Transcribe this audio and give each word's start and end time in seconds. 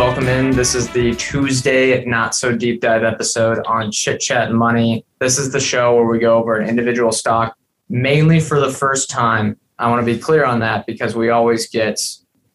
Welcome 0.00 0.28
in. 0.28 0.50
This 0.52 0.74
is 0.74 0.88
the 0.88 1.14
Tuesday 1.16 2.02
Not 2.06 2.34
So 2.34 2.56
Deep 2.56 2.80
Dive 2.80 3.04
episode 3.04 3.58
on 3.66 3.92
Chit 3.92 4.18
Chat 4.18 4.48
and 4.48 4.56
Money. 4.58 5.04
This 5.18 5.38
is 5.38 5.52
the 5.52 5.60
show 5.60 5.94
where 5.94 6.06
we 6.06 6.18
go 6.18 6.38
over 6.38 6.56
an 6.56 6.66
individual 6.70 7.12
stock 7.12 7.54
mainly 7.90 8.40
for 8.40 8.58
the 8.60 8.70
first 8.70 9.10
time. 9.10 9.58
I 9.78 9.90
want 9.90 10.00
to 10.00 10.06
be 10.10 10.18
clear 10.18 10.46
on 10.46 10.58
that 10.60 10.86
because 10.86 11.14
we 11.14 11.28
always 11.28 11.68
get 11.68 12.00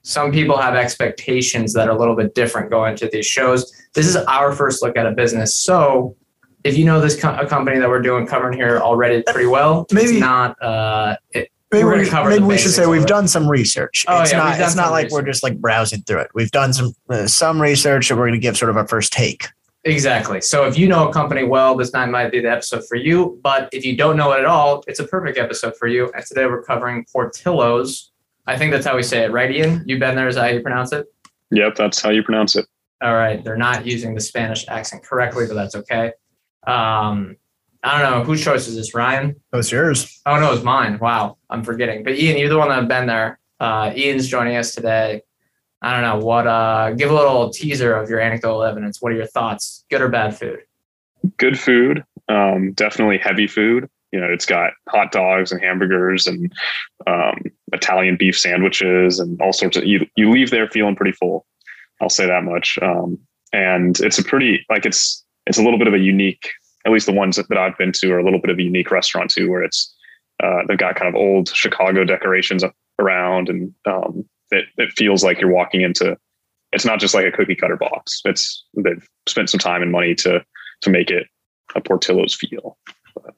some 0.02 0.32
people 0.32 0.58
have 0.58 0.74
expectations 0.74 1.72
that 1.74 1.88
are 1.88 1.96
a 1.96 2.00
little 2.00 2.16
bit 2.16 2.34
different 2.34 2.72
going 2.72 2.96
to 2.96 3.08
these 3.10 3.28
shows. 3.28 3.72
This 3.94 4.08
is 4.08 4.16
our 4.16 4.52
first 4.52 4.82
look 4.82 4.98
at 4.98 5.06
a 5.06 5.12
business. 5.12 5.56
So 5.56 6.16
if 6.64 6.80
you 6.80 6.84
know 6.84 7.00
this 7.00 7.22
co- 7.22 7.38
a 7.38 7.46
company 7.46 7.78
that 7.78 7.88
we're 7.88 8.02
doing 8.02 8.26
covering 8.26 8.58
here 8.58 8.80
already 8.80 9.22
pretty 9.22 9.46
well, 9.48 9.86
Maybe- 9.92 10.10
it's 10.10 10.20
not 10.20 10.60
uh, 10.64 11.16
it, 11.30 11.52
Maybe, 11.72 11.84
We're 11.84 12.06
cover 12.06 12.30
maybe 12.30 12.42
the 12.42 12.46
we 12.46 12.58
should 12.58 12.72
say 12.72 12.86
we've 12.86 13.06
done 13.06 13.28
some 13.28 13.50
research. 13.50 14.06
Oh, 14.08 14.22
it's 14.22 14.32
yeah, 14.32 14.38
not. 14.38 14.60
It's 14.60 14.76
not 14.76 14.86
some 14.86 14.92
like 14.92 15.12
we're 15.12 15.24
just 15.24 15.44
like 15.44 15.60
browsing 15.60 16.02
through 16.04 16.22
it. 16.22 16.32
We've 16.34 16.52
done 16.52 16.74
some 16.74 16.94
uh, 17.10 17.28
some 17.28 17.62
research, 17.62 18.10
and 18.12 18.20
we're 18.20 18.28
going 18.28 18.40
to 18.40 18.42
give 18.42 18.56
sort 18.56 18.70
of 18.70 18.78
our 18.78 18.88
first 18.88 19.12
take. 19.12 19.48
Exactly. 19.86 20.42
So 20.42 20.66
if 20.66 20.78
you 20.80 20.88
know 20.88 21.08
a 21.10 21.14
company 21.14 21.44
well, 21.44 21.76
this 21.76 21.94
night 21.94 22.10
might 22.10 22.32
be 22.32 22.42
the 22.42 22.50
episode 22.50 22.88
for 22.88 22.96
you. 22.96 23.40
But 23.44 23.70
if 23.72 23.86
you 23.86 23.96
don't 23.96 24.18
know 24.18 24.32
it 24.34 24.40
at 24.40 24.46
all, 24.46 24.84
it's 24.88 25.00
a 25.00 25.08
perfect 25.08 25.38
episode 25.38 25.76
for 25.78 25.88
you. 25.88 26.12
And 26.16 26.26
today 26.26 26.46
we're 26.48 26.64
covering 26.64 27.06
Portillo's. 27.12 28.12
I 28.48 28.58
think 28.58 28.72
that's 28.72 28.86
how 28.86 28.96
we 28.96 29.04
say 29.04 29.24
it, 29.26 29.32
right, 29.32 29.52
Ian? 29.52 29.84
You've 29.86 30.00
been 30.00 30.16
there. 30.16 30.28
Is 30.28 30.36
that 30.36 30.42
how 30.42 30.56
you 30.56 30.62
pronounce 30.62 30.92
it? 30.92 31.06
Yep, 31.52 31.76
that's 31.76 32.02
how 32.02 32.10
you 32.10 32.24
pronounce 32.24 32.56
it. 32.56 32.66
All 33.04 33.14
right. 33.14 33.44
They're 33.44 33.58
not 33.58 33.86
using 33.86 34.16
the 34.16 34.22
Spanish 34.22 34.68
accent 34.68 35.04
correctly, 35.04 35.46
but 35.48 35.54
that's 35.54 35.76
okay. 35.76 36.14
Um, 36.66 37.38
I 37.86 38.02
don't 38.02 38.12
know 38.12 38.24
whose 38.24 38.44
choice 38.44 38.68
is 38.68 38.76
this, 38.76 38.96
Ryan. 38.96 39.36
What's 39.52 39.72
yours? 39.72 40.20
Oh 40.26 40.40
no, 40.40 40.52
it's 40.54 40.64
mine. 40.64 40.98
Wow, 41.00 41.38
I'm 41.52 41.64
forgetting. 41.64 42.04
But 42.04 42.18
Ian, 42.18 42.40
you're 42.40 42.50
the 42.50 42.58
one 42.58 42.70
that's 42.70 42.88
been 42.88 43.06
there. 43.06 43.40
Uh, 43.60 43.94
Ian's 43.96 44.28
joining 44.28 44.56
us 44.56 44.74
today. 44.74 45.22
I 45.84 45.94
don't 45.94 46.02
know 46.02 46.26
what. 46.26 46.48
Uh, 46.48 46.94
give 46.94 47.12
a 47.12 47.14
little 47.14 47.52
teaser 47.52 47.94
of 47.94 48.10
your 48.10 48.20
anecdotal 48.20 48.64
evidence. 48.64 49.04
What 49.04 49.12
are 49.12 49.16
your 49.16 49.28
thoughts? 49.28 49.86
Good 49.92 50.02
or 50.02 50.10
bad 50.10 50.36
food? 50.36 50.62
Good 51.38 51.60
food, 51.60 52.04
um, 52.28 52.74
definitely 52.74 53.20
heavy 53.20 53.46
food. 53.46 53.88
You 54.12 54.20
know, 54.20 54.28
it's 54.28 54.48
got 54.48 54.74
hot 54.90 55.12
dogs 55.12 55.52
and 55.52 55.62
hamburgers 55.62 56.26
and 56.26 56.52
um, 57.06 57.44
Italian 57.72 58.16
beef 58.18 58.38
sandwiches 58.40 59.20
and 59.20 59.40
all 59.40 59.54
sorts 59.54 59.78
of. 59.78 59.86
You 59.86 60.08
you 60.16 60.32
leave 60.32 60.50
there 60.50 60.68
feeling 60.68 60.96
pretty 60.96 61.12
full. 61.12 61.46
I'll 62.02 62.10
say 62.10 62.26
that 62.26 62.44
much. 62.44 62.80
Um, 62.82 63.20
and 63.54 64.00
it's 64.00 64.18
a 64.18 64.24
pretty 64.24 64.66
like 64.70 64.88
it's 64.88 65.24
it's 65.46 65.60
a 65.60 65.64
little 65.64 65.78
bit 65.78 65.88
of 65.88 65.94
a 65.94 66.00
unique. 66.00 66.50
At 66.86 66.92
least 66.92 67.08
the 67.08 67.14
ones 67.14 67.36
that, 67.38 67.50
that 67.50 67.58
I've 67.58 67.78
been 67.78 67.92
to 67.94 68.12
are 68.12 68.20
a 68.20 68.24
little 68.24 68.40
bit 68.40 68.52
of 68.52 68.60
a 68.60 68.64
unique 68.64 68.92
restaurant 68.92 69.32
too, 69.32 69.50
where 69.50 69.64
it's 69.64 69.94
uh, 70.44 70.60
they've 70.68 70.78
got 70.78 70.96
kind 70.96 71.08
of 71.08 71.16
old 71.16 71.50
Chicago 71.50 72.04
decorations 72.04 72.64
around, 73.00 73.50
and 73.50 73.74
um, 73.86 74.26
it 74.52 74.66
it 74.78 74.92
feels 74.96 75.24
like 75.24 75.40
you're 75.40 75.52
walking 75.52 75.82
into. 75.82 76.18
It's 76.72 76.86
not 76.86 77.00
just 77.00 77.14
like 77.14 77.26
a 77.26 77.32
cookie 77.32 77.56
cutter 77.56 77.78
box. 77.78 78.22
It's 78.26 78.66
they've 78.76 79.08
spent 79.28 79.50
some 79.50 79.60
time 79.60 79.82
and 79.82 79.92
money 79.92 80.14
to 80.16 80.44
to 80.82 80.90
make 80.90 81.10
it 81.10 81.28
a 81.76 81.82
Portillo's 81.82 82.36
feel. 82.36 82.78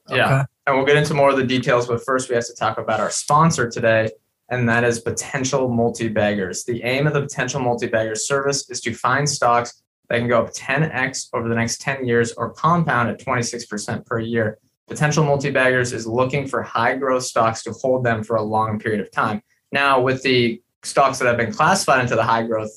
Yeah. 0.10 0.26
Okay. 0.26 0.46
And 0.66 0.76
we'll 0.76 0.86
get 0.86 0.98
into 0.98 1.14
more 1.14 1.30
of 1.30 1.38
the 1.38 1.46
details, 1.46 1.88
but 1.88 2.04
first 2.04 2.30
we 2.30 2.36
have 2.36 2.46
to 2.46 2.56
talk 2.56 2.78
about 2.78 3.00
our 3.00 3.12
sponsor 3.12 3.70
today, 3.70 4.10
and 4.50 4.68
that 4.68 4.84
is 4.84 5.00
Potential 5.00 5.70
Multi 5.70 6.08
Baggers. 6.08 6.66
The 6.66 6.84
aim 6.84 7.08
of 7.08 7.14
the 7.14 7.22
Potential 7.22 7.60
Multi 7.62 7.88
Baggers 7.88 8.28
service 8.28 8.70
is 8.70 8.82
to 8.82 8.94
find 8.94 9.30
stocks 9.30 9.82
that 10.10 10.20
can 10.20 10.28
go 10.28 10.42
up 10.42 10.54
10x 10.54 11.30
over 11.34 11.50
the 11.50 11.56
next 11.56 11.82
10 11.82 12.06
years 12.06 12.34
or 12.34 12.54
compound 12.54 13.10
at 13.10 13.20
26% 13.20 14.06
per 14.06 14.20
year. 14.20 14.60
Potential 14.88 15.26
Multi 15.26 15.52
Baggers 15.52 15.92
is 15.92 16.08
looking 16.08 16.48
for 16.48 16.62
high 16.64 16.96
growth 16.96 17.24
stocks 17.24 17.64
to 17.64 17.72
hold 17.72 18.06
them 18.06 18.24
for 18.24 18.38
a 18.38 18.42
long 18.42 18.80
period 18.80 19.02
of 19.02 19.12
time. 19.12 19.42
Now, 19.72 20.00
with 20.00 20.24
the 20.24 20.62
stocks 20.84 21.20
that 21.20 21.28
have 21.28 21.36
been 21.38 21.52
classified 21.52 22.02
into 22.02 22.16
the 22.16 22.24
high 22.24 22.44
growth 22.44 22.72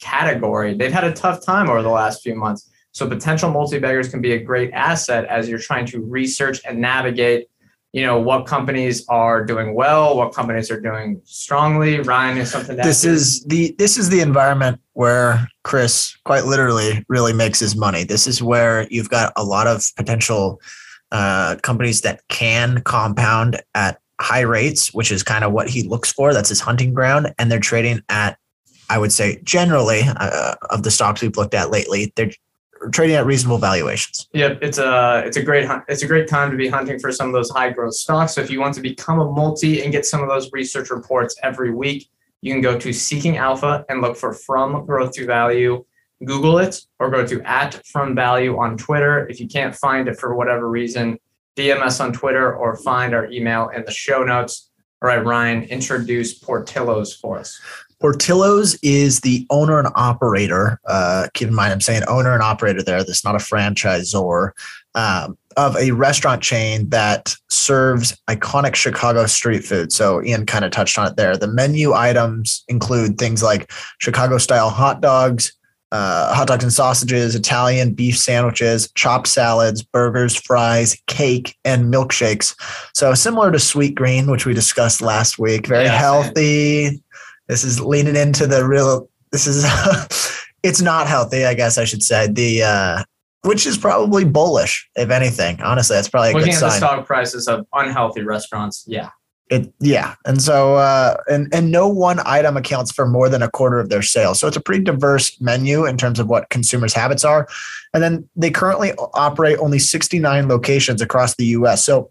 category, 0.00 0.74
they've 0.74 0.92
had 0.92 1.04
a 1.04 1.12
tough 1.12 1.44
time 1.44 1.68
over 1.68 1.82
the 1.82 1.88
last 1.88 2.22
few 2.22 2.36
months. 2.36 2.70
So 2.92 3.08
potential 3.08 3.50
multi-baggers 3.50 4.08
can 4.08 4.20
be 4.20 4.32
a 4.32 4.38
great 4.38 4.72
asset 4.72 5.24
as 5.26 5.48
you're 5.48 5.58
trying 5.58 5.86
to 5.86 6.00
research 6.00 6.60
and 6.64 6.80
navigate, 6.80 7.48
you 7.98 8.06
know, 8.06 8.20
what 8.20 8.46
companies 8.46 9.04
are 9.08 9.44
doing 9.44 9.74
well, 9.74 10.16
what 10.16 10.32
companies 10.32 10.70
are 10.70 10.80
doing 10.80 11.20
strongly. 11.24 11.98
Ryan 11.98 12.38
is 12.38 12.50
something 12.50 12.76
that 12.76 12.84
This 12.84 13.04
is 13.04 13.44
the 13.44 13.74
this 13.76 13.98
is 13.98 14.08
the 14.08 14.20
environment 14.20 14.80
where 14.92 15.48
Chris 15.64 16.16
quite 16.24 16.44
literally 16.44 17.04
really 17.08 17.32
makes 17.32 17.58
his 17.58 17.74
money. 17.74 18.04
This 18.04 18.28
is 18.28 18.40
where 18.40 18.86
you've 18.88 19.10
got 19.10 19.32
a 19.34 19.42
lot 19.42 19.66
of 19.66 19.84
potential 19.96 20.60
uh, 21.10 21.56
companies 21.62 22.02
that 22.02 22.22
can 22.28 22.82
compound 22.82 23.60
at 23.74 23.98
high 24.20 24.42
rates, 24.42 24.94
which 24.94 25.10
is 25.10 25.24
kind 25.24 25.42
of 25.42 25.50
what 25.52 25.68
he 25.68 25.82
looks 25.82 26.12
for. 26.12 26.32
That's 26.32 26.50
his 26.50 26.60
hunting 26.60 26.94
ground, 26.94 27.34
and 27.36 27.50
they're 27.50 27.58
trading 27.58 28.02
at, 28.08 28.38
I 28.88 28.98
would 28.98 29.12
say, 29.12 29.40
generally 29.42 30.02
uh, 30.04 30.54
of 30.70 30.84
the 30.84 30.92
stocks 30.92 31.20
we've 31.20 31.36
looked 31.36 31.54
at 31.54 31.70
lately, 31.70 32.12
they're 32.14 32.30
trading 32.92 33.16
at 33.16 33.26
reasonable 33.26 33.58
valuations. 33.58 34.28
Yep, 34.32 34.58
it's 34.62 34.78
a 34.78 35.22
it's 35.26 35.36
a 35.36 35.42
great. 35.42 35.68
It's 35.88 36.02
a 36.02 36.06
great 36.06 36.28
time 36.28 36.50
to 36.50 36.56
be 36.56 36.68
hunting 36.68 36.98
for 36.98 37.12
some 37.12 37.26
of 37.26 37.32
those 37.32 37.50
high 37.50 37.70
growth 37.70 37.94
stocks. 37.94 38.34
So 38.34 38.40
if 38.40 38.50
you 38.50 38.60
want 38.60 38.74
to 38.74 38.80
become 38.80 39.20
a 39.20 39.30
multi 39.30 39.82
and 39.82 39.92
get 39.92 40.06
some 40.06 40.22
of 40.22 40.28
those 40.28 40.50
research 40.52 40.90
reports 40.90 41.36
every 41.42 41.72
week, 41.72 42.08
you 42.40 42.52
can 42.52 42.60
go 42.60 42.78
to 42.78 42.92
Seeking 42.92 43.36
Alpha 43.36 43.84
and 43.88 44.00
look 44.00 44.16
for 44.16 44.32
From 44.32 44.86
Growth 44.86 45.12
to 45.12 45.26
Value. 45.26 45.84
Google 46.24 46.58
it 46.58 46.80
or 46.98 47.10
go 47.10 47.24
to 47.24 47.40
at 47.42 47.80
From 47.86 48.14
Value 48.14 48.58
on 48.58 48.76
Twitter. 48.76 49.28
If 49.28 49.38
you 49.38 49.46
can't 49.46 49.74
find 49.74 50.08
it 50.08 50.18
for 50.18 50.34
whatever 50.34 50.68
reason, 50.68 51.18
DM 51.56 51.80
us 51.80 52.00
on 52.00 52.12
Twitter 52.12 52.56
or 52.56 52.76
find 52.76 53.14
our 53.14 53.30
email 53.30 53.68
in 53.68 53.84
the 53.84 53.92
show 53.92 54.24
notes. 54.24 54.70
All 55.00 55.08
right, 55.08 55.24
Ryan, 55.24 55.62
introduce 55.64 56.36
Portillo's 56.36 57.14
for 57.14 57.38
us. 57.38 57.60
Portillo's 58.00 58.78
is 58.82 59.20
the 59.20 59.46
owner 59.50 59.78
and 59.78 59.88
operator. 59.94 60.80
Uh, 60.86 61.28
keep 61.34 61.48
in 61.48 61.54
mind, 61.54 61.72
I'm 61.72 61.80
saying 61.80 62.02
owner 62.06 62.32
and 62.32 62.42
operator 62.42 62.82
there. 62.82 63.02
That's 63.02 63.24
not 63.24 63.34
a 63.34 63.38
franchisor 63.38 64.50
um, 64.94 65.36
of 65.56 65.76
a 65.76 65.90
restaurant 65.90 66.42
chain 66.42 66.88
that 66.90 67.34
serves 67.48 68.16
iconic 68.28 68.74
Chicago 68.74 69.26
street 69.26 69.64
food. 69.64 69.92
So 69.92 70.22
Ian 70.22 70.46
kind 70.46 70.64
of 70.64 70.70
touched 70.70 70.98
on 70.98 71.08
it 71.08 71.16
there. 71.16 71.36
The 71.36 71.48
menu 71.48 71.92
items 71.92 72.64
include 72.68 73.18
things 73.18 73.42
like 73.42 73.70
Chicago 73.98 74.38
style 74.38 74.70
hot 74.70 75.00
dogs, 75.00 75.52
uh, 75.90 76.34
hot 76.34 76.46
dogs 76.48 76.62
and 76.62 76.72
sausages, 76.72 77.34
Italian 77.34 77.94
beef 77.94 78.16
sandwiches, 78.16 78.92
chopped 78.92 79.26
salads, 79.26 79.82
burgers, 79.82 80.36
fries, 80.36 81.00
cake, 81.06 81.56
and 81.64 81.92
milkshakes. 81.92 82.54
So 82.94 83.14
similar 83.14 83.50
to 83.50 83.58
Sweetgreen, 83.58 84.30
which 84.30 84.46
we 84.46 84.54
discussed 84.54 85.00
last 85.00 85.38
week, 85.38 85.66
very 85.66 85.84
Yeah, 85.84 85.98
healthy. 85.98 87.02
This 87.48 87.64
is 87.64 87.80
leaning 87.80 88.16
into 88.16 88.46
the 88.46 88.66
real. 88.66 89.08
This 89.32 89.46
is. 89.46 89.64
it's 90.62 90.80
not 90.80 91.06
healthy, 91.06 91.44
I 91.44 91.54
guess 91.54 91.78
I 91.78 91.84
should 91.84 92.02
say. 92.02 92.26
The 92.26 92.62
uh, 92.62 93.02
which 93.42 93.66
is 93.66 93.78
probably 93.78 94.24
bullish, 94.24 94.88
if 94.96 95.10
anything. 95.10 95.60
Honestly, 95.62 95.96
that's 95.96 96.08
probably 96.08 96.30
a 96.30 96.34
Looking 96.34 96.52
good 96.52 96.62
at 96.62 96.66
the 96.66 96.70
stock 96.70 97.06
prices 97.06 97.48
of 97.48 97.66
unhealthy 97.72 98.22
restaurants, 98.22 98.84
yeah. 98.86 99.10
It 99.50 99.72
yeah, 99.80 100.14
and 100.26 100.42
so 100.42 100.74
uh, 100.74 101.16
and 101.26 101.48
and 101.54 101.70
no 101.70 101.88
one 101.88 102.20
item 102.26 102.58
accounts 102.58 102.92
for 102.92 103.06
more 103.06 103.30
than 103.30 103.40
a 103.40 103.50
quarter 103.50 103.80
of 103.80 103.88
their 103.88 104.02
sales. 104.02 104.38
So 104.38 104.46
it's 104.46 104.58
a 104.58 104.60
pretty 104.60 104.84
diverse 104.84 105.40
menu 105.40 105.86
in 105.86 105.96
terms 105.96 106.20
of 106.20 106.28
what 106.28 106.50
consumers' 106.50 106.92
habits 106.92 107.24
are. 107.24 107.48
And 107.94 108.02
then 108.02 108.28
they 108.36 108.50
currently 108.50 108.92
operate 109.14 109.58
only 109.58 109.78
69 109.78 110.48
locations 110.48 111.00
across 111.00 111.34
the 111.36 111.46
U.S. 111.46 111.82
So 111.82 112.10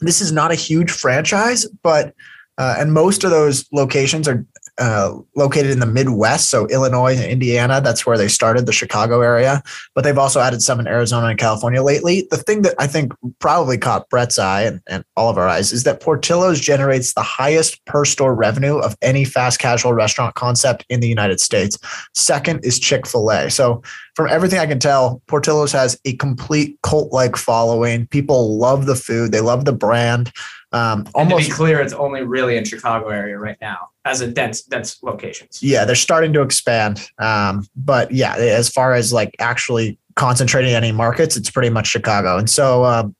this 0.00 0.20
is 0.20 0.32
not 0.32 0.52
a 0.52 0.54
huge 0.54 0.90
franchise, 0.90 1.66
but 1.82 2.14
uh, 2.58 2.74
and 2.78 2.92
most 2.92 3.24
of 3.24 3.30
those 3.30 3.66
locations 3.72 4.28
are 4.28 4.44
uh, 4.80 5.14
located 5.36 5.70
in 5.70 5.78
the 5.78 5.86
Midwest, 5.86 6.48
so 6.48 6.66
Illinois 6.68 7.14
and 7.14 7.30
Indiana. 7.30 7.80
That's 7.82 8.06
where 8.06 8.16
they 8.16 8.28
started, 8.28 8.64
the 8.64 8.72
Chicago 8.72 9.20
area. 9.20 9.62
But 9.94 10.04
they've 10.04 10.16
also 10.16 10.40
added 10.40 10.62
some 10.62 10.80
in 10.80 10.88
Arizona 10.88 11.26
and 11.26 11.38
California 11.38 11.82
lately. 11.82 12.26
The 12.30 12.38
thing 12.38 12.62
that 12.62 12.74
I 12.78 12.86
think 12.86 13.12
probably 13.40 13.76
caught 13.76 14.08
Brett's 14.08 14.38
eye 14.38 14.62
and, 14.62 14.80
and 14.88 15.04
all 15.16 15.28
of 15.28 15.36
our 15.36 15.46
eyes 15.46 15.70
is 15.72 15.84
that 15.84 16.00
Portillo's 16.00 16.60
generates 16.60 17.12
the 17.12 17.22
highest 17.22 17.84
per 17.84 18.06
store 18.06 18.34
revenue 18.34 18.78
of 18.78 18.96
any 19.02 19.24
fast 19.24 19.58
casual 19.58 19.92
restaurant 19.92 20.34
concept 20.34 20.86
in 20.88 21.00
the 21.00 21.08
United 21.08 21.40
States. 21.40 21.78
Second 22.14 22.64
is 22.64 22.78
Chick 22.78 23.06
fil 23.06 23.30
A. 23.30 23.50
So, 23.50 23.82
from 24.14 24.28
everything 24.28 24.58
I 24.58 24.66
can 24.66 24.80
tell, 24.80 25.22
Portillo's 25.28 25.72
has 25.72 25.98
a 26.04 26.14
complete 26.16 26.78
cult 26.82 27.12
like 27.12 27.36
following. 27.36 28.06
People 28.08 28.58
love 28.58 28.86
the 28.86 28.96
food, 28.96 29.30
they 29.30 29.40
love 29.40 29.66
the 29.66 29.72
brand. 29.72 30.32
Um, 30.72 31.06
almost 31.14 31.46
to 31.46 31.50
be 31.50 31.54
clear, 31.54 31.80
it's 31.80 31.92
only 31.92 32.22
really 32.22 32.56
in 32.56 32.64
Chicago 32.64 33.08
area 33.08 33.38
right 33.38 33.56
now 33.60 33.88
as 34.04 34.20
a 34.20 34.28
dense 34.28 34.62
dense 34.62 35.02
locations. 35.02 35.62
yeah, 35.62 35.84
they're 35.84 35.96
starting 35.96 36.32
to 36.34 36.42
expand. 36.42 37.08
Um, 37.18 37.66
but 37.74 38.12
yeah, 38.12 38.36
as 38.36 38.68
far 38.68 38.94
as 38.94 39.12
like 39.12 39.34
actually 39.40 39.98
concentrating 40.14 40.72
any 40.72 40.92
markets, 40.92 41.36
it's 41.36 41.50
pretty 41.50 41.70
much 41.70 41.88
Chicago. 41.88 42.38
And 42.38 42.48
so, 42.48 42.84
um, 42.84 43.16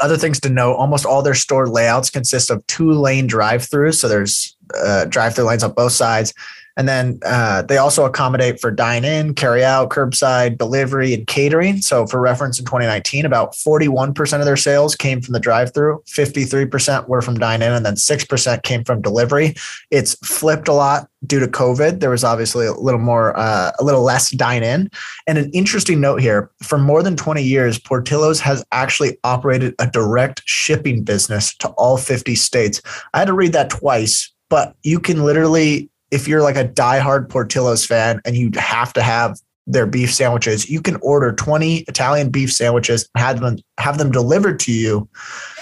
other 0.00 0.16
things 0.16 0.40
to 0.40 0.48
note: 0.48 0.74
almost 0.74 1.04
all 1.04 1.22
their 1.22 1.34
store 1.34 1.68
layouts 1.68 2.08
consist 2.08 2.50
of 2.50 2.66
two 2.66 2.92
lane 2.92 3.26
drive-throughs. 3.26 3.96
So 3.96 4.08
there's 4.08 4.56
uh, 4.82 5.04
drive-through 5.04 5.44
lanes 5.44 5.62
on 5.62 5.72
both 5.72 5.92
sides, 5.92 6.32
and 6.76 6.88
then 6.88 7.18
uh, 7.24 7.62
they 7.62 7.76
also 7.76 8.04
accommodate 8.04 8.60
for 8.60 8.70
dine-in, 8.70 9.34
carry-out, 9.34 9.90
curbside 9.90 10.58
delivery, 10.58 11.14
and 11.14 11.26
catering. 11.26 11.82
So 11.82 12.06
for 12.06 12.20
reference, 12.20 12.58
in 12.58 12.64
2019, 12.64 13.26
about 13.26 13.52
41% 13.52 14.38
of 14.38 14.44
their 14.44 14.56
sales 14.56 14.96
came 14.96 15.20
from 15.20 15.32
the 15.32 15.40
drive-through, 15.40 16.02
53% 16.08 17.08
were 17.08 17.22
from 17.22 17.38
dine-in, 17.38 17.72
and 17.72 17.84
then 17.84 17.94
6% 17.94 18.62
came 18.62 18.84
from 18.84 19.02
delivery. 19.02 19.54
It's 19.90 20.14
flipped 20.26 20.68
a 20.68 20.72
lot 20.72 21.08
due 21.26 21.40
to 21.40 21.46
COVID. 21.46 22.00
There 22.00 22.10
was 22.10 22.24
obviously 22.24 22.66
a 22.66 22.72
little 22.72 23.00
more, 23.00 23.38
uh, 23.38 23.72
a 23.78 23.84
little 23.84 24.02
less 24.02 24.30
dine-in. 24.30 24.90
And 25.26 25.38
an 25.38 25.50
interesting 25.52 26.00
note 26.00 26.20
here: 26.20 26.50
for 26.62 26.78
more 26.78 27.02
than 27.02 27.16
20 27.16 27.42
years, 27.42 27.78
Portillo's 27.78 28.40
has 28.40 28.64
actually 28.72 29.18
operated 29.24 29.74
a 29.78 29.86
direct 29.86 30.42
shipping 30.46 31.04
business 31.04 31.54
to 31.56 31.68
all 31.70 31.96
50 31.96 32.34
states. 32.34 32.80
I 33.14 33.20
had 33.20 33.26
to 33.26 33.34
read 33.34 33.52
that 33.52 33.70
twice, 33.70 34.32
but 34.48 34.74
you 34.82 34.98
can 34.98 35.24
literally 35.24 35.90
if 36.12 36.28
you're 36.28 36.42
like 36.42 36.56
a 36.56 36.68
diehard 36.68 37.28
Portillo's 37.28 37.84
fan 37.84 38.20
and 38.24 38.36
you 38.36 38.50
have 38.56 38.92
to 38.92 39.02
have 39.02 39.40
their 39.66 39.86
beef 39.86 40.12
sandwiches, 40.12 40.68
you 40.68 40.80
can 40.80 40.96
order 40.96 41.32
20 41.32 41.78
Italian 41.88 42.30
beef 42.30 42.52
sandwiches 42.52 43.08
and 43.14 43.24
have 43.24 43.40
them 43.40 43.56
have 43.78 43.98
them 43.98 44.12
delivered 44.12 44.60
to 44.60 44.72
you. 44.72 45.08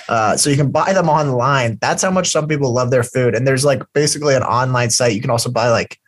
Uh, 0.09 0.37
so 0.37 0.51
you 0.51 0.57
can 0.57 0.73
buy 0.73 0.93
them 0.93 1.09
online. 1.09 1.79
That's 1.81 2.03
how 2.03 2.11
much 2.11 2.31
some 2.31 2.49
people 2.49 2.73
love 2.73 2.91
their 2.91 3.05
food. 3.05 3.35
And 3.35 3.47
there's 3.47 3.65
like 3.65 3.81
basically 3.95 4.35
an 4.35 4.43
online 4.43 4.91
site. 4.91 5.15
You 5.15 5.21
can 5.21 5.31
also 5.31 5.51
buy 5.51 5.71
like 5.71 5.99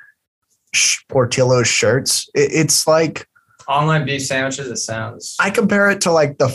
sh- 0.75 0.99
Portillo's 1.09 1.69
shirts. 1.69 2.29
It, 2.35 2.51
it's 2.53 2.87
like 2.87 3.29
Online 3.69 4.05
beef 4.05 4.27
sandwiches. 4.27 4.67
It 4.69 4.79
sounds. 4.79 5.37
I 5.39 5.51
compare 5.51 5.89
it 5.89 6.01
to 6.01 6.11
like 6.11 6.39
the 6.39 6.51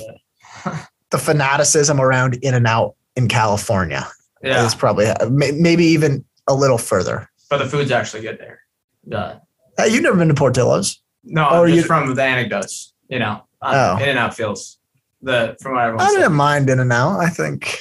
the 1.12 1.18
fanaticism 1.18 2.02
around 2.02 2.38
In-N-Out 2.42 2.96
in 3.16 3.30
California. 3.30 4.06
yeah, 4.44 4.66
It's 4.66 4.76
probably 4.76 5.08
maybe 5.30 5.86
even 5.86 6.26
a 6.48 6.54
little 6.54 6.78
further. 6.78 7.30
But 7.50 7.58
the 7.60 7.66
food's 7.66 7.92
actually 7.92 8.22
good 8.24 8.38
there. 8.40 8.62
Yeah. 9.06 9.40
Hey, 9.78 9.90
you've 9.94 10.04
never 10.04 10.18
been 10.18 10.28
to 10.28 10.34
Portillo's? 10.34 11.02
No, 11.24 11.48
Oh, 11.50 11.66
just 11.66 11.78
you- 11.78 11.84
from 11.84 12.14
the 12.14 12.24
anecdotes. 12.24 12.94
You 13.10 13.20
know, 13.20 13.44
Oh. 13.62 13.98
In-N-Out 13.98 14.36
feels 14.36 14.78
the 15.22 15.56
from 15.62 15.74
what 15.76 15.84
everyone 15.86 16.06
I 16.06 16.10
didn't 16.12 16.34
mind 16.34 16.70
In-N-Out. 16.70 17.20
I 17.20 17.30
think 17.30 17.80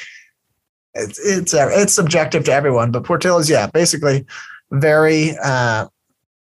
it's 0.94 1.18
it's 1.18 1.52
uh, 1.52 1.68
it's 1.72 1.92
subjective 1.92 2.44
to 2.44 2.52
everyone, 2.52 2.90
but 2.92 3.04
Portillo's, 3.04 3.50
yeah, 3.50 3.66
basically 3.66 4.24
very 4.70 5.36
uh, 5.42 5.86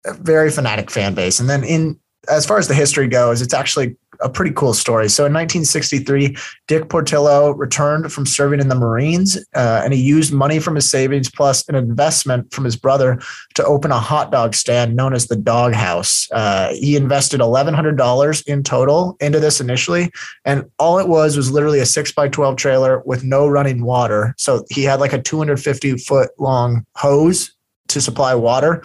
very 0.06 0.50
fanatic 0.50 0.89
fan 0.89 1.13
base. 1.13 1.39
And 1.39 1.50
then 1.50 1.63
in 1.63 2.00
as 2.29 2.45
far 2.45 2.57
as 2.59 2.68
the 2.68 2.73
history 2.73 3.07
goes, 3.07 3.41
it's 3.41 3.53
actually 3.53 3.95
a 4.21 4.29
pretty 4.29 4.51
cool 4.51 4.73
story. 4.73 5.09
So 5.09 5.25
in 5.25 5.33
1963, 5.33 6.35
Dick 6.68 6.89
Portillo 6.89 7.51
returned 7.51 8.12
from 8.12 8.25
serving 8.25 8.59
in 8.59 8.68
the 8.68 8.75
Marines, 8.75 9.38
uh, 9.56 9.81
and 9.83 9.94
he 9.94 10.01
used 10.01 10.31
money 10.31 10.59
from 10.59 10.75
his 10.75 10.89
savings 10.89 11.31
plus 11.31 11.68
an 11.68 11.75
investment 11.75 12.53
from 12.53 12.63
his 12.63 12.75
brother 12.75 13.19
to 13.56 13.65
open 13.65 13.91
a 13.91 14.00
hot 14.00 14.31
dog 14.31 14.53
stand 14.53 14.95
known 14.95 15.13
as 15.13 15.27
the 15.27 15.35
Dog 15.35 15.73
House. 15.73 16.27
Uh, 16.31 16.71
he 16.73 16.95
invested 16.95 17.39
$1,100 17.39 18.47
in 18.47 18.63
total 18.63 19.18
into 19.19 19.39
this 19.39 19.59
initially, 19.59 20.12
and 20.45 20.69
all 20.77 21.00
it 21.00 21.07
was 21.07 21.35
was 21.35 21.51
literally 21.51 21.79
a 21.79 21.85
six 21.85 22.12
by 22.12 22.27
12 22.27 22.56
trailer 22.57 23.01
with 23.06 23.23
no 23.23 23.47
running 23.47 23.83
water. 23.83 24.35
So 24.38 24.65
he 24.69 24.83
had 24.83 25.00
like 25.00 25.13
a 25.13 25.21
250 25.21 25.97
foot 25.97 26.29
long 26.38 26.85
hose 26.95 27.56
to 27.88 28.00
supply 28.00 28.35
water. 28.35 28.83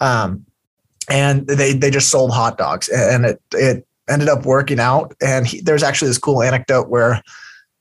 Um, 0.00 0.46
and 1.08 1.46
they, 1.46 1.72
they 1.72 1.90
just 1.90 2.08
sold 2.08 2.32
hot 2.32 2.58
dogs 2.58 2.88
and 2.88 3.24
it, 3.24 3.42
it 3.54 3.86
ended 4.08 4.28
up 4.28 4.44
working 4.44 4.80
out. 4.80 5.14
And 5.20 5.46
he, 5.46 5.60
there's 5.60 5.82
actually 5.82 6.08
this 6.08 6.18
cool 6.18 6.42
anecdote 6.42 6.88
where 6.88 7.22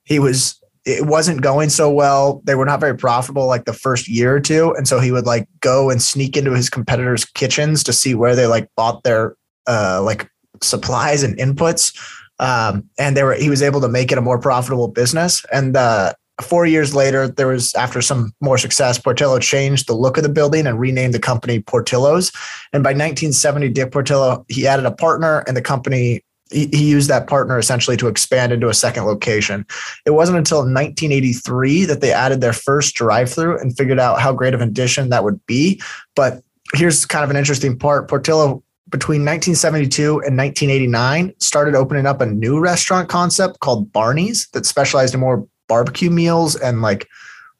he 0.05 0.19
was, 0.19 0.59
it 0.85 1.05
wasn't 1.05 1.41
going 1.41 1.69
so 1.69 1.91
well. 1.91 2.41
They 2.45 2.55
were 2.55 2.65
not 2.65 2.79
very 2.79 2.95
profitable 2.95 3.47
like 3.47 3.65
the 3.65 3.73
first 3.73 4.07
year 4.07 4.35
or 4.35 4.39
two. 4.39 4.73
And 4.75 4.87
so 4.87 4.99
he 4.99 5.11
would 5.11 5.25
like 5.25 5.47
go 5.59 5.89
and 5.89 6.01
sneak 6.01 6.37
into 6.37 6.55
his 6.55 6.69
competitors' 6.69 7.25
kitchens 7.25 7.83
to 7.83 7.93
see 7.93 8.15
where 8.15 8.35
they 8.35 8.47
like 8.47 8.69
bought 8.75 9.03
their 9.03 9.35
uh, 9.67 10.01
like 10.03 10.29
supplies 10.61 11.23
and 11.23 11.37
inputs 11.37 11.93
um, 12.39 12.89
and 12.97 13.17
they 13.17 13.23
were 13.23 13.33
he 13.33 13.49
was 13.49 13.61
able 13.61 13.81
to 13.81 13.87
make 13.87 14.11
it 14.11 14.17
a 14.17 14.21
more 14.21 14.39
profitable 14.39 14.87
business. 14.87 15.45
And 15.51 15.75
uh, 15.75 16.13
four 16.41 16.65
years 16.65 16.93
later, 16.93 17.27
there 17.27 17.47
was 17.47 17.73
after 17.75 18.01
some 18.01 18.33
more 18.41 18.57
success, 18.57 18.99
Portillo 18.99 19.39
changed 19.39 19.87
the 19.87 19.93
look 19.93 20.17
of 20.17 20.23
the 20.23 20.29
building 20.29 20.67
and 20.67 20.79
renamed 20.79 21.13
the 21.13 21.19
company 21.19 21.59
Portillo's. 21.59 22.31
And 22.73 22.83
by 22.83 22.89
1970, 22.89 23.69
Dick 23.69 23.91
Portillo 23.91 24.45
he 24.49 24.67
added 24.67 24.85
a 24.85 24.91
partner, 24.91 25.43
and 25.47 25.57
the 25.57 25.61
company. 25.61 26.23
He, 26.49 26.87
used 26.87 27.09
that 27.09 27.27
partner 27.27 27.59
essentially 27.59 27.97
to 27.97 28.07
expand 28.07 28.53
into 28.53 28.69
a 28.69 28.73
second 28.73 29.03
location. 29.03 29.65
It 30.05 30.11
wasn't 30.11 30.37
until 30.37 30.59
1983 30.59 31.83
that 31.83 31.99
they 31.99 32.13
added 32.13 32.39
their 32.39 32.53
first 32.53 32.95
drive-through 32.95 33.59
and 33.59 33.75
figured 33.75 33.99
out 33.99 34.21
how 34.21 34.31
great 34.31 34.53
of 34.53 34.61
an 34.61 34.69
addition 34.69 35.09
that 35.09 35.25
would 35.25 35.45
be. 35.45 35.81
But 36.15 36.41
here's 36.73 37.05
kind 37.05 37.25
of 37.25 37.31
an 37.31 37.35
interesting 37.35 37.77
part: 37.77 38.07
Portillo 38.07 38.63
between 38.89 39.25
1972 39.25 40.21
and 40.21 40.37
1989 40.37 41.33
started 41.39 41.75
opening 41.75 42.05
up 42.05 42.21
a 42.21 42.25
new 42.25 42.59
restaurant 42.59 43.09
concept 43.09 43.59
called 43.59 43.91
Barney's 43.91 44.47
that 44.53 44.65
specialized 44.65 45.13
in 45.13 45.19
more 45.19 45.45
barbecue 45.67 46.09
meals 46.09 46.55
and 46.55 46.81
like 46.81 47.07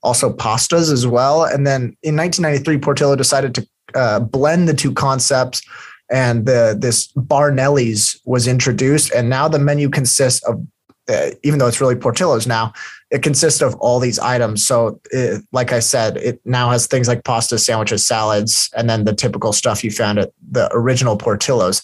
also 0.04 0.34
pastas 0.34 0.92
as 0.92 1.06
well. 1.06 1.44
And 1.44 1.66
then 1.66 1.96
in 2.04 2.16
1993, 2.16 2.78
Portillo 2.80 3.16
decided 3.16 3.56
to 3.56 3.68
uh, 3.96 4.20
blend 4.20 4.68
the 4.68 4.74
two 4.74 4.94
concepts, 4.94 5.62
and 6.10 6.46
the 6.46 6.78
this 6.80 7.12
Barnelli's 7.14 8.20
was 8.26 8.48
introduced. 8.48 9.12
And 9.12 9.30
now 9.30 9.48
the 9.48 9.60
menu 9.60 9.90
consists 9.90 10.44
of, 10.46 10.66
uh, 11.10 11.32
even 11.44 11.60
though 11.60 11.68
it's 11.68 11.82
really 11.82 11.96
Portillo's 11.96 12.48
now, 12.48 12.74
it 13.10 13.24
consists 13.24 13.62
of 13.62 13.76
all 13.76 14.00
these 14.00 14.20
items. 14.20 14.66
So, 14.66 15.00
it, 15.12 15.44
like 15.52 15.72
I 15.72 15.80
said, 15.80 16.18
it 16.18 16.42
now 16.46 16.70
has 16.72 16.88
things 16.88 17.08
like 17.08 17.24
pasta, 17.24 17.58
sandwiches, 17.58 18.06
salads, 18.06 18.70
and 18.76 18.90
then 18.90 19.06
the 19.06 19.14
typical 19.14 19.54
stuff 19.54 19.84
you 19.84 19.92
found 19.92 20.20
at 20.20 20.32
the 20.52 20.70
original 20.74 21.18
Portillo's. 21.18 21.82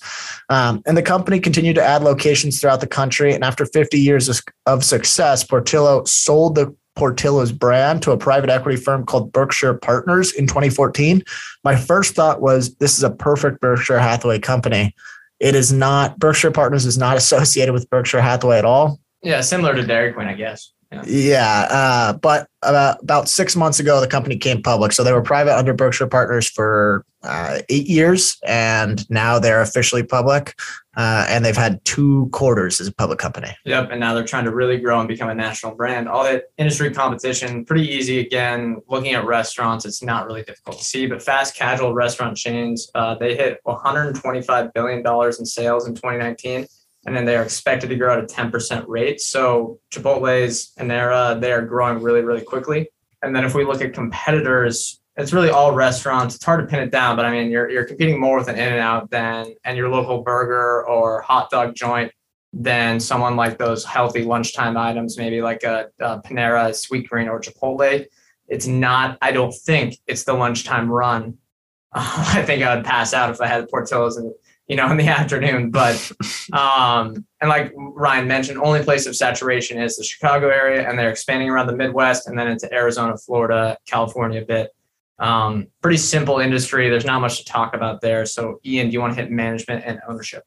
Um, 0.50 0.81
and 0.86 0.98
the 0.98 1.02
company 1.02 1.40
continued 1.40 1.75
to 1.75 1.84
add 1.84 2.04
locations 2.04 2.60
throughout 2.60 2.81
the 2.81 2.88
country. 2.88 3.34
And 3.34 3.44
after 3.44 3.66
50 3.66 4.00
years 4.00 4.28
of, 4.28 4.42
of 4.66 4.84
success, 4.84 5.44
Portillo 5.44 6.04
sold 6.04 6.56
the 6.56 6.75
Portillo's 6.96 7.52
brand 7.52 8.02
to 8.04 8.12
a 8.12 8.18
private 8.18 8.50
equity 8.50 8.78
firm 8.78 9.06
called 9.06 9.31
Berkshire 9.31 9.74
Partners 9.74 10.32
in 10.34 10.46
2014. 10.46 11.24
My 11.63 11.75
first 11.75 12.15
thought 12.15 12.42
was 12.42 12.75
this 12.75 12.98
is 12.98 13.03
a 13.03 13.10
perfect 13.10 13.62
Berkshire 13.62 14.00
Hathaway 14.00 14.39
company. 14.39 14.94
It 15.39 15.56
is 15.56 15.74
not, 15.74 16.20
Berkshire 16.20 16.51
Partners 16.51 16.86
is 16.86 16.98
not 16.98 17.18
associated 17.24 17.74
with 17.74 17.89
Berkshire 17.89 18.22
Hathaway 18.22 18.60
at 18.60 18.65
all. 18.65 19.00
Yeah, 19.22 19.42
similar 19.42 19.74
to 19.74 19.84
Dairy 19.84 20.12
Queen, 20.12 20.27
I 20.27 20.34
guess. 20.34 20.72
Yeah. 20.93 21.03
Yeah, 21.05 21.67
uh, 21.69 22.13
but 22.13 22.47
about, 22.62 23.01
about 23.01 23.29
six 23.29 23.55
months 23.55 23.79
ago, 23.79 24.00
the 24.00 24.07
company 24.07 24.38
came 24.38 24.62
public. 24.62 24.91
So 24.91 25.03
they 25.03 25.13
were 25.13 25.21
private 25.21 25.57
under 25.57 25.73
Berkshire 25.73 26.07
Partners 26.07 26.47
for 26.50 27.05
uh, 27.23 27.59
eight 27.69 27.88
years, 27.88 28.38
and 28.45 29.09
now 29.09 29.39
they're 29.39 29.62
officially 29.62 30.03
public. 30.03 30.55
Uh, 30.95 31.25
and 31.27 31.43
they've 31.43 31.57
had 31.57 31.83
two 31.85 32.29
quarters 32.31 32.79
as 32.79 32.88
a 32.88 32.93
public 32.93 33.17
company. 33.17 33.50
Yep, 33.65 33.89
and 33.89 34.00
now 34.00 34.13
they're 34.13 34.25
trying 34.25 34.45
to 34.45 34.53
really 34.53 34.77
grow 34.77 35.00
and 35.00 35.07
become 35.07 35.27
a 35.27 35.33
national 35.33 35.73
brand. 35.73 36.07
All 36.07 36.23
that 36.23 36.43
industry 36.59 36.91
competition, 36.91 37.65
pretty 37.65 37.88
easy. 37.88 38.19
Again, 38.19 38.79
looking 38.88 39.13
at 39.13 39.25
restaurants, 39.25 39.85
it's 39.85 40.03
not 40.03 40.27
really 40.27 40.43
difficult 40.43 40.77
to 40.77 40.83
see. 40.83 41.07
But 41.07 41.23
fast 41.23 41.55
casual 41.55 41.95
restaurant 41.95 42.38
chains, 42.38 42.91
uh, 42.93 43.15
they 43.15 43.35
hit 43.35 43.59
125 43.63 44.73
billion 44.73 45.01
dollars 45.01 45.39
in 45.39 45.45
sales 45.45 45.88
in 45.88 45.95
2019, 45.95 46.67
and 47.05 47.15
then 47.15 47.25
they 47.25 47.36
are 47.36 47.43
expected 47.43 47.89
to 47.89 47.95
grow 47.95 48.17
at 48.17 48.24
a 48.24 48.27
10% 48.27 48.86
rate. 48.88 49.19
So 49.19 49.79
Chipotle's, 49.91 50.74
Panera, 50.77 51.39
they 51.39 51.51
are 51.51 51.62
growing 51.62 52.01
really, 52.01 52.22
really 52.22 52.43
quickly. 52.43 52.89
And 53.22 53.36
then 53.36 53.43
if 53.43 53.55
we 53.55 53.65
look 53.65 53.81
at 53.81 53.93
competitors, 53.93 55.01
it's 55.15 55.33
really 55.33 55.50
all 55.50 55.74
restaurants. 55.74 56.36
It's 56.36 56.43
hard 56.43 56.62
to 56.62 56.65
pin 56.65 56.81
it 56.81 56.91
down, 56.91 57.15
but 57.15 57.25
I 57.25 57.31
mean, 57.31 57.51
you're 57.51 57.69
you're 57.69 57.86
competing 57.86 58.19
more 58.19 58.38
with 58.38 58.48
an 58.48 58.55
In-N-Out 58.55 59.12
than 59.12 59.53
and 59.63 59.77
your 59.77 59.89
local 59.89 60.24
burger 60.24 60.86
or 60.88 61.22
hot 61.22 61.50
dog 61.51 61.75
joint 61.75 62.12
than 62.51 63.00
someone 63.00 63.36
like 63.36 63.57
those 63.57 63.83
healthy 63.86 64.24
lunchtime 64.24 64.77
items, 64.77 65.17
maybe 65.17 65.41
like 65.41 65.63
a, 65.63 65.89
a 66.00 66.19
Panera, 66.22 66.69
Sweetgreen, 66.69 67.27
or 67.27 67.39
Chipotle. 67.39 68.05
It's 68.48 68.67
not. 68.67 69.17
I 69.22 69.31
don't 69.31 69.53
think 69.53 69.98
it's 70.07 70.24
the 70.24 70.33
lunchtime 70.33 70.89
run. 70.89 71.38
I 71.93 72.43
think 72.43 72.63
I 72.63 72.75
would 72.75 72.86
pass 72.86 73.13
out 73.13 73.29
if 73.29 73.39
I 73.39 73.48
had 73.48 73.69
Portillo's 73.69 74.17
in 74.17 74.33
you 74.67 74.75
know 74.75 74.89
in 74.89 74.98
the 74.98 75.08
afternoon. 75.20 75.72
But 75.72 76.12
um, 76.51 77.25
and 77.41 77.50
like 77.50 77.72
Ryan 77.75 78.27
mentioned, 78.27 78.60
only 78.60 78.84
place 78.84 79.05
of 79.05 79.15
saturation 79.15 79.82
is 79.82 79.98
the 79.98 80.03
Chicago 80.03 80.50
area, 80.50 80.88
and 80.88 80.98
they're 80.98 81.10
expanding 81.10 81.50
around 81.50 81.67
the 81.67 81.75
Midwest 81.75 82.27
and 82.27 82.38
then 82.38 82.48
into 82.48 82.72
Arizona, 82.74 83.17
Florida, 83.17 83.77
California 83.88 84.41
a 84.41 84.46
bit. 84.46 84.72
Um, 85.20 85.67
pretty 85.82 85.98
simple 85.98 86.39
industry. 86.39 86.89
There's 86.89 87.05
not 87.05 87.22
much 87.22 87.38
to 87.38 87.46
talk 87.46 87.75
about 87.75 88.01
there. 88.01 88.25
So, 88.25 88.60
Ian, 88.65 88.88
do 88.88 88.93
you 88.93 89.00
want 89.00 89.15
to 89.15 89.22
hit 89.22 89.32
management 89.32 89.84
and 89.86 90.00
ownership? 90.08 90.43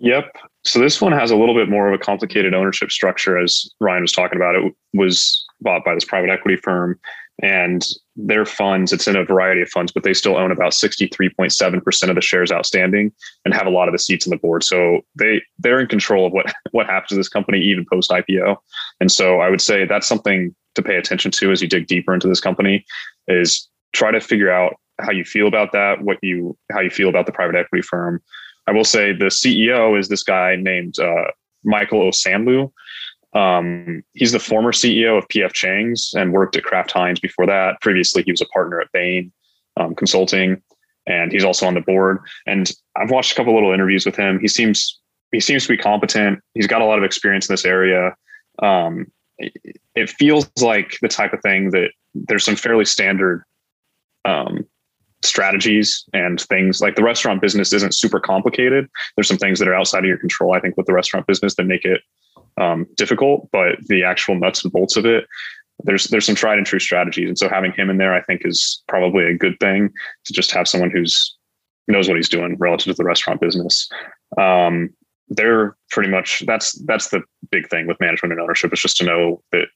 Yep. 0.00 0.32
So 0.64 0.80
this 0.80 1.00
one 1.00 1.12
has 1.12 1.30
a 1.30 1.36
little 1.36 1.54
bit 1.54 1.68
more 1.68 1.88
of 1.88 1.94
a 1.94 2.02
complicated 2.02 2.54
ownership 2.54 2.90
structure, 2.90 3.38
as 3.38 3.70
Ryan 3.80 4.02
was 4.02 4.12
talking 4.12 4.36
about. 4.36 4.56
It 4.56 4.74
was 4.92 5.44
bought 5.60 5.84
by 5.84 5.94
this 5.94 6.04
private 6.04 6.30
equity 6.30 6.56
firm, 6.56 6.98
and 7.42 7.84
their 8.16 8.46
funds, 8.46 8.92
it's 8.92 9.08
in 9.08 9.16
a 9.16 9.24
variety 9.24 9.60
of 9.60 9.68
funds, 9.68 9.90
but 9.90 10.04
they 10.04 10.14
still 10.14 10.36
own 10.36 10.52
about 10.52 10.72
63.7% 10.72 12.08
of 12.08 12.14
the 12.14 12.20
shares 12.20 12.52
outstanding 12.52 13.12
and 13.44 13.52
have 13.52 13.66
a 13.66 13.70
lot 13.70 13.88
of 13.88 13.92
the 13.92 13.98
seats 13.98 14.26
on 14.26 14.30
the 14.30 14.36
board. 14.36 14.62
So 14.62 15.00
they 15.16 15.42
they're 15.58 15.80
in 15.80 15.88
control 15.88 16.26
of 16.26 16.32
what 16.32 16.52
what 16.70 16.86
happens 16.86 17.08
to 17.10 17.16
this 17.16 17.28
company 17.28 17.58
even 17.60 17.86
post 17.90 18.10
IPO. 18.10 18.56
And 19.00 19.10
so 19.10 19.40
I 19.40 19.50
would 19.50 19.60
say 19.60 19.84
that's 19.84 20.06
something 20.06 20.54
to 20.74 20.82
pay 20.82 20.96
attention 20.96 21.30
to 21.30 21.52
as 21.52 21.62
you 21.62 21.68
dig 21.68 21.86
deeper 21.86 22.14
into 22.14 22.28
this 22.28 22.40
company 22.40 22.84
is 23.28 23.68
try 23.92 24.10
to 24.10 24.20
figure 24.20 24.50
out 24.50 24.74
how 25.00 25.10
you 25.10 25.24
feel 25.24 25.48
about 25.48 25.72
that, 25.72 26.02
what 26.02 26.18
you 26.22 26.56
how 26.72 26.80
you 26.80 26.90
feel 26.90 27.08
about 27.08 27.26
the 27.26 27.32
private 27.32 27.56
equity 27.56 27.82
firm. 27.82 28.22
I 28.66 28.72
will 28.72 28.84
say 28.84 29.12
the 29.12 29.26
CEO 29.26 29.98
is 29.98 30.08
this 30.08 30.22
guy 30.22 30.56
named 30.56 30.98
uh, 30.98 31.30
Michael 31.64 32.00
Osanloo. 32.00 32.72
Um, 33.34 34.02
he's 34.12 34.32
the 34.32 34.38
former 34.38 34.72
CEO 34.72 35.18
of 35.18 35.26
PF 35.28 35.52
Chang's 35.52 36.12
and 36.16 36.32
worked 36.32 36.56
at 36.56 36.62
Kraft 36.62 36.92
Heinz 36.92 37.18
before 37.18 37.46
that. 37.46 37.80
Previously, 37.80 38.22
he 38.22 38.30
was 38.30 38.40
a 38.40 38.46
partner 38.46 38.80
at 38.80 38.92
Bain 38.92 39.32
um, 39.76 39.94
Consulting, 39.94 40.62
and 41.06 41.32
he's 41.32 41.44
also 41.44 41.66
on 41.66 41.74
the 41.74 41.80
board. 41.80 42.20
And 42.46 42.70
I've 42.96 43.10
watched 43.10 43.32
a 43.32 43.34
couple 43.34 43.54
little 43.54 43.72
interviews 43.72 44.06
with 44.06 44.16
him. 44.16 44.38
He 44.40 44.48
seems 44.48 45.00
he 45.32 45.40
seems 45.40 45.64
to 45.64 45.68
be 45.68 45.76
competent. 45.76 46.40
He's 46.54 46.68
got 46.68 46.80
a 46.80 46.84
lot 46.84 46.98
of 46.98 47.04
experience 47.04 47.48
in 47.48 47.52
this 47.52 47.64
area. 47.64 48.14
Um, 48.62 49.06
it, 49.38 50.10
feels 50.10 50.48
like 50.60 50.96
the 51.02 51.08
type 51.08 51.32
of 51.32 51.40
thing 51.42 51.70
that 51.70 51.90
there's 52.14 52.44
some 52.44 52.54
fairly 52.54 52.84
standard 52.84 53.42
um, 54.24 54.64
strategies 55.24 56.04
and 56.12 56.40
things 56.40 56.80
like 56.80 56.94
the 56.94 57.02
restaurant 57.02 57.40
business 57.40 57.72
isn't 57.72 57.96
super 57.96 58.20
complicated. 58.20 58.88
There's 59.16 59.26
some 59.26 59.38
things 59.38 59.58
that 59.58 59.66
are 59.66 59.74
outside 59.74 60.00
of 60.00 60.04
your 60.04 60.18
control, 60.18 60.54
I 60.54 60.60
think, 60.60 60.76
with 60.76 60.86
the 60.86 60.92
restaurant 60.92 61.26
business 61.26 61.56
that 61.56 61.64
make 61.64 61.84
it 61.84 62.00
um, 62.60 62.86
difficult, 62.96 63.48
but 63.52 63.76
the 63.86 64.04
actual 64.04 64.34
nuts 64.34 64.62
and 64.64 64.72
bolts 64.72 64.96
of 64.96 65.06
it, 65.06 65.26
there's 65.82 66.04
there's 66.04 66.26
some 66.26 66.34
tried 66.34 66.58
and 66.58 66.66
true 66.66 66.78
strategies. 66.78 67.28
And 67.28 67.38
so 67.38 67.48
having 67.48 67.72
him 67.72 67.90
in 67.90 67.98
there, 67.98 68.14
I 68.14 68.22
think, 68.22 68.42
is 68.44 68.82
probably 68.88 69.24
a 69.24 69.36
good 69.36 69.58
thing 69.60 69.90
to 70.24 70.32
just 70.32 70.52
have 70.52 70.68
someone 70.68 70.90
who's 70.90 71.36
knows 71.88 72.08
what 72.08 72.16
he's 72.16 72.28
doing 72.28 72.56
relative 72.58 72.86
to 72.86 72.94
the 72.94 73.04
restaurant 73.04 73.40
business. 73.40 73.88
Um, 74.38 74.90
they're 75.28 75.76
pretty 75.90 76.10
much 76.10 76.42
that's 76.46 76.72
that's 76.84 77.08
the 77.08 77.22
big 77.50 77.68
thing 77.68 77.86
with 77.86 78.00
management 78.00 78.32
and 78.32 78.40
ownership 78.40 78.72
is 78.72 78.80
just 78.80 78.96
to 78.98 79.04
know 79.04 79.42
that 79.52 79.66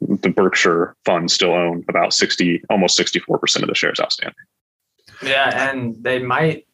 the 0.00 0.28
Berkshire 0.28 0.94
funds 1.04 1.32
still 1.32 1.52
own 1.52 1.84
about 1.88 2.12
60, 2.12 2.62
almost 2.70 2.96
64% 2.98 3.62
of 3.62 3.68
the 3.68 3.74
shares 3.74 3.98
outstanding. 4.00 4.34
Yeah, 5.22 5.70
and 5.70 5.96
they 6.02 6.20
might. 6.20 6.66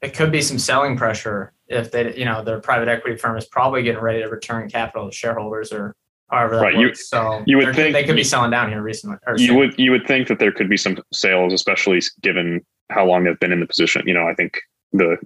It 0.00 0.14
could 0.14 0.32
be 0.32 0.40
some 0.40 0.58
selling 0.58 0.96
pressure 0.96 1.52
if 1.74 1.90
they, 1.90 2.14
you 2.16 2.24
know, 2.24 2.42
their 2.42 2.60
private 2.60 2.88
equity 2.88 3.16
firm 3.16 3.36
is 3.36 3.46
probably 3.46 3.82
getting 3.82 4.00
ready 4.00 4.20
to 4.20 4.28
return 4.28 4.68
capital 4.68 5.10
to 5.10 5.14
shareholders 5.16 5.72
or 5.72 5.94
however 6.30 6.56
that 6.56 6.62
Right, 6.62 6.76
works. 6.76 7.00
you- 7.00 7.04
so 7.04 7.42
you 7.46 7.56
would 7.58 7.74
think- 7.74 7.92
they 7.92 8.04
could 8.04 8.16
be 8.16 8.24
selling 8.24 8.50
down 8.50 8.70
here 8.70 8.82
recently. 8.82 9.16
Or 9.26 9.34
You 9.36 9.48
soon. 9.48 9.56
would 9.56 9.78
you 9.78 9.90
would 9.90 10.06
think 10.06 10.28
that 10.28 10.38
there 10.38 10.52
could 10.52 10.68
be 10.68 10.76
some 10.76 10.96
sales, 11.12 11.52
especially 11.52 12.00
given 12.22 12.64
how 12.90 13.04
long 13.04 13.24
they've 13.24 13.38
been 13.40 13.52
in 13.52 13.60
the 13.60 13.66
position. 13.66 14.02
You 14.06 14.14
know, 14.14 14.26
I 14.28 14.34
think 14.34 14.58
the, 14.92 15.16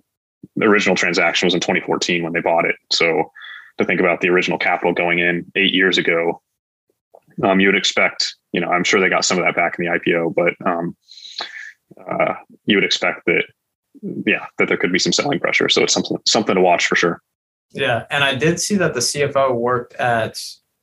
the 0.56 0.66
original 0.66 0.96
transaction 0.96 1.46
was 1.46 1.54
in 1.54 1.60
2014 1.60 2.22
when 2.22 2.32
they 2.32 2.40
bought 2.40 2.64
it. 2.64 2.76
So 2.90 3.30
to 3.78 3.84
think 3.84 4.00
about 4.00 4.20
the 4.20 4.28
original 4.28 4.58
capital 4.58 4.92
going 4.92 5.18
in 5.18 5.50
eight 5.54 5.72
years 5.74 5.98
ago, 5.98 6.40
um, 7.42 7.60
you 7.60 7.68
would 7.68 7.76
expect. 7.76 8.34
You 8.52 8.60
know, 8.60 8.68
I'm 8.70 8.82
sure 8.84 8.98
they 9.00 9.08
got 9.08 9.24
some 9.24 9.38
of 9.38 9.44
that 9.44 9.54
back 9.54 9.76
in 9.78 9.84
the 9.84 9.90
IPO, 9.90 10.34
but 10.34 10.54
um, 10.66 10.96
uh, 12.10 12.34
you 12.66 12.76
would 12.76 12.84
expect 12.84 13.24
that. 13.26 13.44
Yeah, 14.02 14.46
that 14.58 14.68
there 14.68 14.76
could 14.76 14.92
be 14.92 14.98
some 14.98 15.12
selling 15.12 15.40
pressure. 15.40 15.68
So 15.68 15.82
it's 15.82 15.92
something 15.92 16.18
something 16.26 16.54
to 16.54 16.60
watch 16.60 16.86
for 16.86 16.96
sure. 16.96 17.22
Yeah, 17.72 18.06
and 18.10 18.24
I 18.24 18.34
did 18.34 18.60
see 18.60 18.76
that 18.76 18.94
the 18.94 19.00
CFO 19.00 19.54
worked 19.54 19.94
at 19.94 20.38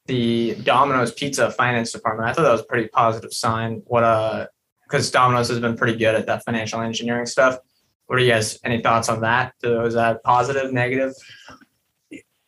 the 0.05 0.55
Domino's 0.63 1.11
Pizza 1.11 1.51
finance 1.51 1.91
department. 1.91 2.29
I 2.29 2.33
thought 2.33 2.43
that 2.43 2.51
was 2.51 2.61
a 2.61 2.65
pretty 2.65 2.89
positive 2.89 3.33
sign. 3.33 3.81
What 3.85 4.03
uh, 4.03 4.47
because 4.83 5.09
Domino's 5.11 5.49
has 5.49 5.59
been 5.59 5.75
pretty 5.75 5.97
good 5.97 6.15
at 6.15 6.27
that 6.27 6.43
financial 6.45 6.81
engineering 6.81 7.25
stuff. 7.25 7.57
What 8.07 8.19
are 8.19 8.21
you 8.21 8.31
guys? 8.31 8.59
Any 8.63 8.81
thoughts 8.81 9.09
on 9.09 9.21
that? 9.21 9.53
Was 9.63 9.95
that 9.95 10.23
positive, 10.23 10.71
negative? 10.71 11.13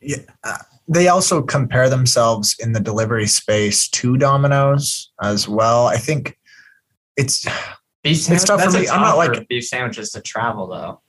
Yeah. 0.00 0.18
uh, 0.44 0.58
They 0.86 1.08
also 1.08 1.42
compare 1.42 1.90
themselves 1.90 2.54
in 2.60 2.72
the 2.72 2.80
delivery 2.80 3.26
space 3.26 3.88
to 3.88 4.16
Domino's 4.16 5.10
as 5.20 5.48
well. 5.48 5.86
I 5.88 5.96
think 5.96 6.38
it's 7.16 7.44
Beef 8.08 8.30
It's 8.30 8.44
tough 8.44 8.62
for 8.62 8.70
me. 8.70 8.88
I'm 8.88 9.00
not 9.00 9.16
like- 9.16 9.48
beef 9.48 9.66
sandwiches 9.66 10.10
to 10.12 10.20
travel 10.20 10.66
though. 10.68 11.00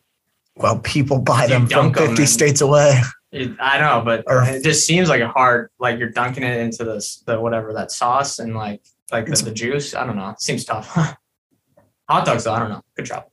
well, 0.55 0.79
people 0.79 1.19
buy 1.19 1.47
them 1.47 1.67
from 1.67 1.93
50 1.93 2.21
and- 2.21 2.29
states 2.29 2.61
away. 2.61 3.01
It, 3.31 3.51
I 3.59 3.77
know, 3.79 4.01
but 4.03 4.23
Or- 4.27 4.43
it 4.43 4.63
just 4.63 4.85
seems 4.87 5.07
like 5.07 5.21
a 5.21 5.27
hard, 5.27 5.69
like 5.79 5.99
you're 5.99 6.09
dunking 6.09 6.43
it 6.43 6.59
into 6.59 6.83
this, 6.83 7.23
the 7.27 7.39
whatever 7.39 7.73
that 7.73 7.91
sauce 7.91 8.39
and 8.39 8.55
like 8.55 8.81
like 9.11 9.25
the, 9.27 9.35
the 9.43 9.51
juice. 9.51 9.93
I 9.95 10.05
don't 10.05 10.15
know. 10.15 10.29
It 10.29 10.41
seems 10.41 10.65
tough. 10.65 10.87
Hot 12.09 12.25
dogs 12.25 12.43
though, 12.43 12.53
I 12.53 12.59
don't 12.59 12.69
know. 12.69 12.81
Good 12.95 13.05
job. 13.05 13.25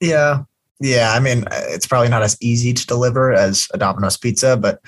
Yeah. 0.00 0.42
Yeah. 0.80 1.12
I 1.12 1.20
mean, 1.20 1.44
it's 1.50 1.86
probably 1.86 2.08
not 2.08 2.22
as 2.22 2.36
easy 2.40 2.72
to 2.72 2.86
deliver 2.86 3.32
as 3.32 3.66
a 3.74 3.78
Domino's 3.78 4.16
pizza, 4.16 4.56
but 4.56 4.80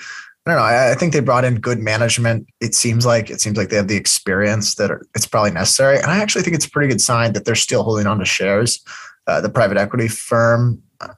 I 0.45 0.51
don't 0.51 0.59
know. 0.59 0.65
I, 0.65 0.91
I 0.91 0.95
think 0.95 1.13
they 1.13 1.19
brought 1.19 1.43
in 1.45 1.59
good 1.59 1.79
management. 1.79 2.47
It 2.59 2.73
seems 2.73 3.05
like 3.05 3.29
it 3.29 3.39
seems 3.41 3.57
like 3.57 3.69
they 3.69 3.75
have 3.75 3.87
the 3.87 3.95
experience 3.95 4.75
that 4.75 4.89
are, 4.89 5.05
it's 5.15 5.27
probably 5.27 5.51
necessary. 5.51 5.97
And 5.97 6.07
I 6.07 6.17
actually 6.17 6.41
think 6.41 6.55
it's 6.55 6.65
a 6.65 6.69
pretty 6.71 6.89
good 6.89 7.01
sign 7.01 7.33
that 7.33 7.45
they're 7.45 7.53
still 7.55 7.83
holding 7.83 8.07
on 8.07 8.17
to 8.19 8.25
shares. 8.25 8.83
Uh, 9.27 9.39
the 9.39 9.49
private 9.49 9.77
equity 9.77 10.07
firm, 10.07 10.81
uh, 10.99 11.09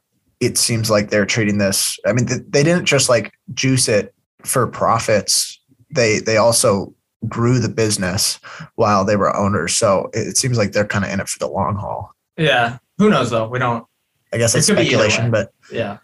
it 0.42 0.58
seems 0.58 0.90
like 0.90 1.10
they're 1.10 1.26
treating 1.26 1.58
this. 1.58 1.98
I 2.06 2.12
mean, 2.12 2.26
th- 2.26 2.42
they 2.50 2.64
didn't 2.64 2.86
just 2.86 3.08
like 3.08 3.32
juice 3.54 3.88
it 3.88 4.14
for 4.44 4.68
profits. 4.68 5.58
They 5.96 6.20
they 6.20 6.36
also 6.36 6.94
grew 7.30 7.60
the 7.60 7.70
business 7.70 8.42
while 8.76 9.06
they 9.06 9.16
were 9.16 9.34
owners. 9.34 9.74
So 9.74 10.10
it, 10.14 10.28
it 10.28 10.38
seems 10.38 10.58
like 10.58 10.74
they're 10.74 10.86
kind 10.86 11.06
of 11.06 11.12
in 11.12 11.22
it 11.22 11.30
for 11.30 11.40
the 11.40 11.48
long 11.48 11.76
haul. 11.78 12.14
Yeah. 12.36 12.80
Who 12.98 13.10
knows 13.10 13.30
though? 13.30 13.48
We 13.48 13.60
don't. 13.60 13.86
I 14.34 14.38
guess 14.38 14.54
It 14.54 14.60
it's 14.60 14.68
could 14.68 14.76
be 14.76 14.82
either 14.82 15.10
speculation, 15.10 15.32
but 15.32 15.54
Yeah. 15.72 16.00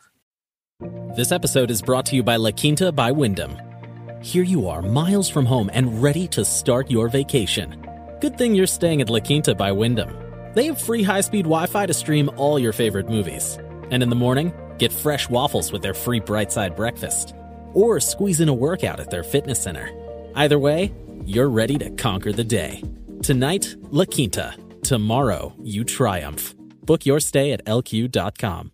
This 0.81 1.33
episode 1.33 1.71
is 1.71 1.81
brought 1.81 2.05
to 2.05 2.15
you 2.15 2.23
by 2.23 2.37
La 2.37 2.51
Quinta 2.51 2.89
by 2.93 3.11
Wyndham. 3.11 3.57
Here 4.21 4.43
you 4.43 4.69
are, 4.69 4.81
miles 4.81 5.27
from 5.27 5.45
home 5.45 5.69
and 5.73 6.01
ready 6.01 6.25
to 6.29 6.45
start 6.45 6.89
your 6.89 7.09
vacation. 7.09 7.85
Good 8.21 8.37
thing 8.37 8.55
you're 8.55 8.65
staying 8.65 9.01
at 9.01 9.09
La 9.09 9.19
Quinta 9.19 9.53
by 9.53 9.73
Wyndham. 9.73 10.15
They 10.53 10.67
have 10.67 10.79
free 10.79 11.03
high 11.03 11.19
speed 11.19 11.43
Wi 11.43 11.65
Fi 11.65 11.85
to 11.85 11.93
stream 11.93 12.29
all 12.37 12.57
your 12.57 12.71
favorite 12.71 13.09
movies. 13.09 13.59
And 13.91 14.01
in 14.01 14.09
the 14.09 14.15
morning, 14.15 14.53
get 14.77 14.93
fresh 14.93 15.29
waffles 15.29 15.73
with 15.73 15.81
their 15.81 15.93
free 15.93 16.21
bright 16.21 16.49
side 16.49 16.77
breakfast. 16.77 17.35
Or 17.73 17.99
squeeze 17.99 18.39
in 18.39 18.47
a 18.47 18.53
workout 18.53 19.01
at 19.01 19.09
their 19.09 19.23
fitness 19.23 19.61
center. 19.61 19.89
Either 20.35 20.59
way, 20.59 20.93
you're 21.25 21.49
ready 21.49 21.77
to 21.79 21.89
conquer 21.89 22.31
the 22.31 22.45
day. 22.45 22.81
Tonight, 23.21 23.75
La 23.91 24.05
Quinta. 24.05 24.55
Tomorrow, 24.83 25.55
you 25.61 25.83
triumph. 25.83 26.55
Book 26.85 27.05
your 27.05 27.19
stay 27.19 27.51
at 27.51 27.65
lq.com. 27.65 28.71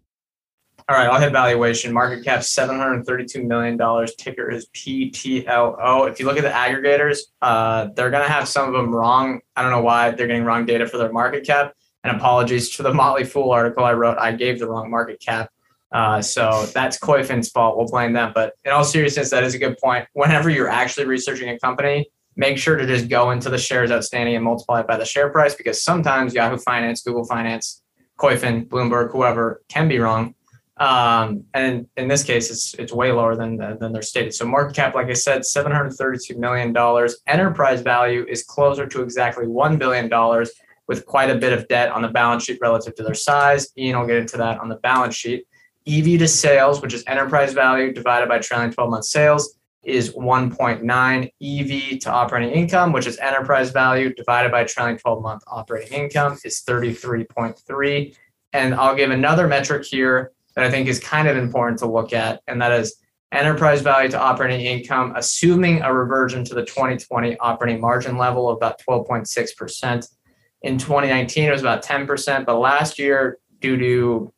All 0.87 0.95
right, 0.95 1.07
I'll 1.07 1.19
hit 1.19 1.31
valuation. 1.31 1.91
Market 1.91 2.23
cap 2.23 2.43
seven 2.43 2.77
hundred 2.77 3.05
thirty-two 3.07 3.43
million 3.43 3.75
dollars. 3.75 4.13
Ticker 4.15 4.51
is 4.51 4.67
PTLO. 4.67 6.07
If 6.07 6.19
you 6.19 6.27
look 6.27 6.37
at 6.37 6.43
the 6.43 6.49
aggregators, 6.49 7.17
uh, 7.41 7.87
they're 7.95 8.11
gonna 8.11 8.27
have 8.27 8.47
some 8.47 8.67
of 8.67 8.73
them 8.73 8.93
wrong. 8.93 9.41
I 9.55 9.63
don't 9.63 9.71
know 9.71 9.81
why 9.81 10.11
they're 10.11 10.27
getting 10.27 10.45
wrong 10.45 10.65
data 10.67 10.85
for 10.85 10.97
their 10.99 11.11
market 11.11 11.43
cap. 11.43 11.73
And 12.03 12.15
apologies 12.15 12.69
to 12.75 12.83
the 12.83 12.93
Motley 12.93 13.23
Fool 13.23 13.49
article 13.49 13.83
I 13.83 13.93
wrote. 13.93 14.19
I 14.19 14.33
gave 14.33 14.59
the 14.59 14.67
wrong 14.67 14.91
market 14.91 15.19
cap. 15.19 15.49
Uh, 15.91 16.21
so 16.21 16.67
that's 16.71 16.99
Koyfin's 16.99 17.49
fault. 17.49 17.77
We'll 17.77 17.87
blame 17.87 18.13
them. 18.13 18.31
But 18.35 18.53
in 18.63 18.71
all 18.71 18.83
seriousness, 18.83 19.31
that 19.31 19.43
is 19.43 19.55
a 19.55 19.57
good 19.57 19.79
point. 19.79 20.07
Whenever 20.13 20.51
you're 20.51 20.69
actually 20.69 21.07
researching 21.07 21.49
a 21.49 21.57
company, 21.57 22.11
make 22.35 22.59
sure 22.59 22.75
to 22.75 22.85
just 22.85 23.09
go 23.09 23.31
into 23.31 23.49
the 23.49 23.57
shares 23.57 23.89
outstanding 23.89 24.35
and 24.35 24.43
multiply 24.43 24.81
it 24.81 24.87
by 24.87 24.97
the 24.97 25.05
share 25.05 25.29
price 25.29 25.55
because 25.55 25.81
sometimes 25.81 26.35
Yahoo 26.35 26.57
Finance, 26.57 27.01
Google 27.01 27.25
Finance, 27.25 27.81
Koyfin, 28.19 28.67
Bloomberg, 28.67 29.11
whoever 29.11 29.63
can 29.67 29.87
be 29.87 29.97
wrong. 29.97 30.35
Um, 30.77 31.45
and 31.53 31.87
in 31.95 32.09
this 32.09 32.23
case, 32.23 32.51
it's 32.51 32.73
it's 32.73 32.91
way 32.91 33.11
lower 33.11 33.35
than 33.35 33.57
than 33.57 33.93
they're 33.93 34.01
stated. 34.01 34.33
So 34.33 34.45
market 34.45 34.75
cap, 34.75 34.93
like 34.93 35.07
I 35.07 35.13
said, 35.13 35.45
seven 35.45 35.71
hundred 35.71 35.93
thirty-two 35.93 36.37
million 36.37 36.73
dollars. 36.73 37.17
Enterprise 37.27 37.81
value 37.81 38.25
is 38.27 38.43
closer 38.43 38.85
to 38.85 39.01
exactly 39.01 39.47
one 39.47 39.77
billion 39.77 40.09
dollars, 40.09 40.51
with 40.87 41.05
quite 41.05 41.29
a 41.29 41.35
bit 41.35 41.53
of 41.53 41.67
debt 41.67 41.91
on 41.91 42.01
the 42.01 42.09
balance 42.09 42.43
sheet 42.43 42.59
relative 42.61 42.95
to 42.95 43.03
their 43.03 43.13
size. 43.13 43.71
Ian 43.77 43.99
will 43.99 44.07
get 44.07 44.17
into 44.17 44.37
that 44.37 44.59
on 44.59 44.67
the 44.67 44.75
balance 44.75 45.15
sheet. 45.15 45.45
EV 45.87 46.19
to 46.19 46.27
sales, 46.27 46.81
which 46.81 46.93
is 46.93 47.03
enterprise 47.07 47.53
value 47.53 47.93
divided 47.93 48.27
by 48.27 48.39
trailing 48.39 48.71
12 48.71 48.89
month 48.89 49.05
sales, 49.05 49.57
is 49.83 50.13
1.9. 50.13 51.31
EV 51.41 51.99
to 51.99 52.11
operating 52.11 52.51
income, 52.51 52.91
which 52.91 53.05
is 53.05 53.17
enterprise 53.19 53.69
value 53.69 54.13
divided 54.13 54.51
by 54.51 54.63
trailing 54.63 54.97
12 54.97 55.21
month 55.21 55.43
operating 55.47 55.93
income, 55.93 56.37
is 56.43 56.63
33.3. 56.67 58.15
And 58.53 58.73
I'll 58.73 58.95
give 58.95 59.11
another 59.11 59.47
metric 59.47 59.85
here 59.85 60.31
that 60.55 60.63
I 60.63 60.71
think 60.71 60.87
is 60.87 60.99
kind 60.99 61.27
of 61.27 61.37
important 61.37 61.79
to 61.79 61.85
look 61.85 62.13
at, 62.13 62.41
and 62.47 62.61
that 62.61 62.71
is 62.71 62.95
enterprise 63.31 63.81
value 63.81 64.09
to 64.09 64.19
operating 64.19 64.61
income, 64.61 65.13
assuming 65.15 65.81
a 65.81 65.93
reversion 65.93 66.43
to 66.45 66.55
the 66.55 66.63
2020 66.63 67.37
operating 67.39 67.81
margin 67.81 68.17
level 68.17 68.49
of 68.49 68.57
about 68.57 68.81
12.6%. 68.87 70.07
In 70.61 70.77
2019, 70.77 71.43
it 71.43 71.51
was 71.51 71.61
about 71.61 71.83
10%, 71.83 72.45
but 72.45 72.57
last 72.57 72.97
year, 72.97 73.37
due 73.59 73.77
to 73.77 74.33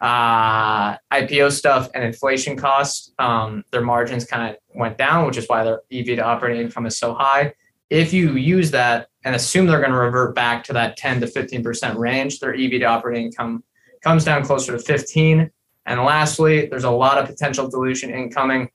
uh, 0.00 0.96
IPO 1.12 1.52
stuff 1.52 1.90
and 1.94 2.02
inflation 2.02 2.56
costs, 2.56 3.12
um, 3.18 3.62
their 3.70 3.82
margins 3.82 4.24
kind 4.24 4.50
of 4.50 4.56
went 4.74 4.96
down, 4.96 5.26
which 5.26 5.36
is 5.36 5.46
why 5.46 5.62
their 5.62 5.82
EV 5.92 6.06
to 6.06 6.20
operating 6.20 6.62
income 6.62 6.86
is 6.86 6.98
so 6.98 7.14
high. 7.14 7.52
if 7.90 8.12
you 8.12 8.34
use 8.34 8.70
that 8.70 9.08
and 9.24 9.34
assume 9.34 9.66
they're 9.66 9.80
going 9.80 9.90
to 9.90 9.98
revert 9.98 10.32
back 10.34 10.62
to 10.62 10.72
that 10.72 10.96
10 10.96 11.20
to 11.20 11.26
15% 11.26 11.96
range, 11.96 12.38
their 12.38 12.54
EV 12.54 12.70
to 12.70 12.84
operating 12.84 13.26
income 13.26 13.64
comes 14.02 14.24
down 14.24 14.44
closer 14.44 14.72
to 14.72 14.78
15. 14.78 15.50
And 15.86 16.00
lastly, 16.02 16.66
there's 16.66 16.84
a 16.84 16.90
lot 16.90 17.18
of 17.18 17.26
potential 17.26 17.68
dilution 17.68 18.10
incoming. 18.10 18.70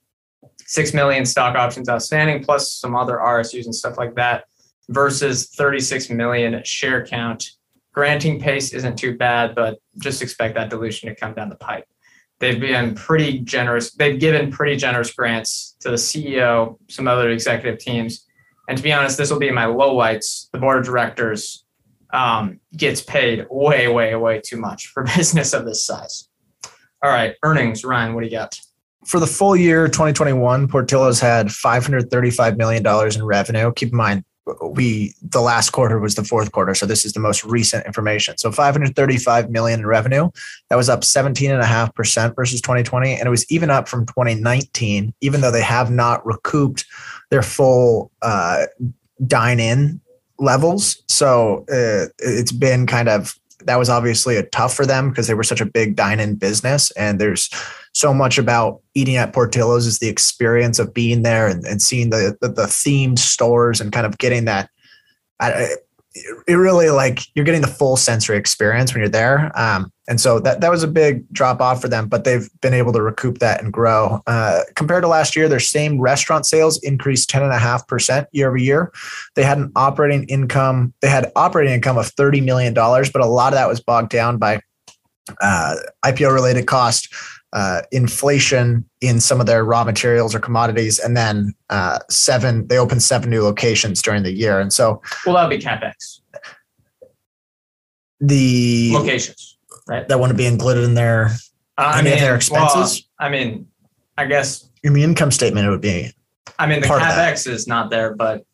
6 0.67 0.93
million 0.93 1.25
stock 1.25 1.55
options 1.55 1.89
outstanding, 1.89 2.43
plus 2.43 2.73
some 2.73 2.95
other 2.95 3.17
RSUs 3.17 3.65
and 3.65 3.75
stuff 3.75 3.97
like 3.97 4.15
that, 4.15 4.45
versus 4.89 5.49
36 5.49 6.09
million 6.09 6.61
share 6.63 7.05
count. 7.05 7.51
Granting 7.93 8.39
pace 8.39 8.73
isn't 8.73 8.97
too 8.97 9.15
bad, 9.15 9.55
but 9.55 9.79
just 9.99 10.21
expect 10.21 10.55
that 10.55 10.69
dilution 10.69 11.09
to 11.09 11.15
come 11.15 11.33
down 11.33 11.49
the 11.49 11.55
pipe. 11.55 11.85
They've 12.39 12.59
been 12.59 12.95
pretty 12.95 13.39
generous. 13.39 13.93
They've 13.93 14.19
given 14.19 14.51
pretty 14.51 14.75
generous 14.75 15.13
grants 15.13 15.75
to 15.79 15.89
the 15.89 15.95
CEO, 15.95 16.77
some 16.89 17.07
other 17.07 17.29
executive 17.29 17.79
teams. 17.79 18.25
And 18.67 18.77
to 18.77 18.83
be 18.83 18.91
honest, 18.91 19.17
this 19.17 19.31
will 19.31 19.39
be 19.39 19.51
my 19.51 19.65
low 19.65 19.95
lights. 19.95 20.49
The 20.51 20.59
board 20.59 20.79
of 20.79 20.85
directors 20.85 21.64
um, 22.13 22.59
gets 22.75 23.01
paid 23.01 23.45
way, 23.49 23.87
way, 23.87 24.15
way 24.15 24.41
too 24.43 24.57
much 24.57 24.87
for 24.87 25.03
business 25.15 25.53
of 25.53 25.65
this 25.65 25.85
size. 25.85 26.29
All 27.03 27.11
right, 27.11 27.35
earnings, 27.43 27.83
Ryan, 27.83 28.13
what 28.13 28.21
do 28.21 28.27
you 28.27 28.31
got? 28.31 28.59
For 29.05 29.19
the 29.19 29.27
full 29.27 29.55
year 29.55 29.87
2021, 29.87 30.67
Portillo's 30.67 31.19
had 31.19 31.47
$535 31.47 32.57
million 32.57 32.83
in 33.15 33.23
revenue. 33.23 33.71
Keep 33.73 33.91
in 33.91 33.97
mind, 33.97 34.23
we 34.61 35.13
the 35.21 35.41
last 35.41 35.71
quarter 35.71 35.99
was 35.99 36.15
the 36.15 36.23
fourth 36.23 36.51
quarter 36.51 36.75
so 36.75 36.85
this 36.85 37.03
is 37.03 37.13
the 37.13 37.19
most 37.19 37.43
recent 37.43 37.85
information 37.85 38.37
so 38.37 38.51
535 38.51 39.49
million 39.49 39.79
in 39.79 39.87
revenue 39.87 40.29
that 40.69 40.75
was 40.75 40.87
up 40.87 41.01
17.5% 41.01 42.35
versus 42.35 42.61
2020 42.61 43.13
and 43.13 43.25
it 43.25 43.29
was 43.29 43.49
even 43.51 43.71
up 43.71 43.87
from 43.87 44.05
2019 44.05 45.13
even 45.21 45.41
though 45.41 45.51
they 45.51 45.63
have 45.63 45.89
not 45.89 46.25
recouped 46.25 46.85
their 47.31 47.41
full 47.41 48.11
uh, 48.21 48.65
dine 49.25 49.59
in 49.59 49.99
levels 50.39 51.01
so 51.07 51.65
uh, 51.71 52.07
it's 52.19 52.51
been 52.51 52.85
kind 52.85 53.07
of 53.07 53.39
that 53.61 53.77
was 53.77 53.89
obviously 53.89 54.35
a 54.35 54.43
tough 54.43 54.75
for 54.75 54.85
them 54.85 55.09
because 55.09 55.27
they 55.27 55.33
were 55.33 55.43
such 55.43 55.61
a 55.61 55.65
big 55.65 55.95
dine 55.95 56.19
in 56.19 56.35
business 56.35 56.91
and 56.91 57.19
there's 57.19 57.49
so 57.95 58.13
much 58.13 58.37
about 58.37 58.81
eating 58.93 59.15
at 59.15 59.31
Portillo's 59.31 59.85
is 59.85 59.99
the 59.99 60.09
experience 60.09 60.79
of 60.79 60.93
being 60.93 61.21
there 61.21 61.47
and, 61.47 61.63
and 61.65 61.81
seeing 61.81 62.09
the, 62.09 62.37
the, 62.41 62.49
the 62.49 62.63
themed 62.63 63.17
stores 63.17 63.79
and 63.79 63.93
kind 63.93 64.05
of 64.05 64.17
getting 64.17 64.43
that. 64.45 64.69
I, 65.39 65.75
it 66.45 66.53
really 66.53 66.89
like 66.89 67.21
you're 67.35 67.45
getting 67.45 67.61
the 67.61 67.67
full 67.67 67.95
sensory 67.95 68.37
experience 68.37 68.93
when 68.93 68.99
you're 68.99 69.09
there. 69.09 69.49
Um, 69.57 69.93
and 70.07 70.21
so 70.21 70.39
that, 70.39 70.61
that 70.61 70.69
was 70.69 70.83
a 70.83 70.87
big 70.87 71.27
drop 71.31 71.61
off 71.61 71.81
for 71.81 71.87
them, 71.87 72.07
but 72.07 72.23
they've 72.23 72.49
been 72.61 72.73
able 72.73 72.93
to 72.93 73.01
recoup 73.01 73.39
that 73.39 73.63
and 73.63 73.73
grow. 73.73 74.21
Uh, 74.27 74.61
compared 74.75 75.03
to 75.03 75.07
last 75.07 75.35
year, 75.35 75.49
their 75.49 75.59
same 75.59 75.99
restaurant 75.99 76.45
sales 76.45 76.77
increased 76.83 77.29
10.5% 77.29 78.27
year 78.31 78.47
over 78.47 78.57
year. 78.57 78.91
They 79.35 79.43
had 79.43 79.57
an 79.57 79.71
operating 79.75 80.25
income, 80.25 80.93
they 81.01 81.09
had 81.09 81.31
operating 81.35 81.73
income 81.73 81.97
of 81.97 82.13
$30 82.15 82.43
million, 82.43 82.73
but 82.73 83.21
a 83.21 83.25
lot 83.25 83.53
of 83.53 83.57
that 83.57 83.67
was 83.67 83.79
bogged 83.79 84.09
down 84.09 84.37
by 84.37 84.61
uh, 85.41 85.75
IPO 86.05 86.33
related 86.33 86.67
cost 86.67 87.13
uh, 87.53 87.81
inflation 87.91 88.87
in 88.99 89.19
some 89.19 89.39
of 89.39 89.45
their 89.45 89.63
raw 89.63 89.83
materials 89.83 90.35
or 90.35 90.39
commodities, 90.39 90.99
and 90.99 91.15
then 91.15 91.53
uh, 91.69 91.99
seven. 92.09 92.67
They 92.67 92.77
opened 92.77 93.01
seven 93.01 93.29
new 93.29 93.41
locations 93.43 94.01
during 94.01 94.23
the 94.23 94.31
year, 94.31 94.59
and 94.59 94.73
so 94.73 95.01
well, 95.25 95.35
that 95.35 95.47
would 95.47 95.57
be 95.57 95.63
capex. 95.63 96.19
The 98.19 98.91
locations, 98.93 99.54
right? 99.87 100.07
That 100.07 100.19
wouldn't 100.19 100.37
be 100.37 100.45
included 100.45 100.83
in 100.83 100.93
their 100.93 101.31
uh, 101.77 101.93
any 101.95 101.99
I 101.99 102.01
mean, 102.03 102.13
of 102.13 102.19
their 102.19 102.35
expenses. 102.35 103.07
Well, 103.19 103.27
I 103.27 103.29
mean, 103.29 103.67
I 104.17 104.25
guess 104.25 104.69
in 104.83 104.93
the 104.93 105.03
income 105.03 105.31
statement 105.31 105.67
it 105.67 105.69
would 105.69 105.81
be. 105.81 106.11
I 106.57 106.67
mean, 106.67 106.81
the 106.81 106.87
capex 106.87 107.47
is 107.47 107.67
not 107.67 107.89
there, 107.89 108.13
but 108.13 108.45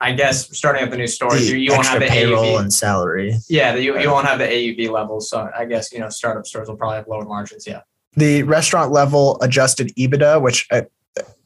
I 0.00 0.12
guess 0.12 0.56
starting 0.56 0.84
up 0.84 0.90
the 0.90 0.96
new 0.96 1.06
store, 1.06 1.32
the 1.32 1.42
you, 1.42 1.56
you 1.56 1.72
won't 1.72 1.86
have 1.86 2.00
the 2.00 2.06
payroll 2.06 2.44
AUV. 2.44 2.60
and 2.60 2.72
salary. 2.72 3.36
Yeah, 3.48 3.74
you, 3.74 3.98
you 3.98 4.10
won't 4.10 4.26
have 4.26 4.38
the 4.38 4.46
AUV 4.46 4.90
levels. 4.90 5.28
So 5.28 5.50
I 5.56 5.64
guess 5.64 5.92
you 5.92 5.98
know 5.98 6.08
startup 6.08 6.46
stores 6.46 6.68
will 6.68 6.76
probably 6.76 6.96
have 6.96 7.08
lower 7.08 7.24
margins. 7.24 7.66
Yeah 7.66 7.80
the 8.16 8.42
restaurant 8.44 8.92
level 8.92 9.38
adjusted 9.40 9.94
EBITDA, 9.96 10.42
which 10.42 10.66
I, 10.70 10.86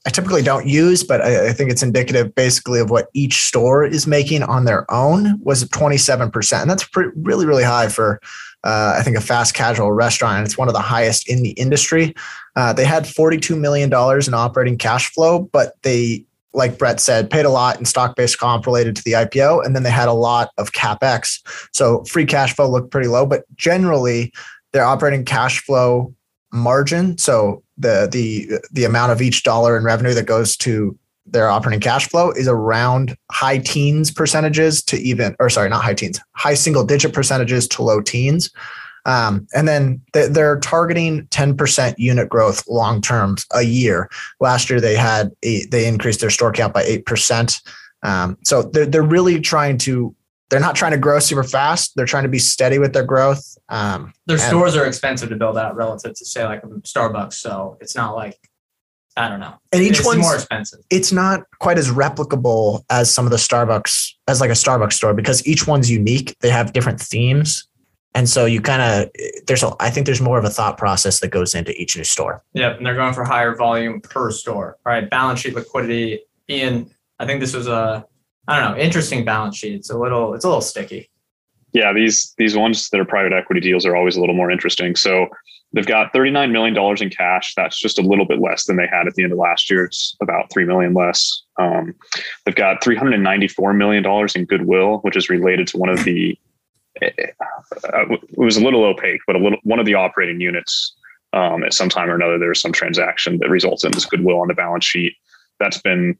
I 0.06 0.10
typically 0.10 0.42
don't 0.42 0.66
use, 0.66 1.02
but 1.02 1.20
I, 1.20 1.48
I, 1.48 1.52
think 1.52 1.70
it's 1.70 1.82
indicative 1.82 2.34
basically 2.34 2.80
of 2.80 2.90
what 2.90 3.08
each 3.14 3.42
store 3.42 3.84
is 3.84 4.06
making 4.06 4.42
on 4.42 4.64
their 4.64 4.90
own, 4.92 5.40
was 5.42 5.64
27%. 5.64 6.60
And 6.60 6.70
that's 6.70 6.84
pretty, 6.84 7.10
really, 7.16 7.46
really 7.46 7.64
high 7.64 7.88
for, 7.88 8.20
uh, 8.64 8.96
I 8.98 9.02
think, 9.02 9.16
a 9.16 9.20
fast 9.20 9.54
casual 9.54 9.92
restaurant. 9.92 10.44
It's 10.44 10.58
one 10.58 10.68
of 10.68 10.74
the 10.74 10.80
highest 10.80 11.28
in 11.28 11.42
the 11.42 11.50
industry. 11.50 12.14
Uh, 12.56 12.72
they 12.72 12.84
had 12.84 13.04
$42 13.04 13.58
million 13.58 13.92
in 13.92 14.34
operating 14.34 14.78
cash 14.78 15.12
flow, 15.12 15.40
but 15.52 15.74
they, 15.82 16.24
like 16.52 16.78
Brett 16.78 16.98
said, 16.98 17.30
paid 17.30 17.44
a 17.44 17.50
lot 17.50 17.78
in 17.78 17.84
stock 17.84 18.16
based 18.16 18.38
comp 18.38 18.66
related 18.66 18.96
to 18.96 19.04
the 19.04 19.12
IPO. 19.12 19.64
And 19.64 19.76
then 19.76 19.82
they 19.82 19.90
had 19.90 20.08
a 20.08 20.12
lot 20.12 20.50
of 20.58 20.72
CapEx. 20.72 21.40
So 21.72 22.04
free 22.04 22.26
cash 22.26 22.54
flow 22.54 22.68
looked 22.68 22.90
pretty 22.90 23.08
low, 23.08 23.26
but 23.26 23.44
generally, 23.56 24.32
their 24.72 24.84
operating 24.84 25.24
cash 25.24 25.60
flow 25.60 26.14
margin. 26.52 27.18
So 27.18 27.62
the 27.76 28.08
the 28.10 28.60
the 28.70 28.84
amount 28.84 29.12
of 29.12 29.20
each 29.20 29.42
dollar 29.42 29.76
in 29.76 29.84
revenue 29.84 30.14
that 30.14 30.26
goes 30.26 30.56
to 30.58 30.98
their 31.26 31.48
operating 31.48 31.80
cash 31.80 32.08
flow 32.08 32.30
is 32.32 32.48
around 32.48 33.16
high 33.30 33.58
teens 33.58 34.10
percentages 34.10 34.82
to 34.84 34.96
even, 34.98 35.34
or 35.40 35.48
sorry, 35.48 35.68
not 35.68 35.82
high 35.82 35.94
teens, 35.94 36.20
high 36.32 36.54
single 36.54 36.84
digit 36.84 37.12
percentages 37.12 37.66
to 37.68 37.82
low 37.82 38.00
teens. 38.00 38.50
Um, 39.06 39.46
and 39.54 39.68
then 39.68 40.00
they're 40.12 40.58
targeting 40.60 41.26
10% 41.26 41.94
unit 41.98 42.28
growth 42.28 42.66
long 42.68 43.00
term 43.00 43.36
a 43.54 43.62
year. 43.62 44.08
Last 44.40 44.70
year 44.70 44.80
they 44.80 44.94
had 44.94 45.30
a, 45.42 45.64
they 45.66 45.86
increased 45.86 46.20
their 46.20 46.30
store 46.30 46.52
count 46.52 46.72
by 46.72 46.84
8%. 46.84 47.60
Um, 48.02 48.38
so 48.44 48.62
they're, 48.62 48.86
they're 48.86 49.02
really 49.02 49.40
trying 49.40 49.78
to 49.78 50.14
they're 50.50 50.60
not 50.60 50.76
trying 50.76 50.92
to 50.92 50.98
grow 50.98 51.18
super 51.18 51.42
fast. 51.42 51.96
They're 51.96 52.06
trying 52.06 52.24
to 52.24 52.28
be 52.28 52.38
steady 52.38 52.78
with 52.78 52.92
their 52.92 53.02
growth. 53.02 53.56
Um, 53.70 54.12
their 54.26 54.38
stores 54.38 54.76
are 54.76 54.86
expensive 54.86 55.30
to 55.30 55.36
build 55.36 55.56
out 55.56 55.74
relative 55.74 56.14
to 56.14 56.24
say 56.24 56.44
like 56.44 56.62
a 56.62 56.66
Starbucks. 56.66 57.32
So 57.32 57.78
it's 57.80 57.96
not 57.96 58.14
like 58.14 58.38
I 59.16 59.28
don't 59.28 59.40
know. 59.40 59.54
And 59.72 59.82
each 59.82 59.98
it's 59.98 60.06
one's 60.06 60.20
more 60.20 60.34
expensive. 60.34 60.80
It's 60.90 61.12
not 61.12 61.42
quite 61.60 61.78
as 61.78 61.88
replicable 61.88 62.84
as 62.90 63.12
some 63.12 63.24
of 63.24 63.30
the 63.30 63.36
Starbucks 63.36 64.12
as 64.26 64.40
like 64.40 64.50
a 64.50 64.54
Starbucks 64.54 64.94
store 64.94 65.14
because 65.14 65.46
each 65.46 65.66
one's 65.66 65.90
unique. 65.90 66.36
They 66.40 66.50
have 66.50 66.72
different 66.72 67.00
themes. 67.00 67.68
And 68.16 68.28
so 68.28 68.44
you 68.44 68.60
kind 68.60 68.82
of 68.82 69.10
there's 69.46 69.62
a 69.62 69.72
I 69.80 69.90
think 69.90 70.06
there's 70.06 70.20
more 70.20 70.38
of 70.38 70.44
a 70.44 70.50
thought 70.50 70.78
process 70.78 71.20
that 71.20 71.28
goes 71.28 71.54
into 71.54 71.72
each 71.80 71.96
new 71.96 72.04
store. 72.04 72.42
Yep, 72.54 72.78
and 72.78 72.86
they're 72.86 72.94
going 72.94 73.14
for 73.14 73.24
higher 73.24 73.56
volume 73.56 74.00
per 74.00 74.30
store. 74.30 74.78
All 74.86 74.92
right, 74.92 75.08
balance 75.08 75.40
sheet 75.40 75.54
liquidity. 75.54 76.20
Ian, 76.48 76.90
I 77.18 77.26
think 77.26 77.40
this 77.40 77.54
was 77.54 77.66
a 77.66 78.04
I 78.46 78.60
don't 78.60 78.72
know, 78.72 78.82
interesting 78.82 79.24
balance 79.24 79.56
sheet. 79.56 79.74
It's 79.74 79.90
a 79.90 79.98
little 79.98 80.34
it's 80.34 80.44
a 80.44 80.48
little 80.48 80.60
sticky. 80.60 81.10
Yeah, 81.74 81.92
these 81.92 82.32
these 82.38 82.56
ones 82.56 82.88
that 82.90 83.00
are 83.00 83.04
private 83.04 83.32
equity 83.32 83.60
deals 83.60 83.84
are 83.84 83.96
always 83.96 84.16
a 84.16 84.20
little 84.20 84.34
more 84.34 84.50
interesting. 84.50 84.96
So 84.96 85.28
they've 85.74 85.84
got 85.84 86.12
$39 86.14 86.52
million 86.52 87.02
in 87.02 87.10
cash. 87.10 87.52
That's 87.56 87.78
just 87.78 87.98
a 87.98 88.02
little 88.02 88.24
bit 88.24 88.40
less 88.40 88.64
than 88.64 88.76
they 88.76 88.86
had 88.86 89.08
at 89.08 89.14
the 89.14 89.24
end 89.24 89.32
of 89.32 89.38
last 89.38 89.68
year. 89.68 89.84
It's 89.84 90.16
about 90.22 90.50
3 90.52 90.64
million 90.64 90.94
less. 90.94 91.42
Um, 91.58 91.94
they've 92.44 92.54
got 92.54 92.80
$394 92.80 93.76
million 93.76 94.04
in 94.34 94.44
goodwill, 94.46 94.98
which 94.98 95.16
is 95.16 95.28
related 95.28 95.66
to 95.68 95.78
one 95.78 95.88
of 95.88 96.04
the, 96.04 96.38
uh, 97.02 97.08
it 97.18 98.38
was 98.38 98.56
a 98.56 98.62
little 98.62 98.84
opaque, 98.84 99.20
but 99.26 99.34
a 99.34 99.40
little, 99.40 99.58
one 99.64 99.80
of 99.80 99.86
the 99.86 99.94
operating 99.94 100.40
units 100.40 100.94
um, 101.32 101.64
at 101.64 101.74
some 101.74 101.88
time 101.88 102.08
or 102.08 102.14
another, 102.14 102.38
there's 102.38 102.60
some 102.60 102.72
transaction 102.72 103.38
that 103.38 103.50
results 103.50 103.84
in 103.84 103.90
this 103.90 104.06
goodwill 104.06 104.40
on 104.40 104.48
the 104.48 104.54
balance 104.54 104.84
sheet. 104.84 105.14
That's 105.58 105.80
been 105.80 106.16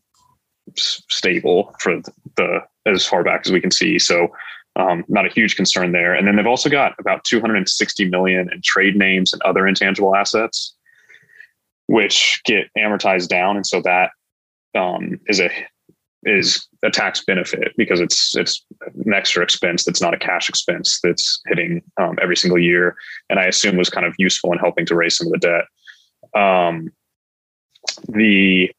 stable 0.76 1.74
for 1.78 2.00
the 2.36 2.60
as 2.86 3.06
far 3.06 3.22
back 3.22 3.42
as 3.44 3.52
we 3.52 3.60
can 3.60 3.70
see. 3.70 3.98
So 3.98 4.28
um, 4.76 5.04
not 5.08 5.26
a 5.26 5.32
huge 5.32 5.56
concern 5.56 5.92
there. 5.92 6.14
And 6.14 6.26
then 6.26 6.37
they've 6.37 6.46
also 6.46 6.68
got 6.68 6.94
about 6.98 7.24
260 7.24 8.08
million 8.08 8.52
in 8.52 8.60
trade 8.62 8.96
names 8.96 9.32
and 9.32 9.40
other 9.42 9.66
intangible 9.66 10.16
assets, 10.16 10.74
which 11.87 12.40
get 12.44 12.68
amortized 12.76 13.28
down, 13.28 13.56
and 13.56 13.66
so 13.66 13.80
that 13.82 14.10
um, 14.74 15.20
is 15.26 15.40
a 15.40 15.50
is 16.26 16.66
a 16.82 16.90
tax 16.90 17.22
benefit 17.24 17.72
because 17.76 18.00
it's 18.00 18.34
it's 18.34 18.64
an 19.04 19.12
extra 19.12 19.42
expense 19.42 19.84
that's 19.84 20.00
not 20.00 20.14
a 20.14 20.18
cash 20.18 20.48
expense 20.48 20.98
that's 21.02 21.40
hitting 21.46 21.82
um, 22.00 22.18
every 22.20 22.37
single 22.37 22.58
year, 22.58 22.96
and 23.30 23.38
I 23.38 23.44
assume 23.44 23.76
was 23.76 23.90
kind 23.90 24.06
of 24.06 24.14
useful 24.18 24.52
in 24.52 24.58
helping 24.58 24.87
to 24.87 24.96
raise 24.96 25.16
some 25.16 25.28
of 25.28 25.32
the 25.32 25.38
debt. 25.38 26.40
Um, 26.40 26.90
the 28.08 28.72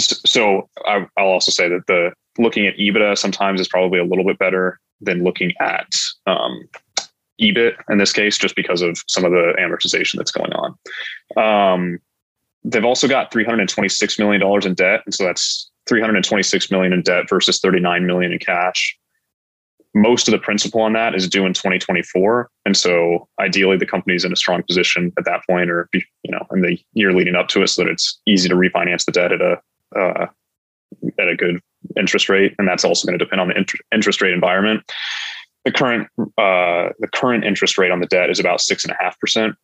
so 0.00 0.68
I, 0.86 0.98
will 0.98 1.08
also 1.16 1.52
say 1.52 1.68
that 1.68 1.86
the 1.86 2.12
looking 2.38 2.66
at 2.66 2.76
EBITDA 2.76 3.16
sometimes 3.16 3.60
is 3.60 3.68
probably 3.68 3.98
a 3.98 4.04
little 4.04 4.24
bit 4.24 4.38
better 4.38 4.80
than 5.00 5.24
looking 5.24 5.52
at 5.60 5.88
um, 6.26 6.68
EBIT 7.40 7.74
in 7.90 7.98
this 7.98 8.12
case, 8.12 8.38
just 8.38 8.56
because 8.56 8.82
of 8.82 8.98
some 9.08 9.24
of 9.24 9.32
the 9.32 9.54
amortization 9.58 10.16
that's 10.16 10.30
going 10.30 10.52
on. 10.52 10.78
Um, 11.36 11.98
they've 12.64 12.84
also 12.84 13.08
got 13.08 13.32
326 13.32 14.18
million 14.18 14.40
dollars 14.40 14.66
in 14.66 14.74
debt, 14.74 15.02
and 15.04 15.14
so 15.14 15.24
that's 15.24 15.70
326 15.88 16.70
million 16.70 16.92
in 16.92 17.02
debt 17.02 17.28
versus 17.28 17.60
39 17.60 18.06
million 18.06 18.32
in 18.32 18.38
cash. 18.38 18.96
Most 19.94 20.28
of 20.28 20.32
the 20.32 20.38
principal 20.38 20.82
on 20.82 20.92
that 20.92 21.14
is 21.14 21.28
due 21.28 21.46
in 21.46 21.54
2024, 21.54 22.50
and 22.66 22.76
so 22.76 23.28
ideally 23.40 23.78
the 23.78 23.86
company's 23.86 24.24
in 24.24 24.32
a 24.32 24.36
strong 24.36 24.62
position 24.62 25.12
at 25.18 25.24
that 25.24 25.40
point, 25.48 25.70
or 25.70 25.88
you 25.92 26.02
know, 26.26 26.46
in 26.52 26.60
the 26.60 26.78
year 26.92 27.12
leading 27.12 27.34
up 27.34 27.48
to 27.48 27.62
it, 27.62 27.68
so 27.68 27.82
that 27.82 27.90
it's 27.90 28.20
easy 28.26 28.48
to 28.48 28.54
refinance 28.54 29.04
the 29.04 29.12
debt 29.12 29.32
at 29.32 29.40
a 29.40 29.60
uh, 29.98 30.26
at 31.18 31.28
a 31.28 31.36
good 31.36 31.60
interest 31.96 32.28
rate, 32.28 32.54
and 32.58 32.66
that's 32.66 32.84
also 32.84 33.06
going 33.06 33.18
to 33.18 33.24
depend 33.24 33.40
on 33.40 33.48
the 33.48 33.56
inter- 33.56 33.78
interest 33.92 34.20
rate 34.20 34.32
environment. 34.32 34.82
The 35.64 35.72
current 35.72 36.08
uh, 36.18 36.90
the 36.98 37.08
current 37.12 37.44
interest 37.44 37.78
rate 37.78 37.90
on 37.90 38.00
the 38.00 38.06
debt 38.06 38.30
is 38.30 38.38
about 38.38 38.60
six 38.60 38.84
and 38.84 38.92
a 38.92 39.02
half 39.02 39.18
percent. 39.18 39.54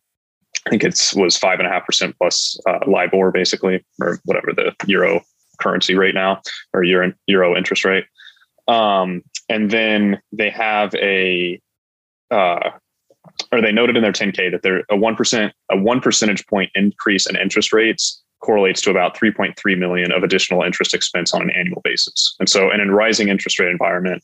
I 0.65 0.69
think 0.69 0.83
it's 0.83 1.13
was 1.13 1.37
five 1.37 1.59
and 1.59 1.67
a 1.67 1.71
half 1.71 1.85
percent 1.85 2.15
plus 2.17 2.57
uh, 2.67 2.79
LIBOR, 2.87 3.31
basically, 3.31 3.83
or 4.01 4.19
whatever 4.25 4.53
the 4.53 4.73
euro 4.87 5.21
currency 5.59 5.95
rate 5.95 6.15
now, 6.15 6.41
or 6.73 6.83
euro 6.83 7.13
euro 7.27 7.55
interest 7.55 7.85
rate. 7.85 8.05
Um, 8.67 9.23
and 9.49 9.71
then 9.71 10.21
they 10.31 10.49
have 10.49 10.95
a, 10.95 11.59
uh, 12.31 12.71
or 13.51 13.61
they 13.61 13.73
noted 13.73 13.97
in 13.97 14.03
their 14.03 14.13
10K 14.13 14.51
that 14.51 14.61
they're 14.61 14.83
a 14.89 14.95
one 14.95 15.15
percent 15.15 15.53
a 15.69 15.77
one 15.77 15.99
percentage 15.99 16.45
point 16.47 16.71
increase 16.75 17.27
in 17.27 17.35
interest 17.35 17.73
rates 17.73 18.23
correlates 18.43 18.81
to 18.81 18.91
about 18.91 19.17
3.3 19.17 19.77
million 19.77 20.11
of 20.11 20.23
additional 20.23 20.61
interest 20.61 20.93
expense 20.93 21.33
on 21.33 21.41
an 21.41 21.49
annual 21.51 21.81
basis. 21.83 22.35
And 22.39 22.49
so, 22.49 22.71
in 22.71 22.79
a 22.79 22.93
rising 22.93 23.29
interest 23.29 23.59
rate 23.59 23.69
environment, 23.69 24.21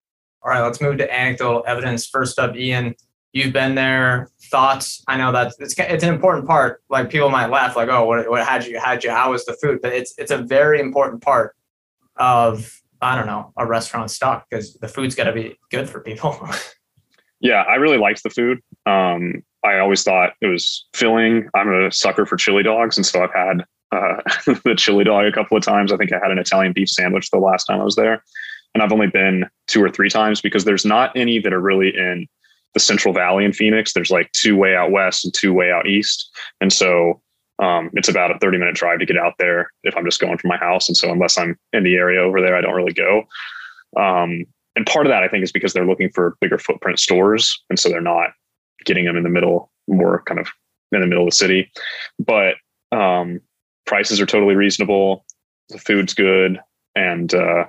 All 0.43 0.49
right, 0.49 0.61
let's 0.61 0.81
move 0.81 0.97
to 0.97 1.13
anecdotal 1.13 1.63
evidence. 1.67 2.07
First 2.07 2.39
up, 2.39 2.55
Ian, 2.55 2.95
you've 3.33 3.53
been 3.53 3.75
there. 3.75 4.29
Thoughts? 4.49 5.03
I 5.07 5.17
know 5.17 5.31
that 5.31 5.53
it's 5.59 5.75
it's 5.77 6.03
an 6.03 6.13
important 6.13 6.47
part. 6.47 6.81
Like 6.89 7.09
people 7.09 7.29
might 7.29 7.47
laugh, 7.47 7.75
like, 7.75 7.89
"Oh, 7.89 8.05
what 8.05 8.29
what 8.29 8.45
had 8.45 8.65
you 8.65 8.79
had 8.79 9.03
you? 9.03 9.11
How 9.11 9.31
was 9.31 9.45
the 9.45 9.53
food?" 9.53 9.79
But 9.81 9.93
it's 9.93 10.13
it's 10.17 10.31
a 10.31 10.37
very 10.37 10.79
important 10.79 11.21
part 11.21 11.55
of 12.17 12.81
I 13.01 13.15
don't 13.15 13.27
know 13.27 13.53
a 13.57 13.65
restaurant 13.65 14.11
stock 14.11 14.45
because 14.49 14.75
the 14.75 14.87
food's 14.87 15.15
got 15.15 15.25
to 15.25 15.33
be 15.33 15.57
good 15.69 15.89
for 15.89 16.01
people. 16.01 16.37
yeah, 17.39 17.63
I 17.63 17.75
really 17.75 17.97
liked 17.97 18.23
the 18.23 18.29
food. 18.29 18.59
Um, 18.85 19.43
I 19.63 19.79
always 19.79 20.03
thought 20.03 20.33
it 20.41 20.47
was 20.47 20.87
filling. 20.93 21.47
I'm 21.53 21.71
a 21.71 21.91
sucker 21.91 22.25
for 22.25 22.35
chili 22.35 22.63
dogs, 22.63 22.97
and 22.97 23.05
so 23.05 23.23
I've 23.23 23.33
had 23.33 23.65
uh, 23.91 24.21
the 24.65 24.75
chili 24.75 25.03
dog 25.03 25.25
a 25.25 25.31
couple 25.31 25.55
of 25.55 25.63
times. 25.63 25.91
I 25.91 25.97
think 25.97 26.11
I 26.11 26.19
had 26.21 26.31
an 26.31 26.39
Italian 26.39 26.73
beef 26.73 26.89
sandwich 26.89 27.29
the 27.29 27.37
last 27.37 27.65
time 27.65 27.79
I 27.79 27.83
was 27.83 27.95
there, 27.95 28.23
and 28.73 28.81
I've 28.81 28.93
only 28.93 29.07
been 29.07 29.45
two 29.67 29.83
or 29.83 29.89
three 29.89 30.09
times 30.09 30.41
because 30.41 30.65
there's 30.65 30.85
not 30.85 31.11
any 31.15 31.39
that 31.39 31.53
are 31.53 31.61
really 31.61 31.89
in 31.95 32.27
the 32.73 32.79
Central 32.79 33.13
Valley 33.13 33.43
in 33.43 33.53
Phoenix. 33.53 33.93
There's 33.93 34.11
like 34.11 34.31
two 34.31 34.55
way 34.55 34.75
out 34.75 34.91
west 34.91 35.25
and 35.25 35.33
two 35.33 35.53
way 35.53 35.71
out 35.71 35.87
east, 35.87 36.29
and 36.59 36.71
so 36.71 37.21
um, 37.61 37.91
it's 37.93 38.09
about 38.09 38.35
a 38.35 38.39
30 38.39 38.57
minute 38.57 38.75
drive 38.75 38.99
to 38.99 39.05
get 39.05 39.17
out 39.17 39.35
there 39.37 39.71
if 39.83 39.95
I'm 39.95 40.05
just 40.05 40.19
going 40.19 40.37
from 40.37 40.49
my 40.49 40.57
house. 40.57 40.89
And 40.89 40.97
so 40.97 41.11
unless 41.11 41.37
I'm 41.37 41.57
in 41.73 41.83
the 41.83 41.95
area 41.95 42.19
over 42.19 42.41
there, 42.41 42.55
I 42.55 42.61
don't 42.61 42.73
really 42.73 42.93
go. 42.93 43.23
Um, 43.97 44.45
and 44.75 44.85
part 44.85 45.05
of 45.05 45.11
that 45.11 45.21
I 45.21 45.27
think 45.27 45.43
is 45.43 45.51
because 45.51 45.73
they're 45.73 45.85
looking 45.85 46.09
for 46.09 46.37
bigger 46.41 46.57
footprint 46.57 46.99
stores, 46.99 47.61
and 47.69 47.77
so 47.77 47.89
they're 47.89 48.01
not 48.01 48.31
getting 48.85 49.05
them 49.05 49.17
in 49.17 49.23
the 49.23 49.29
middle, 49.29 49.71
more 49.87 50.23
kind 50.23 50.39
of 50.39 50.47
in 50.91 51.01
the 51.01 51.07
middle 51.07 51.23
of 51.23 51.29
the 51.29 51.35
city. 51.35 51.71
But 52.19 52.55
um, 52.91 53.41
prices 53.85 54.19
are 54.19 54.25
totally 54.25 54.55
reasonable. 54.55 55.25
The 55.69 55.77
food's 55.77 56.13
good, 56.13 56.59
and 56.95 57.33
uh, 57.33 57.65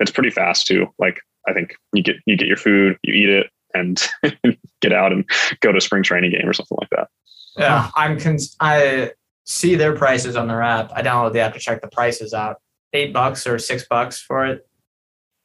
it's 0.00 0.10
pretty 0.10 0.30
fast 0.30 0.66
too. 0.66 0.86
Like 0.98 1.20
I 1.48 1.52
think 1.52 1.74
you 1.92 2.02
get 2.02 2.16
you 2.26 2.36
get 2.36 2.48
your 2.48 2.56
food, 2.56 2.98
you 3.02 3.14
eat 3.14 3.28
it, 3.30 3.50
and 3.74 4.02
get 4.80 4.92
out 4.92 5.12
and 5.12 5.28
go 5.60 5.72
to 5.72 5.78
a 5.78 5.80
spring 5.80 6.02
training 6.02 6.32
game 6.32 6.48
or 6.48 6.52
something 6.52 6.78
like 6.80 6.90
that. 6.90 7.08
Yeah, 7.56 7.90
I'm. 7.94 8.18
Cons- 8.20 8.56
I 8.60 9.12
see 9.44 9.76
their 9.76 9.94
prices 9.94 10.36
on 10.36 10.48
their 10.48 10.62
app. 10.62 10.90
I 10.94 11.02
download 11.02 11.32
the 11.32 11.40
app 11.40 11.54
to 11.54 11.60
check 11.60 11.80
the 11.80 11.88
prices 11.88 12.34
out. 12.34 12.56
Eight 12.92 13.12
bucks 13.12 13.46
or 13.46 13.58
six 13.58 13.86
bucks 13.88 14.20
for 14.20 14.46
it. 14.46 14.68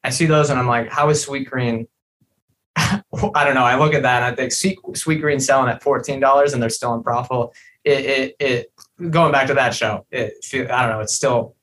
I 0.04 0.10
see 0.10 0.26
those 0.26 0.50
and 0.50 0.60
I'm 0.60 0.68
like, 0.68 0.90
how 0.90 1.10
is 1.10 1.26
Sweetgreen? 1.26 1.88
I 2.76 3.04
don't 3.14 3.54
know. 3.54 3.64
I 3.64 3.78
look 3.78 3.94
at 3.94 4.02
that 4.02 4.24
and 4.24 4.34
I 4.34 4.36
think 4.36 4.52
Sweet, 4.52 4.80
Sweetgreen 4.92 5.42
selling 5.42 5.70
at 5.70 5.84
fourteen 5.84 6.20
dollars 6.20 6.54
and 6.54 6.62
they're 6.62 6.70
still 6.70 6.94
in 6.96 7.04
profit. 7.04 7.50
It, 7.84 8.06
it, 8.06 8.36
it 8.40 9.12
going 9.12 9.32
back 9.32 9.48
to 9.48 9.54
that 9.56 9.76
show. 9.76 10.06
It 10.12 10.34
I 10.54 10.82
don't 10.82 10.92
know. 10.92 11.00
It's 11.02 11.14
still 11.14 11.56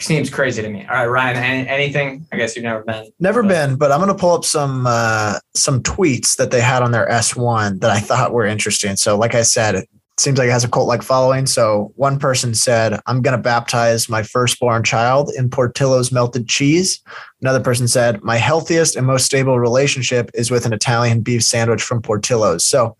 seems 0.00 0.30
crazy 0.30 0.62
to 0.62 0.68
me. 0.68 0.86
All 0.88 0.96
right, 0.96 1.06
Ryan. 1.06 1.36
Any, 1.36 1.68
anything? 1.68 2.26
I 2.32 2.36
guess 2.36 2.56
you've 2.56 2.64
never 2.64 2.82
been. 2.82 3.10
Never 3.20 3.42
but. 3.42 3.48
been, 3.48 3.76
but 3.76 3.92
I'm 3.92 4.00
going 4.00 4.12
to 4.12 4.18
pull 4.18 4.32
up 4.32 4.44
some 4.44 4.86
uh, 4.86 5.38
some 5.54 5.82
tweets 5.82 6.36
that 6.36 6.50
they 6.50 6.60
had 6.60 6.82
on 6.82 6.92
their 6.92 7.08
S1 7.08 7.80
that 7.80 7.90
I 7.90 8.00
thought 8.00 8.32
were 8.32 8.44
interesting. 8.44 8.96
So, 8.96 9.16
like 9.16 9.34
I 9.34 9.42
said, 9.42 9.74
it 9.74 9.88
seems 10.18 10.38
like 10.38 10.48
it 10.48 10.52
has 10.52 10.64
a 10.64 10.68
cult 10.68 10.86
like 10.86 11.02
following. 11.02 11.46
So 11.46 11.92
one 11.96 12.18
person 12.18 12.54
said, 12.54 13.00
I'm 13.06 13.20
going 13.20 13.36
to 13.36 13.42
baptize 13.42 14.08
my 14.08 14.22
firstborn 14.22 14.84
child 14.84 15.30
in 15.36 15.50
Portillo's 15.50 16.12
melted 16.12 16.48
cheese. 16.48 17.00
Another 17.40 17.60
person 17.60 17.88
said, 17.88 18.22
my 18.22 18.36
healthiest 18.36 18.94
and 18.94 19.06
most 19.06 19.24
stable 19.24 19.58
relationship 19.58 20.30
is 20.34 20.50
with 20.50 20.66
an 20.66 20.72
Italian 20.72 21.20
beef 21.20 21.42
sandwich 21.42 21.82
from 21.82 22.00
Portillo's. 22.00 22.64
So 22.64 22.96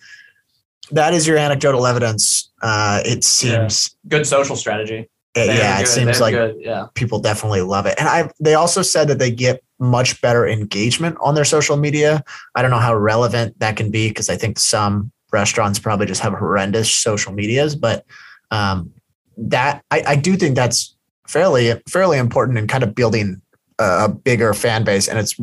that 0.91 1.15
is 1.15 1.27
your 1.27 1.39
anecdotal 1.39 1.87
evidence. 1.87 2.51
Uh, 2.63 3.01
it 3.05 3.23
seems 3.23 3.97
yeah. 4.05 4.19
good 4.19 4.27
social 4.27 4.57
strategy. 4.57 5.09
It, 5.35 5.47
yeah, 5.47 5.81
it 5.81 5.89
seems 5.89 6.21
like 6.21 6.35
yeah. 6.61 6.87
people 6.95 7.19
definitely 7.19 7.63
love 7.63 7.87
it. 7.87 7.97
And 7.99 8.09
I 8.09 8.31
they 8.39 8.55
also 8.55 8.83
said 8.83 9.09
that 9.09 9.19
they 9.19 9.33
get 9.33 9.63
much 9.81 10.21
better 10.21 10.47
engagement 10.47 11.17
on 11.21 11.35
their 11.35 11.45
social 11.45 11.77
media. 11.77 12.23
I 12.55 12.63
don't 12.63 12.71
know 12.71 12.79
how 12.79 12.95
relevant 12.95 13.59
that 13.59 13.77
can 13.77 13.91
be 13.91 14.09
because 14.09 14.29
I 14.29 14.37
think 14.37 14.61
some 14.61 15.11
restaurants 15.33 15.81
probably 15.81 16.07
just 16.07 16.21
have 16.21 16.33
horrendous 16.35 16.91
social 16.91 17.33
medias, 17.33 17.75
but 17.75 18.05
um, 18.53 18.93
that 19.37 19.83
I, 19.91 20.05
I 20.07 20.17
do 20.17 20.37
think 20.37 20.55
that's 20.55 20.95
fairly 21.27 21.83
fairly 21.89 22.19
important 22.19 22.59
in 22.59 22.69
kind 22.69 22.85
of 22.85 22.95
building 22.95 23.43
a, 23.81 24.05
a 24.05 24.09
bigger 24.09 24.55
fan 24.55 24.85
base, 24.85 25.09
and 25.09 25.19
it's 25.19 25.35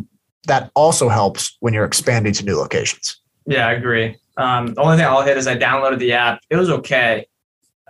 that 0.47 0.71
also 0.73 1.09
helps 1.09 1.57
when 1.59 1.73
you're 1.73 1.85
expanding 1.85 2.33
to 2.33 2.45
new 2.45 2.55
locations. 2.55 3.17
Yeah, 3.45 3.67
I 3.67 3.73
agree. 3.73 4.15
Um, 4.37 4.73
the 4.73 4.81
only 4.81 4.97
thing 4.97 5.05
I'll 5.05 5.21
hit 5.21 5.37
is 5.37 5.47
I 5.47 5.57
downloaded 5.57 5.99
the 5.99 6.13
app. 6.13 6.41
It 6.49 6.55
was 6.55 6.69
okay. 6.69 7.27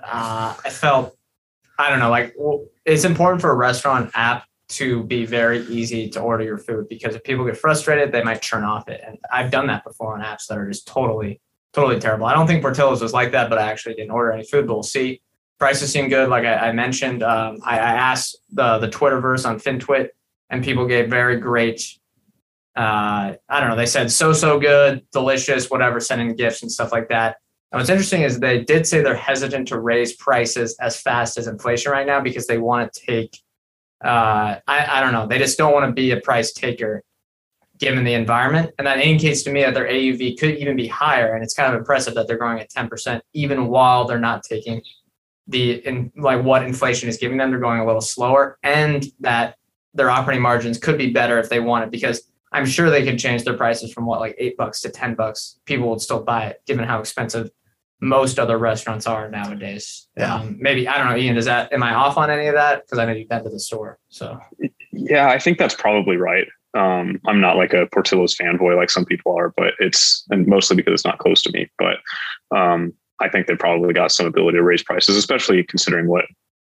Uh, 0.04 0.56
I 0.66 0.70
felt, 0.70 1.16
I 1.82 1.90
don't 1.90 2.00
know, 2.00 2.10
like 2.10 2.36
it's 2.86 3.04
important 3.06 3.42
for 3.42 3.52
a 3.52 3.56
restaurant 3.56 4.12
app 4.14 4.46
to 4.70 5.04
be 5.04 5.26
very 5.26 5.66
easy 5.68 6.10
to 6.10 6.22
order 6.22 6.44
your 6.44 6.58
food 6.58 6.88
because 6.88 7.16
if 7.16 7.24
people 7.24 7.44
get 7.46 7.58
frustrated, 7.58 8.12
they 8.12 8.24
might 8.24 8.42
turn 8.42 8.64
off 8.64 8.88
it. 8.88 9.02
And 9.06 9.18
I've 9.32 9.52
done 9.52 9.68
that 9.68 9.84
before 9.84 10.14
on 10.14 10.24
apps 10.24 10.48
that 10.48 10.58
are 10.58 10.68
just 10.68 10.88
totally 10.88 11.42
totally 11.74 12.00
terrible. 12.00 12.26
I 12.26 12.34
don't 12.34 12.48
think 12.48 12.62
Portillo's 12.62 13.02
was 13.02 13.14
like 13.14 13.32
that, 13.32 13.50
but 13.50 13.58
I 13.58 13.70
actually 13.72 13.96
didn't 13.96 14.12
order 14.12 14.32
any 14.32 14.44
food, 14.44 14.68
but 14.68 14.74
we'll 14.74 14.84
see. 14.84 15.22
prices 15.58 15.92
seem 15.92 16.10
good. 16.10 16.30
Like 16.30 16.44
I, 16.46 16.70
I 16.70 16.72
mentioned, 16.72 17.24
um, 17.24 17.60
I, 17.64 17.78
I, 17.80 17.94
asked 17.94 18.38
the 18.52 18.78
the 18.80 18.90
Twitterverse 18.90 19.48
on 19.48 19.60
FinTwit, 19.60 20.10
and 20.50 20.64
people 20.64 20.86
gave 20.86 21.10
very 21.10 21.38
great. 21.38 21.82
Uh, 22.76 23.36
I 23.50 23.60
don't 23.60 23.70
know. 23.70 23.76
They 23.76 23.86
said 23.86 24.12
so 24.12 24.34
so 24.34 24.60
good, 24.60 25.06
delicious, 25.12 25.70
whatever, 25.70 26.00
sending 26.00 26.36
gifts 26.36 26.62
and 26.62 26.72
stuff 26.72 26.92
like 26.92 27.10
that. 27.10 27.38
And 27.72 27.80
what's 27.80 27.90
interesting 27.90 28.24
is 28.24 28.40
they 28.40 28.64
did 28.64 28.86
say 28.86 29.02
they're 29.02 29.16
hesitant 29.16 29.68
to 29.70 29.80
raise 29.80 30.16
prices 30.16 30.76
as 30.82 31.00
fast 31.00 31.38
as 31.38 31.48
inflation 31.48 31.92
right 31.92 32.06
now 32.06 32.20
because 32.20 32.48
they 32.48 32.58
want 32.58 32.92
to 32.92 33.06
take. 33.06 33.38
Uh, 34.04 34.58
I, 34.68 34.98
I 34.98 35.02
don't 35.02 35.14
know. 35.14 35.28
They 35.28 35.38
just 35.38 35.58
don't 35.58 35.74
want 35.74 35.86
to 35.86 35.94
be 35.94 36.12
a 36.12 36.20
price 36.20 36.52
taker 36.52 37.04
given 37.78 38.04
the 38.04 38.14
environment. 38.14 38.72
And 38.78 38.86
that 38.86 39.00
indicates 39.00 39.44
to 39.44 39.52
me 39.52 39.62
that 39.62 39.74
their 39.74 39.88
AUV 39.88 40.40
could 40.40 40.58
even 40.58 40.76
be 40.76 40.88
higher. 40.88 41.34
And 41.34 41.44
it's 41.44 41.54
kind 41.54 41.74
of 41.74 41.80
impressive 41.80 42.14
that 42.16 42.28
they're 42.28 42.38
growing 42.38 42.60
at 42.60 42.70
10%, 42.70 43.22
even 43.34 43.68
while 43.68 44.06
they're 44.06 44.20
not 44.20 44.44
taking 44.44 44.82
the 45.48 45.86
in 45.88 46.12
like 46.16 46.44
what 46.44 46.64
inflation 46.64 47.10
is 47.10 47.18
giving 47.18 47.38
them. 47.38 47.50
They're 47.50 47.60
going 47.60 47.80
a 47.80 47.86
little 47.86 48.02
slower 48.02 48.58
and 48.64 49.06
that 49.20 49.56
their 49.94 50.10
operating 50.10 50.42
margins 50.42 50.78
could 50.78 50.98
be 50.98 51.12
better 51.12 51.40
if 51.40 51.50
they 51.50 51.60
wanted 51.60 51.90
because 51.90 52.32
I'm 52.52 52.66
sure 52.66 52.90
they 52.90 53.04
could 53.04 53.18
change 53.18 53.44
their 53.44 53.58
prices 53.58 53.92
from 53.94 54.06
what 54.06 54.20
like 54.20 54.36
eight 54.38 54.58
bucks 54.58 54.82
to 54.82 54.90
10 54.90 55.16
bucks. 55.16 55.60
People 55.66 55.90
would 55.90 56.02
still 56.02 56.22
buy 56.22 56.48
it 56.48 56.62
given 56.66 56.86
how 56.86 57.00
expensive 57.00 57.50
most 58.02 58.40
other 58.40 58.58
restaurants 58.58 59.06
are 59.06 59.30
nowadays. 59.30 60.08
Yeah. 60.18 60.36
Um, 60.36 60.58
maybe 60.60 60.88
I 60.88 60.98
don't 60.98 61.08
know, 61.08 61.16
Ian. 61.16 61.38
Is 61.38 61.46
that 61.46 61.72
am 61.72 61.84
I 61.84 61.94
off 61.94 62.18
on 62.18 62.30
any 62.30 62.48
of 62.48 62.56
that? 62.56 62.84
Because 62.84 62.98
I 62.98 63.06
know 63.06 63.14
you've 63.14 63.30
been 63.30 63.44
to 63.44 63.50
the 63.50 63.60
store. 63.60 64.00
So 64.10 64.40
yeah, 64.92 65.30
I 65.30 65.40
think 65.40 65.60
that's 65.60 65.76
probably 65.76 66.18
right. 66.18 66.48
Um, 66.74 67.20
I'm 67.28 67.40
not 67.40 67.58
like 67.58 67.74
a 67.74 67.88
Portillo's 67.88 68.36
fanboy 68.36 68.76
like 68.76 68.90
some 68.90 69.06
people 69.06 69.38
are, 69.38 69.54
but 69.56 69.74
it's 69.80 70.26
and 70.32 70.48
mostly 70.48 70.76
because 70.76 70.94
it's 70.94 71.06
not 71.06 71.20
close 71.20 71.42
to 71.44 71.52
me. 71.52 71.70
But 71.78 71.98
um, 72.58 72.94
I 73.20 73.30
think 73.30 73.46
they 73.46 73.56
probably 73.56 73.94
got 73.94 74.12
some 74.12 74.26
ability 74.26 74.58
to 74.58 74.64
raise 74.64 74.84
prices, 74.84 75.16
especially 75.16 75.64
considering 75.64 76.08
what 76.08 76.26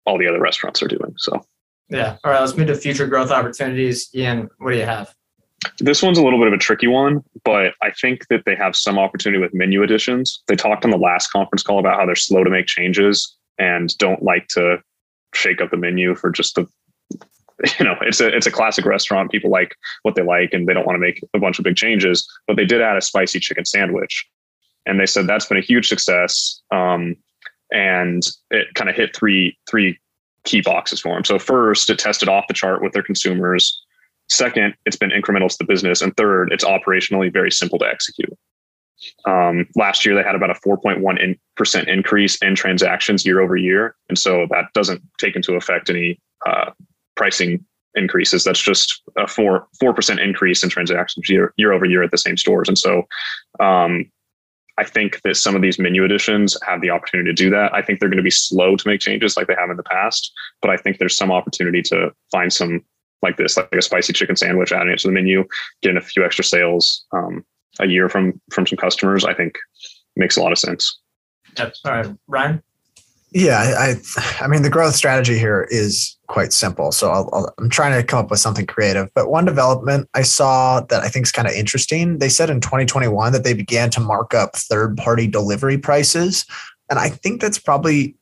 all 0.05 0.19
the 0.19 0.29
other 0.29 0.41
restaurants 0.41 0.83
are 0.83 0.89
doing. 0.89 1.13
So 1.17 1.45
yeah. 1.89 2.17
All 2.25 2.31
right, 2.31 2.41
let's 2.41 2.57
move 2.57 2.69
to 2.69 2.77
future 2.77 3.07
growth 3.07 3.31
opportunities. 3.31 4.11
Ian, 4.15 4.49
what 4.59 4.73
do 4.73 4.79
you 4.79 4.85
have? 4.85 5.13
This 5.79 6.03
one's 6.03 6.19
a 6.19 6.23
little 6.23 6.39
bit 6.39 6.49
of 6.49 6.53
a 6.53 6.59
tricky 6.59 6.87
one, 6.87 7.25
but 7.45 7.75
I 7.83 7.91
think 7.91 8.29
that 8.29 8.45
they 8.45 8.55
have 8.55 8.77
some 8.77 8.99
opportunity 8.99 9.41
with 9.41 9.55
menu 9.55 9.83
additions. 9.83 10.43
They 10.49 10.57
talked 10.57 10.85
on 10.85 10.91
the 10.91 10.99
last 10.99 11.29
conference 11.29 11.63
call 11.63 11.79
about 11.79 11.99
how 11.99 12.07
they're 12.07 12.15
slow 12.15 12.45
to 12.45 12.51
make 12.51 12.67
changes 12.67 13.37
and 13.59 13.97
don't 13.99 14.23
like 14.23 14.49
to 14.49 14.83
shake 15.35 15.61
up 15.61 15.71
the 15.71 15.77
menu 15.77 16.15
for 16.15 16.31
just 16.31 16.55
the 16.55 16.67
you 17.79 17.85
know 17.85 17.95
it's 18.03 18.21
a 18.21 18.35
it's 18.35 18.47
a 18.47 18.51
classic 18.51 18.85
restaurant. 18.85 19.31
People 19.31 19.51
like 19.51 19.75
what 20.03 20.15
they 20.15 20.23
like 20.23 20.53
and 20.53 20.67
they 20.67 20.75
don't 20.75 20.87
want 20.87 20.97
to 20.97 21.01
make 21.01 21.23
a 21.35 21.39
bunch 21.39 21.59
of 21.59 21.65
big 21.65 21.77
changes 21.77 22.27
but 22.47 22.57
they 22.57 22.67
did 22.67 22.83
add 22.83 22.97
a 22.97 23.03
spicy 23.03 23.41
chicken 23.41 23.65
sandwich. 23.65 24.27
And 24.85 25.01
they 25.01 25.07
said 25.07 25.27
that's 25.27 25.47
been 25.47 25.59
a 25.59 25.63
huge 25.63 25.89
success 25.89 26.61
um, 26.71 27.17
and 27.73 28.23
it 28.51 28.69
kind 28.75 28.89
of 28.91 28.97
hit 28.97 29.17
three 29.17 29.59
three 29.69 29.99
key 30.45 30.61
boxes 30.61 31.01
for 31.01 31.15
them 31.15 31.25
so 31.25 31.39
first 31.41 31.91
it 31.91 31.99
tested 31.99 32.29
off 32.29 32.45
the 32.47 32.55
chart 32.55 32.81
with 32.83 32.93
their 32.93 33.03
consumers 33.03 33.83
Second, 34.29 34.75
it's 34.87 34.97
been 34.97 35.11
incremental 35.11 35.49
to 35.49 35.57
the 35.59 35.65
business. 35.65 36.03
And 36.03 36.17
third, 36.17 36.53
it's 36.53 36.65
operationally 36.65 37.33
very 37.33 37.51
simple 37.51 37.79
to 37.79 37.87
execute. 37.87 38.37
Um, 39.27 39.67
last 39.77 40.05
year, 40.05 40.15
they 40.15 40.23
had 40.23 40.35
about 40.35 40.51
a 40.51 40.55
4.1% 40.55 41.83
in, 41.83 41.89
increase 41.89 42.37
in 42.43 42.55
transactions 42.55 43.25
year 43.27 43.41
over 43.41 43.57
year. 43.57 43.95
And 44.09 44.19
so 44.19 44.47
that 44.51 44.73
doesn't 44.75 45.03
take 45.21 45.37
into 45.37 45.55
effect 45.55 45.91
any 45.91 46.21
uh, 46.47 46.71
pricing 47.15 47.65
increases. 47.95 48.45
That's 48.45 48.61
just 48.61 49.03
a 49.17 49.27
4, 49.27 49.67
4% 49.83 50.23
increase 50.23 50.63
in 50.63 50.71
transactions 50.71 51.29
year, 51.29 51.53
year 51.57 51.73
over 51.73 51.85
year 51.85 52.03
at 52.03 52.11
the 52.11 52.19
same 52.19 52.37
stores. 52.37 52.69
And 52.69 52.79
so 52.79 53.03
um, 53.61 54.11
I 54.79 54.85
think 54.85 55.23
that 55.23 55.37
some 55.37 55.57
of 55.57 55.63
these 55.63 55.79
menu 55.79 56.05
additions 56.05 56.57
have 56.67 56.81
the 56.81 56.91
opportunity 56.91 57.31
to 57.31 57.35
do 57.35 57.51
that. 57.51 57.75
I 57.75 57.83
think 57.83 58.01
they're 58.01 58.11
going 58.11 58.19
to 58.19 58.23
be 58.23 58.31
slow 58.31 58.77
to 58.77 58.89
make 58.89 59.01
changes 59.01 59.37
like 59.37 59.47
they 59.47 59.57
have 59.59 59.71
in 59.71 59.77
the 59.77 59.83
past, 59.83 60.33
but 60.61 60.71
I 60.71 60.77
think 60.77 60.99
there's 60.99 61.17
some 61.17 61.33
opportunity 61.33 61.83
to 61.83 62.13
find 62.31 62.53
some 62.53 62.85
like 63.27 63.37
this, 63.37 63.57
like 63.57 63.69
a 63.73 63.83
spicy 63.83 64.13
chicken 64.13 64.37
sandwich, 64.37 64.73
adding 64.73 64.93
it 64.93 64.99
to 65.01 65.09
the 65.09 65.13
menu, 65.13 65.45
getting 65.83 65.97
a 65.97 66.01
few 66.01 66.25
extra 66.25 66.45
sales 66.45 67.05
um, 67.13 67.45
a 67.81 67.87
year 67.87 68.09
from 68.09 68.41
from 68.53 68.67
some 68.67 68.79
customers, 68.79 69.25
I 69.25 69.35
think 69.35 69.55
makes 70.17 70.37
a 70.37 70.43
lot 70.43 70.53
of 70.53 70.59
sense. 70.59 71.01
Yep. 71.59 71.75
All 71.85 71.93
right, 71.93 72.07
Ryan. 72.27 72.63
Yeah, 73.33 73.75
I, 73.77 73.97
I 74.41 74.47
mean, 74.47 74.63
the 74.63 74.71
growth 74.71 74.95
strategy 74.95 75.37
here 75.37 75.67
is 75.71 76.17
quite 76.29 76.53
simple. 76.53 76.93
So 76.93 77.11
i 77.11 77.63
am 77.63 77.69
trying 77.69 78.01
to 78.01 78.07
come 78.07 78.21
up 78.21 78.31
with 78.31 78.41
something 78.41 78.67
creative. 78.67 79.11
But 79.15 79.31
one 79.31 79.45
development 79.45 80.09
I 80.15 80.23
saw 80.23 80.81
that 80.81 81.03
I 81.03 81.09
think 81.09 81.27
is 81.27 81.33
kind 81.33 81.49
of 81.49 81.55
interesting. 81.55 82.19
They 82.19 82.29
said 82.29 82.51
in 82.51 82.61
2021 82.61 83.33
that 83.33 83.45
they 83.45 83.53
began 83.53 83.91
to 83.91 84.01
mark 84.01 84.33
up 84.33 84.57
third-party 84.57 85.27
delivery 85.27 85.77
prices, 85.77 86.47
and 86.89 86.99
I 86.99 87.11
think 87.11 87.41
that's 87.41 87.59
probably 87.59 88.17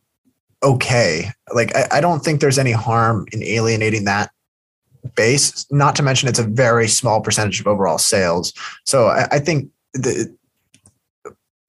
okay. 0.63 1.31
Like, 1.55 1.77
I, 1.77 1.99
I 1.99 2.01
don't 2.01 2.21
think 2.21 2.41
there's 2.41 2.59
any 2.59 2.73
harm 2.73 3.27
in 3.31 3.43
alienating 3.43 4.05
that 4.07 4.31
base. 5.15 5.67
Not 5.71 5.97
to 5.97 6.03
mention, 6.03 6.29
it's 6.29 6.39
a 6.39 6.45
very 6.45 6.89
small 6.89 7.21
percentage 7.21 7.61
of 7.61 7.67
overall 7.67 7.99
sales. 7.99 8.53
So 8.85 9.09
I, 9.09 9.29
I 9.33 9.39
think 9.39 9.71
the 9.93 10.35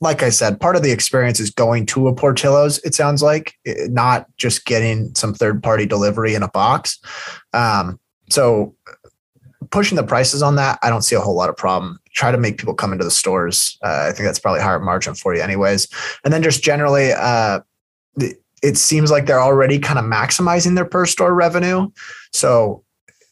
like 0.01 0.23
I 0.23 0.29
said, 0.29 0.59
part 0.59 0.75
of 0.75 0.83
the 0.83 0.91
experience 0.91 1.39
is 1.39 1.49
going 1.49 1.85
to 1.87 2.07
a 2.07 2.13
Portillo's. 2.13 2.79
It 2.79 2.93
sounds 2.93 3.23
like 3.23 3.55
not 3.65 4.27
just 4.37 4.65
getting 4.65 5.13
some 5.15 5.33
third 5.33 5.63
party 5.63 5.85
delivery 5.85 6.35
in 6.35 6.43
a 6.43 6.49
box. 6.49 6.99
Um, 7.53 7.99
so 8.29 8.75
pushing 9.71 9.95
the 9.95 10.03
prices 10.03 10.43
on 10.43 10.55
that, 10.55 10.79
I 10.81 10.89
don't 10.89 11.01
see 11.01 11.15
a 11.15 11.19
whole 11.19 11.35
lot 11.35 11.49
of 11.49 11.57
problem. 11.57 11.99
Try 12.13 12.31
to 12.31 12.37
make 12.37 12.57
people 12.57 12.73
come 12.73 12.91
into 12.91 13.03
the 13.03 13.11
stores. 13.11 13.77
Uh, 13.83 14.07
I 14.09 14.11
think 14.11 14.25
that's 14.25 14.39
probably 14.39 14.61
higher 14.61 14.79
margin 14.79 15.15
for 15.15 15.35
you, 15.35 15.41
anyways. 15.41 15.87
And 16.23 16.33
then 16.33 16.43
just 16.43 16.63
generally, 16.63 17.11
uh, 17.11 17.61
it 18.61 18.77
seems 18.77 19.11
like 19.11 19.25
they're 19.25 19.41
already 19.41 19.79
kind 19.79 19.99
of 19.99 20.05
maximizing 20.05 20.75
their 20.75 20.85
per 20.85 21.05
store 21.05 21.33
revenue. 21.33 21.89
So 22.31 22.84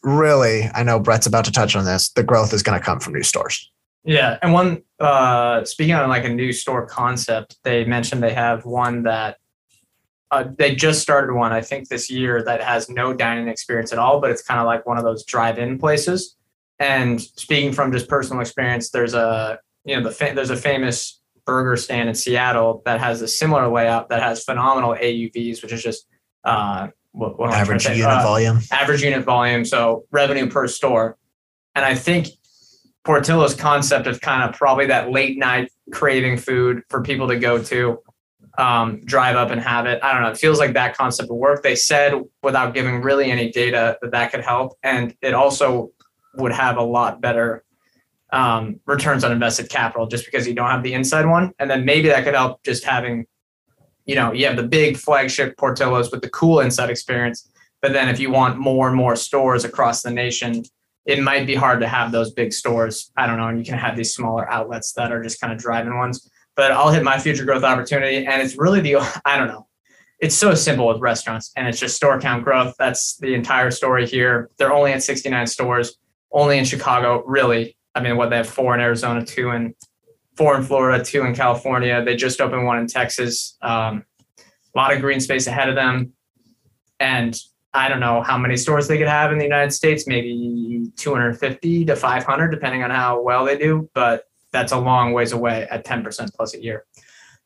really, 0.04 0.70
I 0.74 0.82
know 0.82 1.00
Brett's 1.00 1.26
about 1.26 1.44
to 1.46 1.52
touch 1.52 1.74
on 1.74 1.84
this. 1.84 2.10
The 2.10 2.22
growth 2.22 2.52
is 2.52 2.62
going 2.62 2.78
to 2.78 2.84
come 2.84 3.00
from 3.00 3.14
new 3.14 3.22
stores. 3.22 3.70
Yeah, 4.04 4.38
and 4.42 4.52
one 4.52 4.82
uh, 5.00 5.64
speaking 5.64 5.94
on 5.94 6.08
like 6.08 6.24
a 6.24 6.28
new 6.28 6.52
store 6.52 6.86
concept, 6.86 7.56
they 7.64 7.84
mentioned 7.84 8.22
they 8.22 8.34
have 8.34 8.66
one 8.66 9.04
that 9.04 9.38
uh, 10.30 10.44
they 10.58 10.74
just 10.74 11.00
started 11.00 11.32
one 11.32 11.52
I 11.52 11.62
think 11.62 11.88
this 11.88 12.10
year 12.10 12.42
that 12.44 12.62
has 12.62 12.90
no 12.90 13.14
dining 13.14 13.48
experience 13.48 13.92
at 13.92 13.98
all, 13.98 14.20
but 14.20 14.30
it's 14.30 14.42
kind 14.42 14.60
of 14.60 14.66
like 14.66 14.84
one 14.84 14.98
of 14.98 15.04
those 15.04 15.24
drive-in 15.24 15.78
places. 15.78 16.36
And 16.78 17.20
speaking 17.20 17.72
from 17.72 17.92
just 17.92 18.08
personal 18.08 18.40
experience, 18.42 18.90
there's 18.90 19.14
a 19.14 19.58
you 19.84 19.96
know 19.96 20.02
the 20.02 20.10
fa- 20.10 20.32
there's 20.34 20.50
a 20.50 20.56
famous 20.56 21.20
burger 21.46 21.76
stand 21.76 22.08
in 22.08 22.14
Seattle 22.14 22.82
that 22.84 23.00
has 23.00 23.22
a 23.22 23.28
similar 23.28 23.68
layout 23.68 24.08
that 24.10 24.22
has 24.22 24.44
phenomenal 24.44 24.94
AUVs, 24.94 25.62
which 25.62 25.72
is 25.72 25.82
just 25.82 26.06
uh, 26.44 26.88
what, 27.14 27.38
what 27.38 27.52
average 27.52 27.86
unit 27.86 28.04
uh, 28.04 28.22
volume. 28.22 28.58
average 28.72 29.02
unit 29.02 29.24
volume 29.24 29.64
so 29.64 30.04
revenue 30.10 30.48
per 30.48 30.66
store. 30.66 31.16
And 31.74 31.84
i 31.84 31.94
think 31.94 32.28
portillo's 33.04 33.54
concept 33.54 34.06
of 34.06 34.20
kind 34.20 34.48
of 34.48 34.56
probably 34.56 34.86
that 34.86 35.10
late 35.10 35.38
night 35.38 35.70
craving 35.92 36.36
food 36.36 36.82
for 36.88 37.02
people 37.02 37.28
to 37.28 37.38
go 37.38 37.62
to 37.62 37.98
um, 38.56 39.00
drive 39.04 39.36
up 39.36 39.50
and 39.50 39.60
have 39.60 39.86
it 39.86 40.02
i 40.02 40.12
don't 40.12 40.22
know 40.22 40.28
it 40.28 40.36
feels 40.36 40.58
like 40.58 40.74
that 40.74 40.96
concept 40.96 41.28
would 41.30 41.36
work. 41.36 41.62
They 41.62 41.76
said 41.76 42.14
without 42.42 42.74
giving 42.74 43.02
really 43.02 43.30
any 43.30 43.50
data 43.50 43.98
that 44.00 44.12
that 44.12 44.30
could 44.30 44.44
help 44.44 44.74
and 44.82 45.14
it 45.22 45.34
also 45.34 45.90
would 46.36 46.52
have 46.52 46.76
a 46.76 46.82
lot 46.82 47.20
better 47.20 47.64
um, 48.32 48.80
returns 48.86 49.22
on 49.22 49.32
invested 49.32 49.68
capital 49.70 50.06
just 50.06 50.24
because 50.24 50.46
you 50.46 50.54
don't 50.54 50.68
have 50.68 50.82
the 50.82 50.92
inside 50.92 51.26
one. 51.26 51.52
And 51.58 51.70
then 51.70 51.84
maybe 51.84 52.08
that 52.08 52.24
could 52.24 52.34
help 52.34 52.62
just 52.64 52.84
having 52.84 53.26
you 54.04 54.14
know, 54.14 54.32
you 54.32 54.46
have 54.46 54.56
the 54.56 54.62
big 54.62 54.96
flagship 54.96 55.56
Portillo's 55.56 56.10
with 56.10 56.22
the 56.22 56.30
cool 56.30 56.60
inside 56.60 56.90
experience. 56.90 57.50
But 57.80 57.92
then 57.92 58.08
if 58.08 58.18
you 58.18 58.30
want 58.30 58.58
more 58.58 58.88
and 58.88 58.96
more 58.96 59.16
stores 59.16 59.64
across 59.64 60.02
the 60.02 60.10
nation, 60.10 60.64
it 61.06 61.20
might 61.22 61.46
be 61.46 61.54
hard 61.54 61.80
to 61.80 61.88
have 61.88 62.12
those 62.12 62.32
big 62.32 62.52
stores. 62.52 63.10
I 63.16 63.26
don't 63.26 63.36
know. 63.38 63.48
And 63.48 63.58
you 63.58 63.64
can 63.64 63.78
have 63.78 63.96
these 63.96 64.14
smaller 64.14 64.50
outlets 64.50 64.92
that 64.94 65.12
are 65.12 65.22
just 65.22 65.40
kind 65.40 65.52
of 65.52 65.58
driving 65.58 65.96
ones. 65.96 66.30
But 66.56 66.72
I'll 66.72 66.90
hit 66.90 67.02
my 67.02 67.18
future 67.18 67.44
growth 67.44 67.64
opportunity. 67.64 68.26
And 68.26 68.40
it's 68.40 68.56
really 68.56 68.80
the, 68.80 68.96
I 69.24 69.36
don't 69.36 69.48
know. 69.48 69.66
It's 70.20 70.34
so 70.34 70.54
simple 70.54 70.86
with 70.86 71.00
restaurants 71.00 71.52
and 71.56 71.68
it's 71.68 71.78
just 71.78 71.96
store 71.96 72.18
count 72.20 72.44
growth. 72.44 72.74
That's 72.78 73.16
the 73.18 73.34
entire 73.34 73.70
story 73.70 74.06
here. 74.06 74.48
They're 74.56 74.72
only 74.72 74.92
at 74.92 75.02
69 75.02 75.46
stores, 75.46 75.98
only 76.32 76.56
in 76.56 76.64
Chicago, 76.64 77.22
really. 77.26 77.76
I 77.94 78.00
mean, 78.00 78.16
what 78.16 78.30
they 78.30 78.38
have 78.38 78.48
four 78.48 78.74
in 78.74 78.80
Arizona, 78.80 79.24
two 79.24 79.50
in 79.50 79.74
four 80.36 80.56
in 80.56 80.62
Florida, 80.62 81.04
two 81.04 81.22
in 81.24 81.34
California. 81.34 82.02
They 82.04 82.16
just 82.16 82.40
opened 82.40 82.64
one 82.64 82.78
in 82.78 82.86
Texas. 82.86 83.56
Um, 83.62 84.04
a 84.38 84.78
lot 84.78 84.92
of 84.92 85.00
green 85.00 85.20
space 85.20 85.46
ahead 85.46 85.68
of 85.68 85.74
them. 85.74 86.12
And 87.00 87.38
I 87.72 87.88
don't 87.88 88.00
know 88.00 88.22
how 88.22 88.38
many 88.38 88.56
stores 88.56 88.88
they 88.88 88.98
could 88.98 89.08
have 89.08 89.32
in 89.32 89.38
the 89.38 89.44
United 89.44 89.72
States, 89.72 90.06
maybe 90.06 90.90
250 90.96 91.84
to 91.86 91.96
500, 91.96 92.50
depending 92.50 92.82
on 92.82 92.90
how 92.90 93.20
well 93.20 93.44
they 93.44 93.58
do. 93.58 93.88
But 93.94 94.24
that's 94.52 94.72
a 94.72 94.78
long 94.78 95.12
ways 95.12 95.32
away 95.32 95.66
at 95.70 95.84
10% 95.84 96.34
plus 96.34 96.54
a 96.54 96.62
year. 96.62 96.84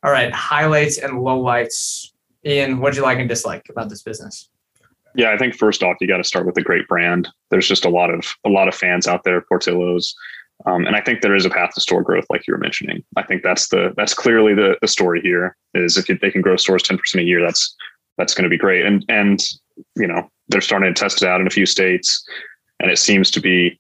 All 0.03 0.13
right, 0.13 0.33
highlights 0.33 0.99
and 0.99 1.15
lowlights. 1.15 2.13
Ian, 2.45 2.79
what 2.79 2.93
do 2.93 2.99
you 2.99 3.03
like 3.03 3.19
and 3.19 3.29
dislike 3.29 3.67
about 3.69 3.89
this 3.89 4.03
business? 4.03 4.49
Yeah, 5.15 5.33
I 5.33 5.39
think 5.39 5.55
first 5.57 5.83
off, 5.83 5.97
you 6.01 6.07
got 6.07 6.19
to 6.19 6.25
start 6.25 6.47
with 6.47 6.57
a 6.59 6.63
great 6.63 6.87
brand. 6.87 7.29
There's 7.51 7.67
just 7.67 7.85
a 7.85 7.89
lot 7.89 8.11
of 8.11 8.25
a 8.45 8.49
lot 8.49 8.69
of 8.69 8.75
fans 8.75 9.09
out 9.09 9.25
there. 9.25 9.41
Portillo's 9.41 10.15
um, 10.67 10.87
and 10.87 10.97
I 10.97 11.01
think 11.01 11.21
there 11.21 11.37
is 11.37 11.45
a 11.45 11.51
path 11.51 11.71
to 11.75 11.81
store 11.81 12.03
growth, 12.03 12.27
like 12.31 12.47
you 12.47 12.53
were 12.53 12.59
mentioning. 12.59 13.05
I 13.17 13.23
think 13.23 13.43
that's 13.43 13.69
the 13.69 13.93
that's 13.97 14.15
clearly 14.15 14.55
the 14.55 14.77
the 14.81 14.89
story 14.89 15.21
here. 15.21 15.57
Is 15.75 15.97
if 15.97 16.21
they 16.21 16.31
can 16.31 16.43
grow 16.43 16.57
stores 16.57 16.83
ten 16.83 16.99
percent 16.99 17.23
a 17.23 17.27
year, 17.27 17.41
that's 17.41 17.75
that's 18.17 18.35
going 18.35 18.45
to 18.45 18.51
be 18.51 18.59
great. 18.59 18.85
And 18.85 19.05
and 19.09 19.45
you 19.97 20.07
know 20.07 20.29
they're 20.49 20.61
starting 20.61 20.93
to 20.93 21.01
test 21.01 21.23
it 21.23 21.29
out 21.29 21.41
in 21.41 21.47
a 21.47 21.51
few 21.51 21.67
states, 21.67 22.25
and 22.81 22.91
it 22.91 22.99
seems 22.99 23.31
to 23.33 23.41
be 23.41 23.79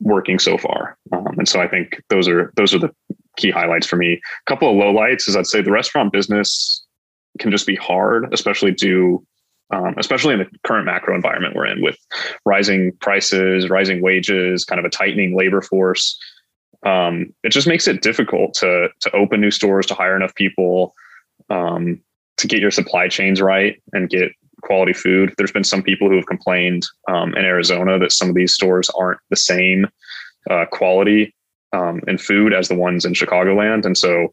working 0.00 0.38
so 0.38 0.56
far. 0.56 0.96
Um, 1.12 1.38
and 1.38 1.48
so 1.48 1.60
I 1.60 1.68
think 1.68 2.00
those 2.08 2.28
are 2.28 2.52
those 2.56 2.72
are 2.72 2.78
the 2.78 2.94
key 3.36 3.50
highlights 3.50 3.86
for 3.86 3.96
me. 3.96 4.14
A 4.14 4.50
couple 4.50 4.70
of 4.70 4.76
lowlights 4.76 5.28
is 5.28 5.36
I'd 5.36 5.46
say 5.46 5.60
the 5.60 5.72
restaurant 5.72 6.12
business 6.12 6.84
can 7.38 7.50
just 7.50 7.66
be 7.66 7.76
hard, 7.76 8.32
especially 8.32 8.70
due 8.70 9.24
um, 9.72 9.94
especially 9.96 10.34
in 10.34 10.40
the 10.40 10.48
current 10.64 10.86
macro 10.86 11.14
environment 11.14 11.56
we're 11.56 11.66
in 11.66 11.82
with 11.82 11.96
rising 12.44 12.92
prices, 13.00 13.68
rising 13.70 14.02
wages, 14.02 14.64
kind 14.64 14.78
of 14.78 14.84
a 14.84 14.90
tightening 14.90 15.36
labor 15.36 15.62
force. 15.62 16.18
Um, 16.84 17.32
it 17.42 17.50
just 17.50 17.66
makes 17.66 17.88
it 17.88 18.02
difficult 18.02 18.54
to 18.54 18.88
to 19.00 19.10
open 19.12 19.40
new 19.40 19.50
stores, 19.50 19.86
to 19.86 19.94
hire 19.94 20.16
enough 20.16 20.34
people, 20.34 20.94
um, 21.50 22.00
to 22.36 22.46
get 22.46 22.60
your 22.60 22.70
supply 22.70 23.08
chains 23.08 23.40
right 23.40 23.80
and 23.92 24.10
get 24.10 24.32
quality 24.62 24.92
food. 24.92 25.32
There's 25.36 25.52
been 25.52 25.64
some 25.64 25.82
people 25.82 26.08
who 26.08 26.16
have 26.16 26.26
complained 26.26 26.86
um, 27.08 27.34
in 27.34 27.44
Arizona 27.44 27.98
that 27.98 28.12
some 28.12 28.28
of 28.28 28.34
these 28.34 28.52
stores 28.52 28.90
aren't 28.90 29.20
the 29.30 29.36
same 29.36 29.88
uh, 30.50 30.66
quality 30.70 31.34
um, 31.72 32.00
in 32.06 32.18
food 32.18 32.52
as 32.52 32.68
the 32.68 32.74
ones 32.74 33.04
in 33.04 33.14
Chicagoland, 33.14 33.86
and 33.86 33.96
so 33.96 34.32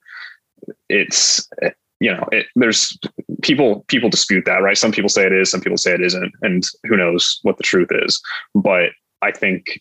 it's 0.89 1.47
you 1.99 2.11
know 2.11 2.25
it, 2.31 2.47
there's 2.55 2.97
people 3.41 3.85
people 3.87 4.09
dispute 4.09 4.45
that 4.45 4.61
right? 4.61 4.77
Some 4.77 4.91
people 4.91 5.09
say 5.09 5.25
it 5.25 5.33
is 5.33 5.51
some 5.51 5.61
people 5.61 5.77
say 5.77 5.93
it 5.93 6.01
isn't 6.01 6.31
and 6.41 6.63
who 6.83 6.97
knows 6.97 7.39
what 7.43 7.57
the 7.57 7.63
truth 7.63 7.89
is. 7.91 8.21
But 8.55 8.91
i 9.21 9.31
think 9.31 9.79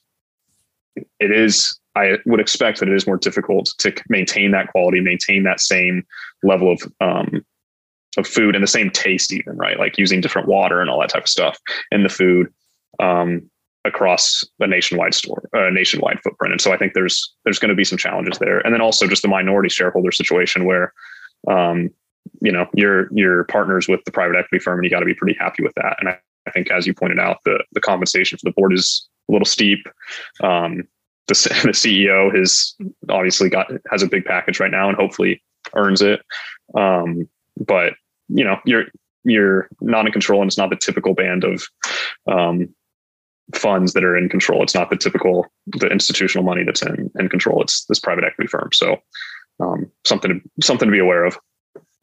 it 1.21 1.31
is 1.31 1.79
i 1.95 2.17
would 2.27 2.41
expect 2.41 2.81
that 2.81 2.89
it 2.89 2.95
is 2.95 3.07
more 3.07 3.17
difficult 3.17 3.73
to 3.79 3.95
maintain 4.09 4.51
that 4.51 4.69
quality 4.69 5.01
maintain 5.01 5.45
that 5.45 5.61
same 5.61 6.05
level 6.43 6.73
of 6.73 6.81
um, 7.01 7.45
of 8.17 8.27
food 8.27 8.55
and 8.55 8.63
the 8.63 8.69
same 8.69 8.91
taste 8.91 9.33
even 9.33 9.57
right? 9.57 9.79
Like 9.79 9.99
using 9.99 10.21
different 10.21 10.49
water 10.49 10.81
and 10.81 10.91
all 10.91 11.01
that 11.01 11.11
type 11.11 11.25
of 11.25 11.29
stuff 11.29 11.59
in 11.93 12.03
the 12.03 12.09
food 12.09 12.49
um, 13.01 13.49
across 13.85 14.45
a 14.61 14.67
nationwide 14.67 15.15
store 15.15 15.49
a 15.53 15.71
nationwide 15.71 16.21
footprint. 16.21 16.53
And 16.53 16.61
so 16.61 16.73
i 16.73 16.77
think 16.77 16.95
there's 16.95 17.35
there's 17.45 17.59
going 17.59 17.71
to 17.71 17.75
be 17.75 17.85
some 17.85 17.99
challenges 17.99 18.39
there. 18.39 18.59
And 18.61 18.75
then 18.75 18.81
also 18.81 19.07
just 19.07 19.23
the 19.23 19.29
minority 19.29 19.69
shareholder 19.69 20.13
situation 20.13 20.65
where 20.65 20.93
um, 21.49 21.91
you 22.41 22.53
know 22.53 22.67
you're 22.75 23.13
you're 23.13 23.45
partners 23.45 23.89
with 23.89 24.05
the 24.05 24.13
private 24.13 24.37
equity 24.37 24.63
firm 24.63 24.79
and 24.79 24.85
you 24.85 24.91
got 24.91 25.01
to 25.01 25.07
be 25.07 25.15
pretty 25.15 25.37
happy 25.39 25.63
with 25.63 25.75
that. 25.75 25.97
And 26.01 26.09
I, 26.09 26.19
I, 26.47 26.51
think 26.51 26.71
as 26.71 26.87
you 26.87 26.95
pointed 26.95 27.19
out 27.19 27.39
the 27.45 27.63
the 27.73 27.81
compensation 27.81 28.39
for 28.39 28.45
the 28.45 28.53
board 28.53 28.73
is 28.73 29.09
a 29.29 29.33
little 29.33 29.47
steep. 29.47 29.89
Um, 30.43 30.89
the, 31.27 31.35
the 31.65 31.73
ceo 31.73 32.35
has 32.35 32.75
obviously 33.09 33.49
got 33.49 33.71
has 33.91 34.03
a 34.03 34.09
big 34.09 34.25
package 34.25 34.61
right 34.61 34.71
now 34.71 34.89
and 34.89 34.97
hopefully 34.97 35.43
earns 35.75 36.03
it. 36.03 36.21
Um, 36.75 37.29
but 37.67 37.95
you 38.29 38.45
know 38.45 38.59
you're 38.65 38.85
you're 39.25 39.69
not 39.81 40.07
in 40.07 40.13
control 40.13 40.41
and 40.41 40.49
it's 40.49 40.59
not 40.59 40.71
the 40.71 40.77
typical 40.77 41.15
band 41.15 41.45
of 41.45 41.65
um, 42.27 42.69
funds 43.55 43.93
that 43.93 44.05
are 44.05 44.17
in 44.17 44.29
control. 44.29 44.63
It's 44.63 44.75
not 44.75 44.91
the 44.91 44.97
typical 44.97 45.47
the 45.67 45.89
institutional 45.89 46.45
money 46.45 46.65
that's 46.65 46.83
in, 46.83 47.11
in 47.19 47.29
control. 47.29 47.63
It's 47.63 47.85
this 47.87 47.99
private 47.99 48.25
equity 48.25 48.49
firm. 48.49 48.71
So 48.73 48.97
um, 49.61 49.91
something 50.05 50.41
to, 50.41 50.65
something 50.67 50.87
to 50.87 50.93
be 50.93 50.99
aware 50.99 51.25
of 51.25 51.39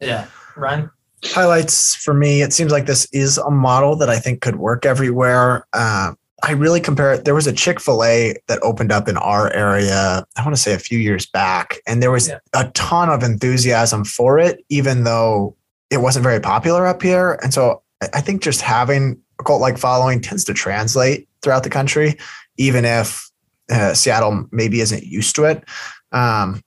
yeah. 0.00 0.26
Ryan? 0.56 0.90
Highlights 1.24 1.94
for 1.94 2.14
me, 2.14 2.42
it 2.42 2.52
seems 2.52 2.72
like 2.72 2.86
this 2.86 3.06
is 3.12 3.38
a 3.38 3.50
model 3.50 3.96
that 3.96 4.08
I 4.08 4.18
think 4.18 4.40
could 4.40 4.56
work 4.56 4.86
everywhere. 4.86 5.66
Uh, 5.72 6.12
I 6.42 6.52
really 6.52 6.80
compare 6.80 7.12
it. 7.12 7.24
There 7.24 7.34
was 7.34 7.46
a 7.46 7.52
Chick 7.52 7.80
fil 7.80 8.04
A 8.04 8.36
that 8.48 8.62
opened 8.62 8.92
up 8.92 9.08
in 9.08 9.16
our 9.16 9.52
area, 9.52 10.24
I 10.36 10.42
want 10.42 10.54
to 10.54 10.60
say 10.60 10.74
a 10.74 10.78
few 10.78 10.98
years 10.98 11.26
back, 11.26 11.78
and 11.86 12.02
there 12.02 12.10
was 12.10 12.28
yeah. 12.28 12.38
a 12.54 12.68
ton 12.70 13.08
of 13.08 13.22
enthusiasm 13.22 14.04
for 14.04 14.38
it, 14.38 14.64
even 14.68 15.04
though 15.04 15.56
it 15.90 15.98
wasn't 15.98 16.22
very 16.24 16.40
popular 16.40 16.86
up 16.86 17.02
here. 17.02 17.38
And 17.42 17.54
so 17.54 17.82
I 18.12 18.20
think 18.20 18.42
just 18.42 18.60
having 18.60 19.20
a 19.40 19.44
cult 19.44 19.60
like 19.60 19.78
following 19.78 20.20
tends 20.20 20.44
to 20.44 20.54
translate 20.54 21.28
throughout 21.42 21.62
the 21.62 21.70
country, 21.70 22.18
even 22.58 22.84
if 22.84 23.30
uh, 23.70 23.94
Seattle 23.94 24.46
maybe 24.52 24.80
isn't 24.80 25.04
used 25.04 25.34
to 25.36 25.44
it. 25.44 25.64
Um, 26.12 26.62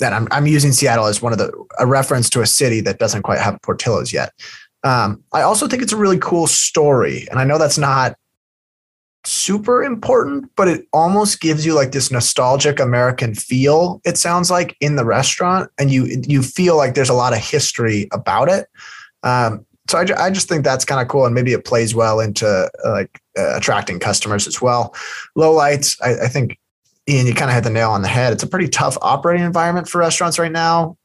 that 0.00 0.12
I'm, 0.12 0.26
I'm 0.30 0.46
using 0.46 0.72
Seattle 0.72 1.06
as 1.06 1.22
one 1.22 1.32
of 1.32 1.38
the 1.38 1.52
a 1.78 1.86
reference 1.86 2.28
to 2.30 2.42
a 2.42 2.46
city 2.46 2.80
that 2.82 2.98
doesn't 2.98 3.22
quite 3.22 3.38
have 3.38 3.60
Portillo's 3.62 4.12
yet. 4.12 4.32
Um, 4.82 5.22
I 5.32 5.42
also 5.42 5.68
think 5.68 5.82
it's 5.82 5.92
a 5.92 5.96
really 5.96 6.18
cool 6.18 6.46
story, 6.46 7.28
and 7.30 7.38
I 7.38 7.44
know 7.44 7.58
that's 7.58 7.78
not 7.78 8.16
super 9.24 9.82
important, 9.82 10.50
but 10.56 10.68
it 10.68 10.86
almost 10.92 11.40
gives 11.40 11.66
you 11.66 11.74
like 11.74 11.92
this 11.92 12.10
nostalgic 12.10 12.80
American 12.80 13.34
feel. 13.34 14.00
It 14.04 14.16
sounds 14.16 14.50
like 14.50 14.76
in 14.80 14.96
the 14.96 15.04
restaurant, 15.04 15.70
and 15.78 15.90
you 15.90 16.22
you 16.26 16.42
feel 16.42 16.76
like 16.76 16.94
there's 16.94 17.10
a 17.10 17.14
lot 17.14 17.32
of 17.32 17.38
history 17.38 18.08
about 18.12 18.48
it. 18.48 18.66
Um, 19.22 19.66
so 19.88 19.98
I, 19.98 20.26
I 20.26 20.30
just 20.30 20.48
think 20.48 20.64
that's 20.64 20.84
kind 20.84 21.00
of 21.00 21.08
cool, 21.08 21.26
and 21.26 21.34
maybe 21.34 21.52
it 21.52 21.64
plays 21.64 21.94
well 21.94 22.20
into 22.20 22.46
uh, 22.46 22.90
like 22.90 23.20
uh, 23.38 23.56
attracting 23.56 23.98
customers 23.98 24.46
as 24.46 24.62
well. 24.62 24.94
Low 25.36 25.52
lights, 25.52 26.00
I, 26.00 26.24
I 26.24 26.28
think 26.28 26.58
Ian, 27.08 27.26
you 27.26 27.34
kind 27.34 27.50
of 27.50 27.54
hit 27.54 27.64
the 27.64 27.70
nail 27.70 27.90
on 27.90 28.02
the 28.02 28.08
head. 28.08 28.32
It's 28.32 28.42
a 28.42 28.46
pretty 28.46 28.68
tough 28.68 28.96
operating 29.02 29.44
environment 29.44 29.88
for 29.88 29.98
restaurants 29.98 30.38
right 30.38 30.52
now. 30.52 30.96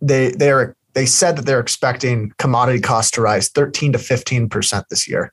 They 0.00 0.32
they're 0.32 0.76
they 0.94 1.06
said 1.06 1.36
that 1.36 1.46
they're 1.46 1.60
expecting 1.60 2.32
commodity 2.38 2.80
costs 2.80 3.10
to 3.12 3.22
rise 3.22 3.48
13 3.48 3.92
to 3.92 3.98
15 3.98 4.48
percent 4.48 4.86
this 4.90 5.08
year, 5.08 5.32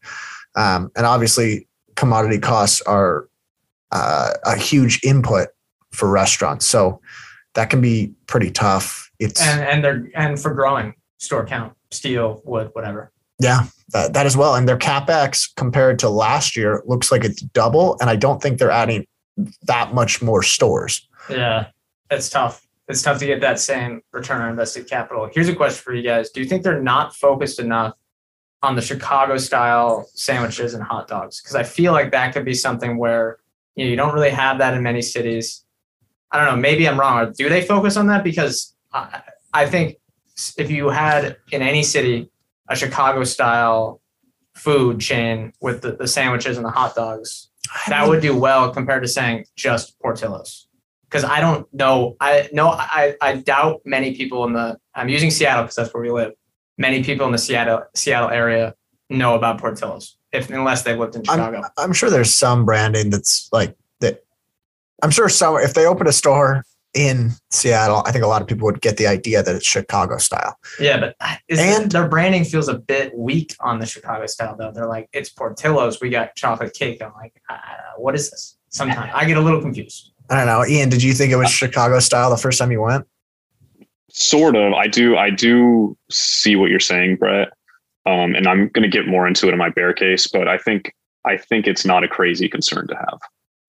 um, 0.55 0.91
and 0.95 1.05
obviously 1.05 1.67
commodity 1.95 2.39
costs 2.39 2.81
are 2.81 3.27
uh, 3.91 4.33
a 4.45 4.57
huge 4.57 4.99
input 5.03 5.49
for 5.91 6.09
restaurants. 6.09 6.65
So 6.65 7.01
that 7.55 7.69
can 7.69 7.81
be 7.81 8.13
pretty 8.27 8.51
tough. 8.51 9.09
It's 9.19 9.41
and 9.41 9.61
and 9.61 9.83
they're 9.83 10.07
and 10.15 10.39
for 10.39 10.53
growing 10.53 10.93
store 11.17 11.45
count, 11.45 11.73
steel, 11.91 12.41
wood, 12.45 12.69
whatever. 12.73 13.11
Yeah, 13.39 13.65
that, 13.93 14.13
that 14.13 14.25
as 14.25 14.35
well. 14.35 14.55
And 14.55 14.67
their 14.67 14.77
capex 14.77 15.49
compared 15.55 15.99
to 15.99 16.09
last 16.09 16.57
year 16.57 16.83
looks 16.85 17.11
like 17.11 17.23
it's 17.23 17.41
double. 17.41 17.97
And 18.01 18.09
I 18.09 18.15
don't 18.15 18.41
think 18.41 18.59
they're 18.59 18.71
adding 18.71 19.05
that 19.63 19.93
much 19.93 20.21
more 20.21 20.43
stores. 20.43 21.07
Yeah, 21.29 21.67
it's 22.09 22.29
tough. 22.29 22.65
It's 22.87 23.01
tough 23.03 23.19
to 23.19 23.25
get 23.25 23.41
that 23.41 23.59
same 23.59 24.01
return 24.11 24.41
on 24.41 24.49
invested 24.49 24.89
capital. 24.89 25.29
Here's 25.31 25.47
a 25.47 25.55
question 25.55 25.83
for 25.83 25.93
you 25.93 26.01
guys. 26.01 26.31
Do 26.31 26.41
you 26.41 26.47
think 26.47 26.63
they're 26.63 26.81
not 26.81 27.15
focused 27.15 27.59
enough 27.59 27.93
on 28.63 28.75
the 28.75 28.81
Chicago 28.81 29.37
style 29.37 30.09
sandwiches 30.15 30.73
and 30.73 30.83
hot 30.83 31.07
dogs? 31.07 31.39
Because 31.41 31.55
I 31.55 31.63
feel 31.63 31.91
like 31.91 32.11
that 32.11 32.33
could 32.33 32.45
be 32.45 32.55
something 32.55 32.97
where 32.97 33.37
you 33.75 33.85
know 33.85 33.89
you 33.91 33.95
don't 33.95 34.13
really 34.13 34.31
have 34.31 34.57
that 34.57 34.73
in 34.73 34.81
many 34.81 35.01
cities. 35.01 35.63
I 36.31 36.37
don't 36.37 36.55
know. 36.55 36.61
Maybe 36.61 36.87
I'm 36.87 36.99
wrong. 36.99 37.31
Do 37.37 37.49
they 37.49 37.61
focus 37.61 37.95
on 37.95 38.07
that? 38.07 38.23
Because 38.23 38.75
I, 38.91 39.21
I 39.53 39.65
think 39.65 39.97
if 40.57 40.71
you 40.71 40.89
had 40.89 41.37
in 41.51 41.61
any 41.61 41.83
city 41.83 42.31
a 42.67 42.75
Chicago 42.75 43.23
style 43.23 44.01
food 44.53 44.99
chain 44.99 45.53
with 45.61 45.81
the, 45.81 45.93
the 45.93 46.07
sandwiches 46.07 46.57
and 46.57 46.65
the 46.65 46.71
hot 46.71 46.95
dogs, 46.95 47.48
that 47.87 48.07
would 48.07 48.21
do 48.21 48.35
well 48.35 48.71
compared 48.71 49.03
to 49.03 49.07
saying 49.07 49.45
just 49.55 49.99
Portillo's. 49.99 50.67
Because 51.03 51.23
I 51.23 51.39
don't 51.39 51.71
know, 51.73 52.15
I 52.19 52.49
know 52.53 52.69
I, 52.69 53.15
I 53.21 53.37
doubt 53.37 53.81
many 53.85 54.15
people 54.15 54.45
in 54.45 54.53
the 54.53 54.77
I'm 54.93 55.09
using 55.09 55.31
Seattle 55.31 55.63
because 55.63 55.75
that's 55.75 55.93
where 55.93 56.03
we 56.03 56.11
live. 56.11 56.33
Many 56.77 57.03
people 57.03 57.25
in 57.25 57.31
the 57.31 57.37
Seattle 57.37 57.83
Seattle 57.95 58.29
area 58.29 58.75
know 59.09 59.35
about 59.35 59.59
Portillo's, 59.59 60.17
if 60.31 60.49
unless 60.51 60.83
they've 60.83 60.97
lived 60.97 61.15
in 61.15 61.23
Chicago. 61.23 61.57
I'm, 61.57 61.71
I'm 61.77 61.93
sure 61.93 62.09
there's 62.09 62.33
some 62.33 62.63
branding 62.63 63.09
that's 63.09 63.49
like 63.51 63.75
that. 64.01 64.23
I'm 65.01 65.11
sure 65.11 65.29
some 65.29 65.57
if 65.57 65.73
they 65.73 65.85
open 65.85 66.07
a 66.07 66.11
store 66.11 66.63
in 66.93 67.31
Seattle, 67.51 68.01
I 68.05 68.11
think 68.11 68.23
a 68.23 68.27
lot 68.27 68.41
of 68.41 68.47
people 68.47 68.65
would 68.65 68.81
get 68.81 68.97
the 68.97 69.07
idea 69.07 69.43
that 69.43 69.55
it's 69.55 69.65
Chicago 69.65 70.17
style. 70.17 70.57
Yeah, 70.79 70.99
but 70.99 71.15
and 71.49 71.91
their 71.91 72.07
branding 72.07 72.43
feels 72.43 72.67
a 72.67 72.77
bit 72.77 73.15
weak 73.15 73.55
on 73.59 73.79
the 73.79 73.85
Chicago 73.85 74.25
style 74.25 74.55
though. 74.57 74.71
They're 74.71 74.87
like, 74.87 75.09
it's 75.13 75.29
Portillo's. 75.29 76.01
We 76.01 76.09
got 76.09 76.35
chocolate 76.35 76.73
cake. 76.73 77.01
I'm 77.01 77.13
like, 77.13 77.41
uh, 77.49 77.57
what 77.97 78.15
is 78.15 78.31
this? 78.31 78.57
Sometimes 78.69 79.11
I 79.13 79.25
get 79.25 79.37
a 79.37 79.41
little 79.41 79.61
confused. 79.61 80.13
I 80.29 80.35
don't 80.35 80.45
know, 80.45 80.65
Ian. 80.65 80.89
Did 80.89 81.01
you 81.01 81.13
think 81.13 81.31
it 81.31 81.37
was 81.37 81.49
Chicago 81.49 81.99
style 81.99 82.29
the 82.29 82.37
first 82.37 82.59
time 82.59 82.71
you 82.71 82.81
went? 82.81 83.05
Sort 84.11 84.55
of. 84.55 84.73
I 84.73 84.87
do. 84.87 85.17
I 85.17 85.29
do 85.29 85.97
see 86.11 86.55
what 86.55 86.69
you're 86.69 86.79
saying, 86.79 87.17
Brett. 87.17 87.49
Um, 88.05 88.35
and 88.35 88.47
I'm 88.47 88.69
going 88.69 88.89
to 88.89 88.89
get 88.89 89.07
more 89.07 89.27
into 89.27 89.47
it 89.47 89.53
in 89.53 89.59
my 89.59 89.69
bear 89.69 89.93
case, 89.93 90.27
but 90.27 90.47
I 90.47 90.57
think 90.57 90.91
I 91.25 91.37
think 91.37 91.67
it's 91.67 91.85
not 91.85 92.03
a 92.03 92.07
crazy 92.07 92.47
concern 92.47 92.87
to 92.87 92.95
have. 92.95 93.19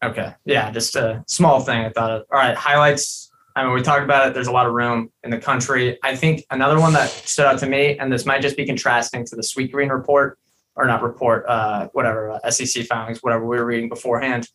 Okay. 0.02 0.32
Yeah, 0.44 0.70
just 0.70 0.96
a 0.96 1.22
small 1.26 1.60
thing 1.60 1.84
I 1.84 1.90
thought 1.90 2.10
of. 2.10 2.22
All 2.32 2.38
right, 2.38 2.56
highlights. 2.56 3.30
I 3.54 3.64
mean, 3.64 3.74
we 3.74 3.82
talked 3.82 4.04
about 4.04 4.28
it. 4.28 4.34
There's 4.34 4.46
a 4.46 4.52
lot 4.52 4.66
of 4.66 4.72
room 4.72 5.10
in 5.24 5.30
the 5.30 5.38
country. 5.38 5.98
I 6.02 6.16
think 6.16 6.44
another 6.50 6.80
one 6.80 6.92
that 6.94 7.10
stood 7.10 7.46
out 7.46 7.58
to 7.60 7.66
me, 7.66 7.98
and 7.98 8.10
this 8.10 8.24
might 8.24 8.40
just 8.40 8.56
be 8.56 8.64
contrasting 8.64 9.26
to 9.26 9.36
the 9.36 9.42
Sweetgreen 9.42 9.90
report, 9.90 10.38
or 10.76 10.86
not 10.86 11.02
report, 11.02 11.44
uh, 11.48 11.88
whatever, 11.92 12.30
uh, 12.30 12.50
SEC 12.50 12.86
filings, 12.86 13.18
whatever 13.22 13.44
we 13.44 13.58
were 13.58 13.64
reading 13.64 13.88
beforehand. 13.88 14.48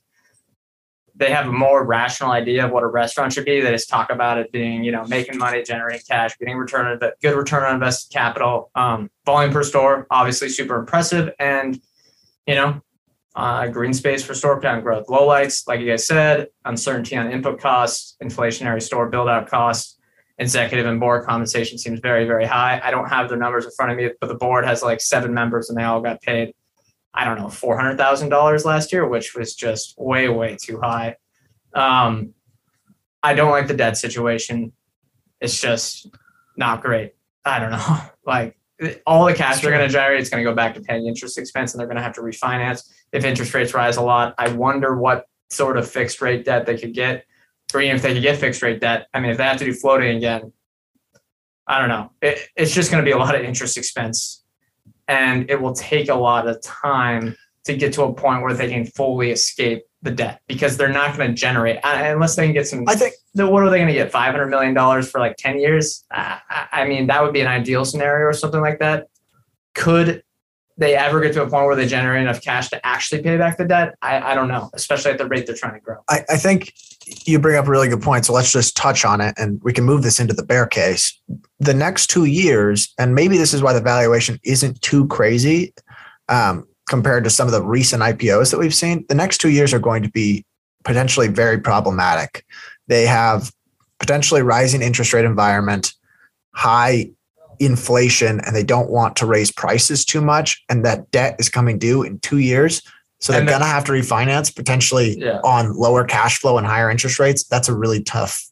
They 1.13 1.29
have 1.31 1.47
a 1.47 1.51
more 1.51 1.85
rational 1.85 2.31
idea 2.31 2.65
of 2.65 2.71
what 2.71 2.83
a 2.83 2.87
restaurant 2.87 3.31
should 3.31 3.45
be. 3.45 3.61
They 3.61 3.71
just 3.71 3.89
talk 3.89 4.09
about 4.09 4.37
it 4.37 4.51
being, 4.51 4.83
you 4.83 4.91
know, 4.91 5.05
making 5.05 5.37
money, 5.37 5.61
generating 5.61 6.01
cash, 6.09 6.37
getting 6.37 6.57
return 6.57 6.87
on 6.87 7.11
good 7.21 7.35
return 7.35 7.63
on 7.63 7.75
invested 7.75 8.11
capital, 8.11 8.71
um, 8.75 9.09
volume 9.25 9.53
per 9.53 9.63
store, 9.63 10.07
obviously 10.09 10.49
super 10.49 10.77
impressive, 10.77 11.31
and 11.39 11.79
you 12.47 12.55
know, 12.55 12.81
uh, 13.35 13.67
green 13.67 13.93
space 13.93 14.23
for 14.23 14.33
store 14.33 14.59
count 14.61 14.83
growth. 14.83 15.09
Low 15.09 15.27
lights, 15.27 15.67
like 15.67 15.81
you 15.81 15.89
guys 15.89 16.07
said, 16.07 16.47
uncertainty 16.63 17.17
on 17.17 17.31
input 17.31 17.59
costs, 17.59 18.15
inflationary 18.23 18.81
store 18.81 19.09
build 19.09 19.27
out 19.27 19.47
costs. 19.47 19.97
executive 20.37 20.85
and 20.85 20.99
board 20.99 21.25
compensation 21.25 21.77
seems 21.77 21.99
very, 21.99 22.25
very 22.25 22.45
high. 22.45 22.81
I 22.83 22.91
don't 22.91 23.07
have 23.07 23.29
the 23.29 23.37
numbers 23.37 23.65
in 23.65 23.71
front 23.71 23.91
of 23.91 23.97
me, 23.97 24.09
but 24.19 24.27
the 24.27 24.35
board 24.35 24.65
has 24.65 24.81
like 24.83 25.01
seven 25.01 25.33
members 25.33 25.69
and 25.69 25.77
they 25.77 25.83
all 25.83 26.01
got 26.01 26.21
paid, 26.21 26.53
I 27.13 27.25
don't 27.25 27.37
know, 27.37 27.47
$400,000 27.47 28.65
last 28.65 28.91
year, 28.91 29.07
which 29.07 29.35
was 29.35 29.55
just 29.55 29.95
way, 29.97 30.27
way 30.27 30.57
too 30.61 30.79
high. 30.81 31.15
Um, 31.73 32.33
I 33.21 33.33
don't 33.33 33.51
like 33.51 33.67
the 33.67 33.73
debt 33.73 33.97
situation. 33.97 34.71
It's 35.41 35.59
just 35.59 36.07
not 36.57 36.81
great. 36.81 37.13
I 37.43 37.59
don't 37.59 37.71
know. 37.71 37.97
Like 38.27 38.57
all 39.05 39.25
the 39.25 39.35
cash 39.35 39.61
they're 39.61 39.69
going 39.69 39.87
to 39.87 39.91
generate 39.91 40.19
it's 40.19 40.31
going 40.31 40.43
to 40.43 40.49
go 40.49 40.55
back 40.55 40.73
to 40.73 40.81
paying 40.81 41.05
interest 41.05 41.37
expense 41.37 41.73
and 41.73 41.79
they're 41.79 41.85
going 41.85 41.95
to 41.95 42.01
have 42.01 42.15
to 42.15 42.21
refinance 42.21 42.89
if 43.15 43.23
interest 43.23 43.53
rates 43.53 43.73
rise 43.73 43.97
a 43.97 44.01
lot. 44.01 44.35
I 44.37 44.49
wonder 44.49 44.95
what 44.95 45.25
sort 45.49 45.77
of 45.77 45.89
fixed 45.89 46.21
rate 46.21 46.45
debt 46.45 46.65
they 46.65 46.77
could 46.77 46.93
get, 46.93 47.25
or 47.73 47.81
even 47.81 47.95
if 47.95 48.01
they 48.01 48.13
could 48.13 48.23
get 48.23 48.37
fixed 48.37 48.61
rate 48.61 48.81
debt. 48.81 49.07
I 49.13 49.19
mean, 49.19 49.31
if 49.31 49.37
they 49.37 49.43
have 49.45 49.57
to 49.57 49.65
do 49.65 49.73
floating 49.73 50.17
again, 50.17 50.51
I 51.67 51.79
don't 51.79 51.89
know. 51.89 52.11
It, 52.21 52.39
it's 52.55 52.73
just 52.73 52.91
going 52.91 53.03
to 53.03 53.07
be 53.07 53.13
a 53.13 53.17
lot 53.17 53.35
of 53.35 53.41
interest 53.41 53.77
expense 53.77 54.43
and 55.07 55.49
it 55.49 55.61
will 55.61 55.73
take 55.73 56.09
a 56.09 56.15
lot 56.15 56.47
of 56.47 56.61
time 56.61 57.35
to 57.65 57.75
get 57.75 57.93
to 57.93 58.03
a 58.03 58.13
point 58.13 58.43
where 58.43 58.53
they 58.53 58.69
can 58.69 58.85
fully 58.85 59.31
escape 59.31 59.83
the 60.01 60.11
debt 60.11 60.41
because 60.47 60.77
they're 60.77 60.89
not 60.89 61.17
going 61.17 61.29
to 61.29 61.35
generate 61.35 61.79
unless 61.83 62.35
they 62.35 62.45
can 62.45 62.53
get 62.53 62.67
some. 62.67 62.83
I 62.87 62.95
think. 62.95 63.15
What 63.33 63.63
are 63.63 63.69
they 63.69 63.77
going 63.77 63.87
to 63.87 63.93
get? 63.93 64.11
Five 64.11 64.31
hundred 64.31 64.47
million 64.47 64.73
dollars 64.73 65.09
for 65.09 65.19
like 65.19 65.35
ten 65.37 65.59
years? 65.59 66.05
Uh, 66.11 66.37
I 66.71 66.85
mean, 66.87 67.07
that 67.07 67.23
would 67.23 67.33
be 67.33 67.41
an 67.41 67.47
ideal 67.47 67.83
scenario 67.83 68.27
or 68.27 68.33
something 68.33 68.61
like 68.61 68.79
that. 68.79 69.07
Could 69.73 70.23
they 70.77 70.95
ever 70.95 71.21
get 71.21 71.33
to 71.33 71.43
a 71.43 71.49
point 71.49 71.65
where 71.65 71.75
they 71.75 71.87
generate 71.87 72.21
enough 72.21 72.41
cash 72.41 72.69
to 72.69 72.85
actually 72.85 73.21
pay 73.21 73.37
back 73.37 73.57
the 73.57 73.65
debt? 73.65 73.95
I, 74.01 74.31
I 74.31 74.35
don't 74.35 74.47
know, 74.47 74.69
especially 74.73 75.11
at 75.11 75.17
the 75.17 75.27
rate 75.27 75.45
they're 75.45 75.55
trying 75.55 75.75
to 75.75 75.79
grow. 75.79 75.97
I, 76.09 76.21
I 76.29 76.37
think 76.37 76.73
you 77.25 77.39
bring 77.39 77.57
up 77.57 77.67
a 77.67 77.69
really 77.69 77.87
good 77.87 78.01
point. 78.01 78.25
So 78.25 78.33
let's 78.33 78.51
just 78.51 78.75
touch 78.75 79.05
on 79.05 79.21
it 79.21 79.35
and 79.37 79.61
we 79.63 79.71
can 79.71 79.85
move 79.85 80.03
this 80.03 80.19
into 80.19 80.33
the 80.33 80.43
bear 80.43 80.65
case. 80.65 81.17
The 81.59 81.73
next 81.73 82.07
two 82.07 82.25
years, 82.25 82.93
and 82.97 83.15
maybe 83.15 83.37
this 83.37 83.53
is 83.53 83.61
why 83.61 83.73
the 83.73 83.81
valuation 83.81 84.39
isn't 84.43 84.81
too 84.81 85.07
crazy. 85.07 85.73
Um, 86.27 86.67
compared 86.87 87.23
to 87.23 87.29
some 87.29 87.47
of 87.47 87.51
the 87.51 87.63
recent 87.63 88.03
IPOs 88.03 88.51
that 88.51 88.59
we've 88.59 88.75
seen, 88.75 89.05
the 89.09 89.15
next 89.15 89.39
two 89.39 89.49
years 89.49 89.73
are 89.73 89.79
going 89.79 90.03
to 90.03 90.09
be 90.09 90.45
potentially 90.83 91.27
very 91.27 91.59
problematic. 91.59 92.45
They 92.87 93.05
have 93.05 93.51
potentially 93.99 94.41
rising 94.41 94.81
interest 94.81 95.13
rate 95.13 95.25
environment, 95.25 95.93
high 96.53 97.09
inflation, 97.59 98.39
and 98.41 98.55
they 98.55 98.63
don't 98.63 98.89
want 98.89 99.15
to 99.17 99.25
raise 99.25 99.51
prices 99.51 100.05
too 100.05 100.21
much. 100.21 100.63
And 100.69 100.85
that 100.85 101.09
debt 101.11 101.35
is 101.39 101.49
coming 101.49 101.77
due 101.77 102.03
in 102.03 102.19
two 102.19 102.39
years. 102.39 102.81
So 103.19 103.33
they're 103.33 103.45
going 103.45 103.61
to 103.61 103.65
have 103.65 103.85
to 103.85 103.91
refinance 103.91 104.55
potentially 104.55 105.17
yeah. 105.17 105.39
on 105.43 105.73
lower 105.73 106.03
cash 106.03 106.39
flow 106.39 106.57
and 106.57 106.67
higher 106.67 106.91
interest 106.91 107.17
rates. 107.17 107.43
That's 107.45 107.69
a 107.69 107.75
really 107.75 108.03
tough. 108.03 108.43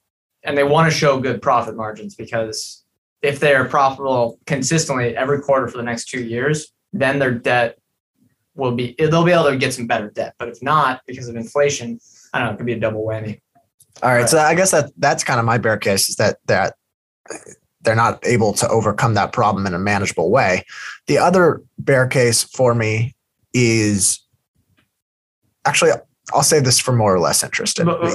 And 0.43 0.58
they 0.58 0.64
want 0.64 0.91
to 0.91 0.97
show 0.97 1.20
good 1.20 1.41
profit 1.41 1.76
margins 1.76 2.16
because 2.16 2.84
if 3.22 3.39
they're 3.39 3.66
profitable 3.66 4.39
consistently 4.45 5.16
every 5.16 5.41
quarter 5.41 5.68
for 5.68 5.78
the 5.78 5.84
next 5.84 6.06
two 6.06 6.24
years, 6.24 6.72
then 6.91 7.20
their 7.20 7.32
debt 7.32 7.78
will 8.56 8.72
be 8.72 8.95
they'll 8.97 9.24
be 9.24 9.32
able 9.32 9.49
to 9.49 9.58
get 9.58 9.74
some 9.74 9.88
better 9.88 10.10
debt. 10.10 10.36
But 10.38 10.49
if 10.49 10.62
not, 10.62 11.01
because 11.08 11.28
of 11.28 11.36
inflation, 11.36 11.99
I 12.34 12.39
don't 12.39 12.47
know, 12.47 12.54
it 12.54 12.58
could 12.58 12.66
be 12.66 12.74
a 12.74 12.80
double 12.80 13.06
whammy. 13.06 13.41
All 14.01 14.12
right. 14.12 14.22
But, 14.22 14.30
so 14.30 14.39
I 14.39 14.56
guess 14.56 14.72
that 14.72 14.91
that's 14.97 15.24
kind 15.24 15.39
of 15.39 15.45
my 15.45 15.58
bear 15.58 15.78
case 15.78 16.10
is 16.10 16.16
that 16.16 16.38
that 16.45 16.76
they're 17.84 17.95
not 17.95 18.25
able 18.25 18.53
to 18.53 18.67
overcome 18.69 19.13
that 19.13 19.31
problem 19.31 19.67
in 19.67 19.73
a 19.73 19.79
manageable 19.79 20.31
way. 20.31 20.65
The 21.07 21.17
other 21.17 21.61
bear 21.77 22.07
case 22.07 22.43
for 22.43 22.73
me 22.73 23.15
is 23.53 24.19
actually 25.65 25.91
I'll 26.34 26.43
save 26.43 26.63
this 26.63 26.79
for 26.79 26.93
more 26.93 27.13
or 27.13 27.19
less 27.19 27.43
interested. 27.43 27.86
But, 27.86 28.01
uh, 28.01 28.11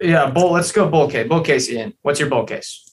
yeah, 0.00 0.30
bull. 0.30 0.52
Let's 0.52 0.72
go 0.72 0.88
bull 0.88 1.08
case. 1.08 1.28
Bull 1.28 1.42
case, 1.42 1.70
Ian. 1.70 1.94
What's 2.02 2.20
your 2.20 2.28
bull 2.28 2.44
case? 2.44 2.88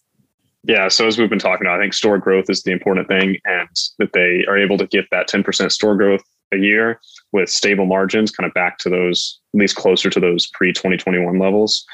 Yeah, 0.63 0.87
so 0.89 1.07
as 1.07 1.17
we've 1.17 1.29
been 1.29 1.39
talking 1.39 1.65
about, 1.65 1.79
I 1.79 1.83
think 1.83 1.93
store 1.93 2.17
growth 2.17 2.49
is 2.49 2.63
the 2.63 2.71
important 2.71 3.07
thing, 3.07 3.37
and 3.45 3.69
that 3.97 4.13
they 4.13 4.45
are 4.47 4.57
able 4.57 4.77
to 4.77 4.87
get 4.87 5.05
that 5.11 5.29
10% 5.29 5.71
store 5.71 5.95
growth 5.95 6.21
a 6.53 6.57
year 6.57 6.99
with 7.31 7.49
stable 7.49 7.85
margins, 7.85 8.31
kind 8.31 8.47
of 8.47 8.53
back 8.53 8.77
to 8.79 8.89
those, 8.89 9.39
at 9.53 9.59
least 9.59 9.75
closer 9.75 10.09
to 10.09 10.19
those 10.19 10.47
pre 10.47 10.73
2021 10.73 11.39
levels. 11.39 11.85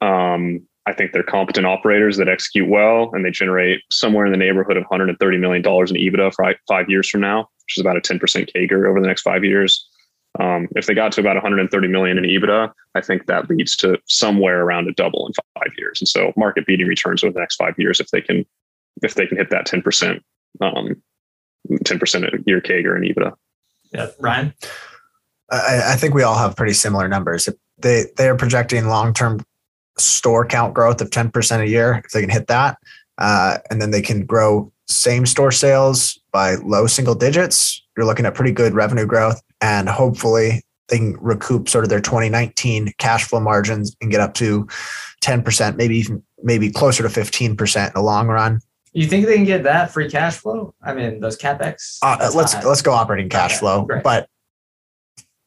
Um, 0.00 0.65
I 0.86 0.92
think 0.92 1.12
they're 1.12 1.24
competent 1.24 1.66
operators 1.66 2.16
that 2.16 2.28
execute 2.28 2.68
well 2.68 3.10
and 3.12 3.24
they 3.24 3.30
generate 3.30 3.82
somewhere 3.90 4.24
in 4.24 4.32
the 4.32 4.38
neighborhood 4.38 4.76
of 4.76 4.84
$130 4.84 5.18
million 5.40 5.56
in 5.56 5.62
EBITDA 5.62 6.32
for 6.34 6.54
five 6.68 6.88
years 6.88 7.08
from 7.08 7.20
now, 7.20 7.40
which 7.40 7.76
is 7.76 7.80
about 7.80 7.96
a 7.96 8.00
10% 8.00 8.20
CAGR 8.20 8.88
over 8.88 9.00
the 9.00 9.06
next 9.06 9.22
five 9.22 9.44
years. 9.44 9.88
Um, 10.38 10.68
if 10.76 10.86
they 10.86 10.94
got 10.94 11.12
to 11.12 11.20
about 11.20 11.34
130 11.34 11.88
million 11.88 12.18
in 12.18 12.24
EBITDA, 12.24 12.72
I 12.94 13.00
think 13.00 13.26
that 13.26 13.50
leads 13.50 13.74
to 13.76 13.98
somewhere 14.06 14.62
around 14.62 14.88
a 14.88 14.92
double 14.92 15.26
in 15.26 15.32
five 15.54 15.72
years. 15.76 16.00
And 16.00 16.08
so 16.08 16.32
market 16.36 16.66
beating 16.66 16.86
returns 16.86 17.24
over 17.24 17.32
the 17.32 17.40
next 17.40 17.56
five 17.56 17.74
years 17.78 18.00
if 18.00 18.08
they 18.08 18.20
can 18.20 18.44
if 19.02 19.14
they 19.14 19.26
can 19.26 19.36
hit 19.36 19.50
that 19.50 19.66
10% 19.66 20.20
um, 20.62 21.02
10% 21.70 22.34
a 22.34 22.42
year 22.46 22.60
CAGR 22.60 22.96
in 22.96 23.02
EBITDA. 23.02 23.32
Yeah, 23.92 24.08
Ryan. 24.20 24.54
I, 25.50 25.92
I 25.92 25.96
think 25.96 26.14
we 26.14 26.22
all 26.22 26.36
have 26.36 26.56
pretty 26.56 26.72
similar 26.72 27.08
numbers. 27.08 27.48
They 27.78 28.06
they 28.16 28.28
are 28.28 28.36
projecting 28.36 28.86
long 28.86 29.12
term 29.12 29.44
store 29.98 30.46
count 30.46 30.74
growth 30.74 31.00
of 31.00 31.10
ten 31.10 31.30
percent 31.30 31.62
a 31.62 31.68
year. 31.68 32.02
If 32.04 32.12
they 32.12 32.20
can 32.20 32.30
hit 32.30 32.46
that, 32.48 32.78
uh, 33.18 33.58
and 33.70 33.80
then 33.80 33.90
they 33.90 34.02
can 34.02 34.24
grow 34.24 34.72
same 34.88 35.26
store 35.26 35.52
sales 35.52 36.18
by 36.32 36.54
low 36.56 36.86
single 36.86 37.14
digits, 37.14 37.82
you're 37.96 38.06
looking 38.06 38.26
at 38.26 38.34
pretty 38.34 38.52
good 38.52 38.74
revenue 38.74 39.06
growth, 39.06 39.40
and 39.60 39.88
hopefully 39.88 40.62
they 40.88 40.98
can 40.98 41.16
recoup 41.20 41.68
sort 41.68 41.84
of 41.84 41.90
their 41.90 42.00
2019 42.00 42.92
cash 42.98 43.24
flow 43.24 43.40
margins 43.40 43.96
and 44.00 44.10
get 44.10 44.20
up 44.20 44.34
to 44.34 44.68
10%, 45.22 45.76
maybe 45.76 45.96
even 45.96 46.22
maybe 46.42 46.70
closer 46.70 47.02
to 47.02 47.08
15% 47.08 47.86
in 47.86 47.92
the 47.94 48.02
long 48.02 48.28
run. 48.28 48.60
You 48.92 49.06
think 49.06 49.26
they 49.26 49.34
can 49.34 49.44
get 49.44 49.64
that 49.64 49.90
free 49.90 50.08
cash 50.08 50.36
flow? 50.36 50.74
I 50.82 50.94
mean, 50.94 51.20
those 51.20 51.36
capex. 51.36 51.98
Uh, 52.02 52.30
let's 52.34 52.54
high. 52.54 52.64
let's 52.64 52.82
go 52.82 52.92
operating 52.92 53.28
cash 53.28 53.52
okay, 53.52 53.58
flow, 53.58 53.84
great. 53.84 54.02
but 54.02 54.28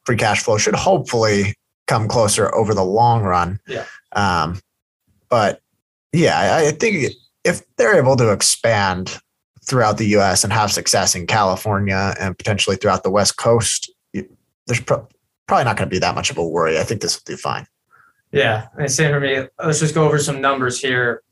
free 0.04 0.16
cash 0.16 0.42
flow 0.42 0.58
should 0.58 0.74
hopefully 0.74 1.54
come 1.86 2.06
closer 2.06 2.54
over 2.54 2.74
the 2.74 2.84
long 2.84 3.22
run. 3.22 3.58
Yeah. 3.66 3.86
Um, 4.12 4.60
but 5.28 5.60
yeah, 6.12 6.38
I, 6.38 6.68
I 6.68 6.70
think 6.72 7.12
if 7.44 7.62
they're 7.76 7.98
able 7.98 8.16
to 8.16 8.32
expand 8.32 9.18
throughout 9.64 9.98
the 9.98 10.06
U.S. 10.08 10.44
and 10.44 10.52
have 10.52 10.72
success 10.72 11.14
in 11.14 11.26
California 11.26 12.14
and 12.18 12.36
potentially 12.36 12.76
throughout 12.76 13.02
the 13.02 13.10
West 13.10 13.36
Coast, 13.36 13.90
there's 14.12 14.80
pro- 14.80 15.06
probably 15.46 15.64
not 15.64 15.76
going 15.76 15.88
to 15.88 15.94
be 15.94 15.98
that 15.98 16.14
much 16.14 16.30
of 16.30 16.38
a 16.38 16.46
worry. 16.46 16.78
I 16.78 16.82
think 16.82 17.00
this 17.00 17.16
will 17.16 17.34
do 17.34 17.36
fine. 17.36 17.66
Yeah, 18.32 18.68
and 18.78 18.90
same 18.90 19.12
for 19.12 19.20
me. 19.20 19.46
Let's 19.62 19.80
just 19.80 19.94
go 19.94 20.04
over 20.04 20.18
some 20.18 20.40
numbers 20.40 20.80
here 20.80 21.22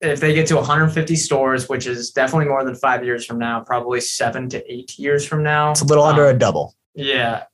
if 0.00 0.20
they 0.20 0.32
get 0.34 0.46
to 0.48 0.56
150 0.56 1.16
stores, 1.16 1.68
which 1.68 1.86
is 1.86 2.10
definitely 2.10 2.46
more 2.46 2.64
than 2.64 2.74
five 2.74 3.04
years 3.04 3.24
from 3.24 3.38
now, 3.38 3.60
probably 3.60 4.00
seven 4.00 4.48
to 4.50 4.72
eight 4.72 4.98
years 4.98 5.26
from 5.26 5.42
now. 5.42 5.72
It's 5.72 5.80
a 5.80 5.84
little 5.84 6.04
um, 6.04 6.10
under 6.10 6.26
a 6.26 6.34
double. 6.34 6.74
Yeah. 6.94 7.44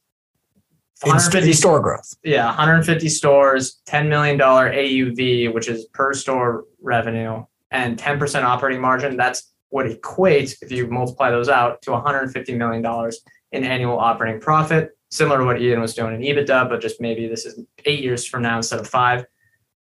In 1.05 1.53
store 1.53 1.81
growth. 1.81 2.15
Yeah, 2.23 2.47
150 2.47 3.09
stores, 3.09 3.81
$10 3.87 4.09
million 4.09 4.39
AUV, 4.39 5.53
which 5.53 5.69
is 5.69 5.87
per 5.87 6.15
store 6.15 6.65
revenue, 6.81 7.45
and 7.71 7.99
10% 7.99 8.43
operating 8.43 8.81
margin. 8.81 9.17
That's 9.17 9.53
what 9.71 9.87
equates, 9.87 10.55
if 10.63 10.71
you 10.71 10.87
multiply 10.87 11.31
those 11.31 11.49
out, 11.49 11.83
to 11.83 11.91
$150 11.91 12.57
million 12.57 13.13
in 13.53 13.65
annual 13.65 13.99
operating 13.99 14.41
profit, 14.41 14.97
similar 15.11 15.39
to 15.39 15.45
what 15.45 15.61
Ian 15.61 15.81
was 15.81 15.95
doing 15.95 16.15
in 16.15 16.21
EBITDA, 16.21 16.69
but 16.69 16.81
just 16.81 17.01
maybe 17.01 17.27
this 17.27 17.45
is 17.45 17.61
eight 17.85 18.03
years 18.03 18.25
from 18.27 18.43
now 18.43 18.57
instead 18.57 18.81
of 18.81 18.89
five 18.89 19.27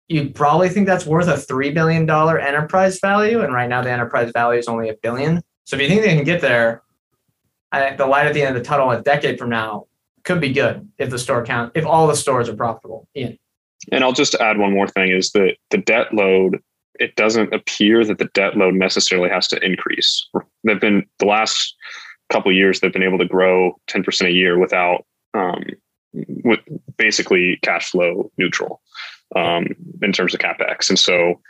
you 0.10 0.32
probably 0.32 0.70
think 0.70 0.88
that's 0.88 1.06
worth 1.06 1.28
a 1.28 1.36
$3 1.36 1.74
billion 1.74 2.10
enterprise 2.10 3.00
value. 3.00 3.42
And 3.42 3.54
right 3.54 3.70
now 3.70 3.84
the 3.84 3.92
enterprise 3.92 4.32
value 4.34 4.60
is 4.60 4.68
only 4.68 4.90
a 4.90 4.96
billion. 4.96 5.42
So 5.66 5.76
if 5.76 5.84
you 5.84 5.88
think 5.88 6.02
they 6.02 6.16
can 6.16 6.24
get 6.24 6.42
there, 6.42 6.82
I 7.72 7.82
think 7.82 7.98
the 7.98 8.08
light 8.08 8.26
at 8.26 8.34
the 8.34 8.42
end 8.42 8.58
of 8.58 8.64
the 8.64 8.68
tunnel 8.68 8.90
a 8.90 9.02
decade 9.02 9.38
from 9.38 9.52
now 9.52 9.86
could 10.30 10.40
be 10.40 10.54
good 10.54 10.88
if 11.00 11.10
the 11.10 11.18
store 11.18 11.44
count, 11.44 11.72
if 11.74 11.88
all 11.88 12.06
the 12.06 12.16
stores 12.16 12.48
are 12.48 12.56
profitable. 12.56 13.08
Ian. 13.18 13.36
And 13.92 14.04
I'll 14.04 14.14
just 14.14 14.36
add 14.36 14.60
one 14.60 14.72
more 14.72 14.88
thing 14.88 15.10
is 15.12 15.32
that 15.32 15.56
the 15.72 15.80
debt 15.80 16.14
load, 16.14 16.62
it 17.00 17.16
doesn't 17.16 17.52
appear 17.52 18.06
that 18.06 18.20
the 18.20 18.30
debt 18.36 18.56
load 18.56 18.76
necessarily 18.76 19.28
has 19.30 19.48
to 19.48 19.66
increase. 19.66 20.30
They've 20.64 20.80
been 20.80 21.04
the 21.18 21.26
last 21.26 21.76
couple 22.32 22.52
years, 22.52 22.80
they've 22.80 22.94
been 22.94 23.02
able 23.02 23.18
to 23.18 23.26
grow 23.26 23.76
10% 23.90 24.28
a 24.28 24.32
year 24.32 24.60
without 24.60 25.04
um, 25.34 25.64
with 26.14 26.60
basically 26.98 27.58
cash 27.64 27.90
flow 27.90 28.32
neutral 28.38 28.82
um, 29.36 29.66
in 30.04 30.12
terms 30.12 30.36
of 30.36 30.42
capex. 30.42 30.90
And 30.90 31.00
so, 31.00 31.42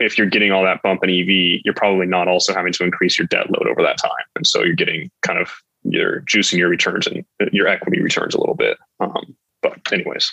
if 0.00 0.18
you're 0.18 0.26
getting 0.26 0.50
all 0.50 0.64
that 0.64 0.82
bump 0.82 1.04
in 1.04 1.10
EV, 1.10 1.60
you're 1.64 1.74
probably 1.74 2.06
not 2.06 2.26
also 2.26 2.54
having 2.54 2.72
to 2.72 2.82
increase 2.82 3.18
your 3.18 3.28
debt 3.28 3.50
load 3.50 3.68
over 3.68 3.82
that 3.82 3.98
time. 3.98 4.24
And 4.34 4.46
so, 4.46 4.64
you're 4.64 4.74
getting 4.74 5.10
kind 5.22 5.38
of 5.38 5.52
you're 5.84 6.22
juicing 6.22 6.58
your 6.58 6.68
returns 6.68 7.06
and 7.06 7.24
your 7.52 7.68
equity 7.68 8.00
returns 8.00 8.34
a 8.34 8.40
little 8.40 8.54
bit. 8.54 8.78
Um, 9.00 9.36
but 9.62 9.78
anyways, 9.92 10.30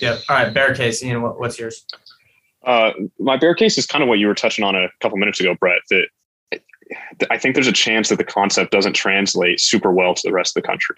Yep. 0.00 0.20
All 0.28 0.36
right, 0.36 0.52
bear 0.52 0.74
case. 0.74 1.02
Ian, 1.02 1.22
what, 1.22 1.38
what's 1.38 1.58
yours? 1.58 1.84
Uh, 2.64 2.92
my 3.18 3.36
bear 3.36 3.54
case 3.54 3.78
is 3.78 3.86
kind 3.86 4.02
of 4.02 4.08
what 4.08 4.18
you 4.18 4.26
were 4.26 4.34
touching 4.34 4.64
on 4.64 4.74
a 4.74 4.88
couple 5.00 5.18
minutes 5.18 5.40
ago, 5.40 5.54
Brett. 5.58 5.80
That 5.90 6.08
I 7.30 7.38
think 7.38 7.54
there's 7.54 7.66
a 7.66 7.72
chance 7.72 8.08
that 8.08 8.18
the 8.18 8.24
concept 8.24 8.72
doesn't 8.72 8.94
translate 8.94 9.60
super 9.60 9.92
well 9.92 10.14
to 10.14 10.22
the 10.24 10.32
rest 10.32 10.56
of 10.56 10.62
the 10.62 10.66
country. 10.66 10.96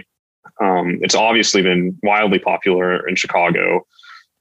Um, 0.60 0.98
it's 1.02 1.14
obviously 1.14 1.62
been 1.62 1.98
wildly 2.02 2.38
popular 2.38 3.06
in 3.08 3.16
Chicago 3.16 3.86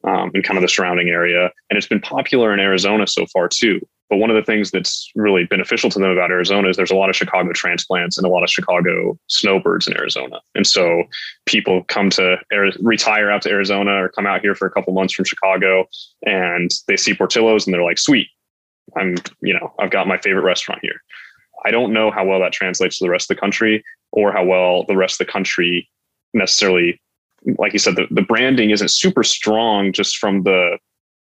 um, 0.06 0.32
and 0.34 0.43
kind 0.43 0.58
of 0.58 0.62
the 0.62 0.68
surrounding 0.68 1.10
area, 1.10 1.51
and 1.70 1.78
it's 1.78 1.88
been 1.88 2.01
popular 2.01 2.54
in 2.54 2.60
Arizona 2.60 3.08
so 3.08 3.26
far 3.28 3.47
too. 3.47 3.80
but 4.14 4.18
one 4.18 4.30
of 4.30 4.36
the 4.36 4.43
things 4.43 4.70
that's 4.70 5.10
really 5.16 5.45
beneficial 5.45 5.89
to 5.89 5.97
them 5.97 6.12
about 6.12 6.30
Arizona 6.30 6.70
is 6.70 6.78
there's 6.78 6.91
a 6.91 6.95
lot 6.95 7.10
of 7.10 7.16
Chicago 7.16 7.51
transplants 7.51 8.16
and 8.16 8.28
a 8.28 8.30
lot 8.30 8.43
of 8.43 8.49
Chicago 8.49 9.18
snowbirds 9.28 9.88
in 9.88 9.97
Arizona. 9.97 10.39
And 10.54 10.68
so 10.68 11.06
people 11.47 11.84
come 11.86 12.12
to 12.12 12.38
retire 12.80 13.32
out 13.32 13.41
to 13.41 13.49
Arizona 13.49 14.04
or 14.04 14.10
come 14.10 14.28
out 14.28 14.41
here 14.41 14.54
for 14.54 14.68
a 14.68 14.72
couple 14.72 14.93
months 14.93 15.16
from 15.16 15.26
Chicago 15.26 15.88
and 16.28 16.70
they 16.88 16.95
see 16.95 17.16
Portillo's 17.16 17.66
and 17.66 17.74
they're 17.74 17.84
like, 17.84 17.97
sweet, 17.97 18.28
I'm, 18.95 19.16
you 19.41 19.54
know, 19.54 19.74
I've 19.80 19.89
got 19.89 20.08
my 20.08 20.20
favorite 20.20 20.43
restaurant 20.43 20.82
here. 20.84 21.01
I 21.66 21.72
don't 21.72 21.91
know 21.91 22.12
how 22.12 22.24
well 22.24 22.39
that 22.41 22.51
translates 22.51 22.99
to 22.99 23.06
the 23.06 23.10
rest 23.10 23.32
of 23.32 23.36
the 23.36 23.41
country 23.41 23.84
or 24.12 24.32
how 24.32 24.43
well 24.43 24.84
the 24.88 24.97
rest 24.97 25.20
of 25.20 25.26
the 25.26 25.32
country 25.32 25.89
necessarily, 26.36 27.01
like 27.58 27.74
you 27.74 27.80
said, 27.80 27.96
the, 27.96 28.08
the 28.12 28.22
branding 28.22 28.70
isn't 28.70 28.89
super 28.89 29.24
strong 29.24 29.91
just 29.91 30.18
from 30.18 30.44
the 30.44 30.78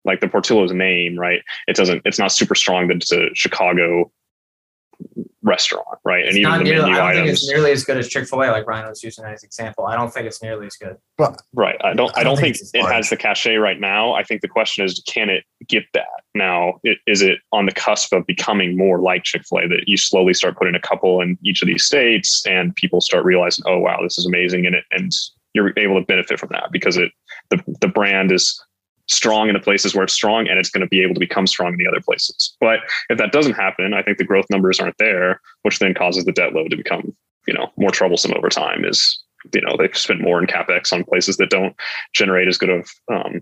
like 0.05 0.21
the 0.21 0.29
Portillo's 0.29 0.73
name, 0.73 1.19
right? 1.19 1.43
It 1.67 1.75
doesn't, 1.75 2.03
it's 2.05 2.19
not 2.19 2.31
super 2.31 2.55
strong 2.55 2.87
that 2.89 2.99
it's 2.99 3.13
a 3.13 3.29
Chicago 3.35 4.13
restaurant, 5.43 5.99
right? 6.05 6.25
It's 6.25 6.37
and 6.37 6.39
even 6.39 6.59
the 6.59 6.65
nearly, 6.65 6.91
menu 6.91 6.95
I 6.95 6.99
don't 6.99 7.07
items, 7.09 7.25
think 7.25 7.33
it's 7.33 7.49
nearly 7.49 7.73
as 7.73 7.85
good 7.85 7.97
as 7.99 8.09
Chick 8.09 8.29
Fil 8.29 8.43
A, 8.43 8.47
like 8.47 8.67
Ryan 8.67 8.89
was 8.89 9.03
using 9.03 9.25
as 9.25 9.43
an 9.43 9.47
example. 9.47 9.85
I 9.87 9.97
don't 9.97 10.13
think 10.13 10.27
it's 10.27 10.43
nearly 10.43 10.67
as 10.67 10.77
good. 10.77 10.97
Well, 11.19 11.37
right. 11.55 11.77
I 11.83 11.93
don't. 11.93 12.11
I 12.11 12.15
don't, 12.15 12.19
I 12.19 12.23
don't 12.23 12.39
think, 12.39 12.57
think 12.57 12.85
it 12.85 12.93
has 12.93 13.11
the 13.11 13.17
cachet 13.17 13.57
right 13.57 13.81
now. 13.81 14.13
I 14.15 14.23
think 14.23 14.41
the 14.43 14.49
question 14.49 14.85
is, 14.85 15.03
can 15.07 15.29
it 15.29 15.45
get 15.69 15.85
that 15.95 16.07
now? 16.35 16.75
It, 16.85 16.99
is 17.07 17.21
it 17.23 17.41
on 17.53 17.67
the 17.67 17.73
cusp 17.73 18.13
of 18.13 18.27
becoming 18.27 18.77
more 18.77 19.01
like 19.01 19.25
Chick 19.25 19.43
Fil 19.49 19.59
A 19.59 19.69
that 19.69 19.85
you 19.87 19.97
slowly 19.97 20.35
start 20.35 20.57
putting 20.57 20.75
a 20.75 20.81
couple 20.81 21.21
in 21.21 21.37
each 21.45 21.63
of 21.63 21.69
these 21.69 21.85
states, 21.85 22.45
and 22.47 22.75
people 22.77 23.01
start 23.01 23.25
realizing, 23.25 23.65
oh 23.67 23.79
wow, 23.79 23.99
this 24.03 24.19
is 24.19 24.27
amazing, 24.27 24.67
and 24.67 24.77
it 24.77 24.85
and 24.93 25.13
you're 25.57 25.73
able 25.79 25.99
to 25.99 26.07
benefit 26.07 26.39
from 26.39 26.51
that 26.53 26.69
because 26.71 26.97
it 26.97 27.11
the 27.51 27.63
the 27.81 27.89
brand 27.89 28.31
is 28.31 28.63
strong 29.09 29.49
in 29.49 29.55
the 29.55 29.61
places 29.61 29.95
where 29.95 30.05
it's 30.05 30.13
strong 30.13 30.49
and 30.49 30.59
it's 30.59 30.71
going 30.71 30.81
to 30.81 30.89
be 30.89 31.03
able 31.03 31.15
to 31.15 31.21
become 31.21 31.47
strong 31.47 31.73
in 31.73 31.79
the 31.79 31.87
other 31.87 32.01
places. 32.01 32.57
But 32.61 32.81
if 33.09 33.19
that 33.19 33.33
doesn't 33.33 33.55
happen, 33.55 33.95
I 33.95 34.03
think 34.03 34.19
the 34.19 34.25
growth 34.25 34.47
numbers 34.51 34.81
aren't 34.81 34.99
there, 34.99 35.41
which 35.63 35.79
then 35.79 35.95
causes 35.95 36.25
the 36.25 36.33
debt 36.33 36.53
load 36.53 36.71
to 36.71 36.77
become, 36.77 37.15
you 37.47 37.55
know, 37.55 37.71
more 37.77 37.91
troublesome 37.91 38.33
over 38.37 38.49
time 38.49 38.85
is, 38.85 39.23
you 39.55 39.61
know, 39.61 39.77
they've 39.79 39.97
spent 39.97 40.21
more 40.21 40.41
in 40.41 40.47
capex 40.47 40.93
on 40.93 41.05
places 41.05 41.37
that 41.37 41.51
don't 41.51 41.77
generate 42.15 42.49
as 42.49 42.59
good 42.59 42.71
of, 42.71 42.91
um, 43.13 43.41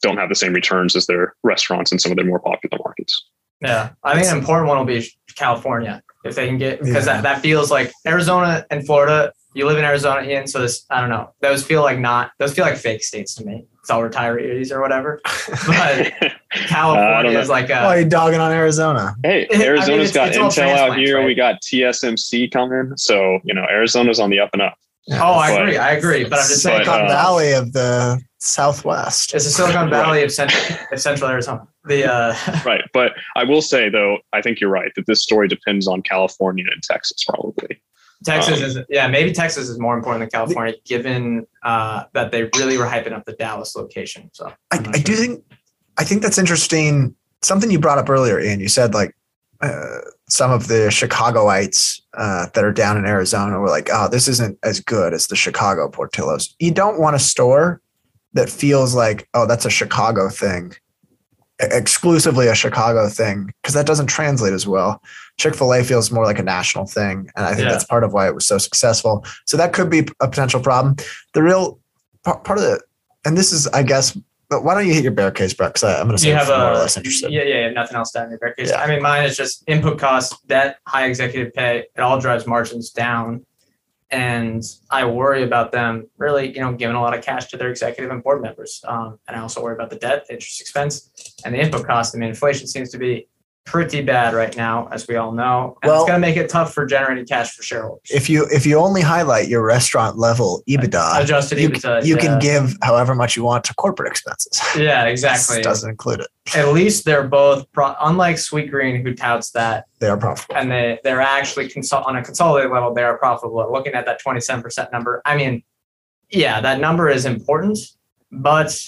don't 0.00 0.16
have 0.16 0.30
the 0.30 0.34
same 0.34 0.54
returns 0.54 0.96
as 0.96 1.06
their 1.06 1.34
restaurants 1.42 1.92
in 1.92 1.98
some 1.98 2.10
of 2.10 2.16
their 2.16 2.26
more 2.26 2.40
popular 2.40 2.78
markets. 2.82 3.22
Yeah. 3.60 3.90
I 4.02 4.14
think 4.14 4.30
an 4.30 4.38
important 4.38 4.68
one 4.68 4.78
will 4.78 4.84
be 4.86 5.06
California 5.34 6.02
if 6.24 6.34
they 6.34 6.46
can 6.46 6.58
get, 6.58 6.80
because 6.80 7.06
yeah. 7.06 7.20
that, 7.20 7.22
that 7.22 7.40
feels 7.42 7.70
like 7.70 7.92
Arizona 8.06 8.64
and 8.70 8.84
Florida, 8.86 9.32
you 9.56 9.66
live 9.66 9.78
in 9.78 9.84
Arizona, 9.84 10.26
Ian. 10.26 10.46
So 10.46 10.60
this, 10.60 10.84
I 10.90 11.00
don't 11.00 11.10
know, 11.10 11.32
those 11.40 11.64
feel 11.64 11.82
like 11.82 11.98
not, 11.98 12.32
those 12.38 12.54
feel 12.54 12.64
like 12.64 12.76
fake 12.76 13.02
states 13.02 13.34
to 13.36 13.44
me 13.44 13.66
it's 13.86 13.90
all 13.92 14.02
retirees 14.02 14.72
or 14.72 14.80
whatever. 14.80 15.20
But 15.66 16.12
California 16.50 17.38
uh, 17.38 17.40
is 17.40 17.48
like 17.48 17.70
a. 17.70 17.74
Why 17.74 17.96
are 17.96 18.00
you 18.00 18.08
dogging 18.08 18.40
on 18.40 18.50
Arizona? 18.50 19.14
Hey, 19.22 19.46
Arizona's 19.52 20.16
I 20.16 20.24
mean, 20.24 20.32
got 20.34 20.46
it's 20.46 20.58
Intel 20.58 20.76
out 20.76 20.96
here. 20.96 21.18
Right? 21.18 21.26
We 21.26 21.34
got 21.34 21.56
TSMC 21.62 22.50
coming. 22.50 22.92
So, 22.96 23.38
you 23.44 23.54
know, 23.54 23.64
Arizona's 23.70 24.18
on 24.18 24.30
the 24.30 24.40
up 24.40 24.50
and 24.54 24.62
up. 24.62 24.76
Yeah, 25.06 25.22
oh, 25.22 25.34
I 25.34 25.50
agree. 25.52 25.76
I 25.76 25.92
agree. 25.92 26.24
But 26.24 26.40
I'm 26.40 26.48
just 26.48 26.62
saying. 26.62 26.84
Silicon 26.84 27.06
uh, 27.06 27.08
Valley 27.08 27.52
of 27.52 27.72
the 27.72 28.20
Southwest. 28.38 29.34
It's 29.34 29.44
the 29.44 29.50
Silicon 29.50 29.88
Valley 29.88 30.18
right. 30.18 30.24
of, 30.24 30.32
central, 30.32 30.78
of 30.90 31.00
Central 31.00 31.30
Arizona. 31.30 31.66
The 31.84 32.12
uh, 32.12 32.34
Right. 32.64 32.82
But 32.92 33.12
I 33.36 33.44
will 33.44 33.62
say, 33.62 33.88
though, 33.88 34.18
I 34.32 34.42
think 34.42 34.60
you're 34.60 34.70
right 34.70 34.90
that 34.96 35.06
this 35.06 35.22
story 35.22 35.46
depends 35.46 35.86
on 35.86 36.02
California 36.02 36.64
and 36.72 36.82
Texas, 36.82 37.22
probably. 37.24 37.80
Texas 38.24 38.58
um, 38.58 38.64
is 38.64 38.78
yeah, 38.88 39.08
maybe 39.08 39.32
Texas 39.32 39.68
is 39.68 39.78
more 39.78 39.96
important 39.96 40.22
than 40.22 40.30
California, 40.30 40.74
given 40.84 41.46
uh, 41.62 42.04
that 42.14 42.32
they 42.32 42.44
really 42.56 42.78
were 42.78 42.86
hyping 42.86 43.12
up 43.12 43.24
the 43.24 43.32
Dallas 43.32 43.76
location. 43.76 44.30
So 44.32 44.52
I, 44.70 44.78
I 44.78 44.98
do 44.98 45.14
think 45.14 45.44
I 45.98 46.04
think 46.04 46.22
that's 46.22 46.38
interesting. 46.38 47.14
Something 47.42 47.70
you 47.70 47.78
brought 47.78 47.98
up 47.98 48.08
earlier, 48.08 48.40
Ian. 48.40 48.60
You 48.60 48.68
said 48.68 48.94
like 48.94 49.14
uh, 49.60 49.98
some 50.28 50.50
of 50.50 50.68
the 50.68 50.88
Chicagoites 50.88 52.00
uh, 52.14 52.46
that 52.54 52.64
are 52.64 52.72
down 52.72 52.96
in 52.96 53.04
Arizona 53.04 53.58
were 53.58 53.68
like, 53.68 53.88
"Oh, 53.92 54.08
this 54.08 54.28
isn't 54.28 54.58
as 54.62 54.80
good 54.80 55.12
as 55.12 55.26
the 55.26 55.36
Chicago 55.36 55.88
Portillo's." 55.88 56.54
You 56.58 56.70
don't 56.70 56.98
want 56.98 57.16
a 57.16 57.20
store 57.20 57.82
that 58.32 58.48
feels 58.48 58.94
like, 58.94 59.28
"Oh, 59.34 59.46
that's 59.46 59.66
a 59.66 59.70
Chicago 59.70 60.28
thing." 60.28 60.74
exclusively 61.58 62.48
a 62.48 62.54
Chicago 62.54 63.08
thing 63.08 63.52
because 63.62 63.74
that 63.74 63.86
doesn't 63.86 64.08
translate 64.08 64.52
as 64.52 64.66
well. 64.66 65.02
Chick 65.36 65.54
fil 65.54 65.72
A 65.72 65.84
feels 65.84 66.10
more 66.10 66.24
like 66.24 66.38
a 66.38 66.42
national 66.42 66.86
thing. 66.86 67.30
And 67.36 67.46
I 67.46 67.54
think 67.54 67.66
yeah. 67.66 67.72
that's 67.72 67.84
part 67.84 68.04
of 68.04 68.12
why 68.12 68.26
it 68.26 68.34
was 68.34 68.46
so 68.46 68.58
successful. 68.58 69.24
So 69.44 69.56
that 69.56 69.72
could 69.72 69.90
be 69.90 70.00
a 70.20 70.28
potential 70.28 70.60
problem. 70.60 70.96
The 71.34 71.42
real 71.42 71.78
part 72.24 72.58
of 72.58 72.60
the, 72.60 72.80
and 73.24 73.36
this 73.36 73.52
is, 73.52 73.66
I 73.68 73.82
guess, 73.82 74.16
but 74.48 74.64
why 74.64 74.74
don't 74.74 74.86
you 74.86 74.94
hit 74.94 75.02
your 75.02 75.12
bear 75.12 75.30
case, 75.30 75.52
Brett? 75.52 75.74
Because 75.74 75.84
I'm 75.84 76.06
going 76.06 76.16
to 76.16 76.22
say 76.22 76.30
have 76.30 76.48
more 76.48 76.56
a, 76.56 76.70
or 76.70 76.74
less 76.74 76.96
interested. 76.96 77.32
Yeah, 77.32 77.42
yeah, 77.42 77.60
yeah. 77.62 77.70
nothing 77.70 77.96
else 77.96 78.12
to 78.12 78.20
add 78.20 78.24
in 78.24 78.30
your 78.30 78.38
bear 78.38 78.54
case. 78.54 78.70
Yeah. 78.70 78.80
I 78.80 78.86
mean, 78.86 79.02
mine 79.02 79.24
is 79.24 79.36
just 79.36 79.64
input 79.66 79.98
costs, 79.98 80.40
debt, 80.46 80.78
high 80.86 81.06
executive 81.06 81.52
pay. 81.52 81.84
It 81.94 82.00
all 82.00 82.20
drives 82.20 82.46
margins 82.46 82.90
down 82.90 83.44
and 84.10 84.62
I 84.90 85.04
worry 85.04 85.42
about 85.42 85.72
them 85.72 86.08
really, 86.16 86.54
you 86.54 86.60
know, 86.60 86.72
giving 86.72 86.94
a 86.94 87.00
lot 87.00 87.16
of 87.16 87.24
cash 87.24 87.46
to 87.48 87.56
their 87.56 87.70
executive 87.70 88.10
and 88.10 88.22
board 88.22 88.40
members. 88.40 88.80
Um, 88.86 89.18
and 89.26 89.36
I 89.36 89.40
also 89.40 89.62
worry 89.62 89.74
about 89.74 89.90
the 89.90 89.96
debt, 89.96 90.26
the 90.28 90.34
interest 90.34 90.60
expense, 90.60 91.10
and 91.44 91.54
the 91.54 91.60
input 91.60 91.86
cost. 91.86 92.14
I 92.14 92.18
mean, 92.18 92.28
inflation 92.28 92.68
seems 92.68 92.90
to 92.90 92.98
be 92.98 93.26
pretty 93.66 94.00
bad 94.00 94.32
right 94.32 94.56
now, 94.56 94.88
as 94.90 95.06
we 95.06 95.16
all 95.16 95.32
know. 95.32 95.76
And 95.82 95.90
well, 95.90 96.02
it's 96.02 96.08
going 96.08 96.20
to 96.20 96.26
make 96.26 96.36
it 96.36 96.48
tough 96.48 96.72
for 96.72 96.86
generating 96.86 97.26
cash 97.26 97.54
for 97.54 97.62
shareholders. 97.62 98.08
If 98.10 98.30
you 98.30 98.46
if 98.50 98.64
you 98.64 98.78
only 98.78 99.02
highlight 99.02 99.48
your 99.48 99.62
restaurant 99.62 100.16
level 100.16 100.62
EBITDA, 100.68 101.22
adjusted 101.22 101.58
you, 101.58 101.68
EBITDA, 101.68 102.06
you 102.06 102.14
yeah. 102.14 102.20
can 102.20 102.38
give 102.38 102.76
however 102.80 103.14
much 103.14 103.36
you 103.36 103.44
want 103.44 103.64
to 103.64 103.74
corporate 103.74 104.10
expenses. 104.10 104.62
Yeah, 104.76 105.04
exactly. 105.04 105.62
doesn't 105.62 105.88
include 105.90 106.20
it. 106.20 106.28
At 106.54 106.68
least 106.72 107.04
they're 107.04 107.26
both 107.26 107.70
pro- 107.72 107.96
unlike 108.00 108.36
Sweetgreen, 108.36 109.02
who 109.02 109.14
touts 109.14 109.50
that 109.50 109.86
they 109.98 110.06
are 110.06 110.16
profitable, 110.16 110.56
and 110.56 110.70
they 110.70 111.00
they're 111.02 111.20
actually 111.20 111.68
consol- 111.68 112.06
on 112.06 112.14
a 112.16 112.22
consolidated 112.22 112.70
level 112.70 112.94
they 112.94 113.02
are 113.02 113.18
profitable. 113.18 113.66
Looking 113.72 113.94
at 113.94 114.06
that 114.06 114.20
twenty 114.20 114.40
seven 114.40 114.62
percent 114.62 114.92
number, 114.92 115.22
I 115.24 115.36
mean, 115.36 115.64
yeah, 116.30 116.60
that 116.60 116.78
number 116.78 117.08
is 117.08 117.24
important, 117.24 117.78
but 118.30 118.78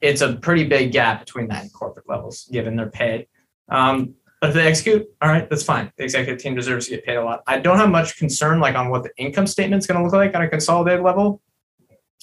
it's 0.00 0.20
a 0.20 0.34
pretty 0.34 0.64
big 0.64 0.90
gap 0.90 1.20
between 1.20 1.48
that 1.48 1.62
and 1.62 1.72
corporate 1.72 2.08
levels, 2.08 2.48
given 2.50 2.76
their 2.76 2.90
pay. 2.90 3.28
Um, 3.68 4.14
but 4.40 4.50
if 4.50 4.54
they 4.54 4.66
execute, 4.66 5.06
all 5.22 5.28
right, 5.28 5.48
that's 5.48 5.62
fine. 5.62 5.90
The 5.96 6.04
executive 6.04 6.40
team 6.40 6.54
deserves 6.54 6.86
to 6.86 6.92
get 6.92 7.04
paid 7.04 7.16
a 7.16 7.24
lot. 7.24 7.42
I 7.46 7.58
don't 7.58 7.78
have 7.78 7.90
much 7.90 8.16
concern 8.18 8.60
like 8.60 8.74
on 8.74 8.90
what 8.90 9.02
the 9.02 9.10
income 9.16 9.46
statement 9.46 9.80
is 9.80 9.86
going 9.86 9.98
to 9.98 10.04
look 10.04 10.12
like 10.12 10.34
on 10.34 10.42
a 10.42 10.48
consolidated 10.48 11.02
level. 11.02 11.40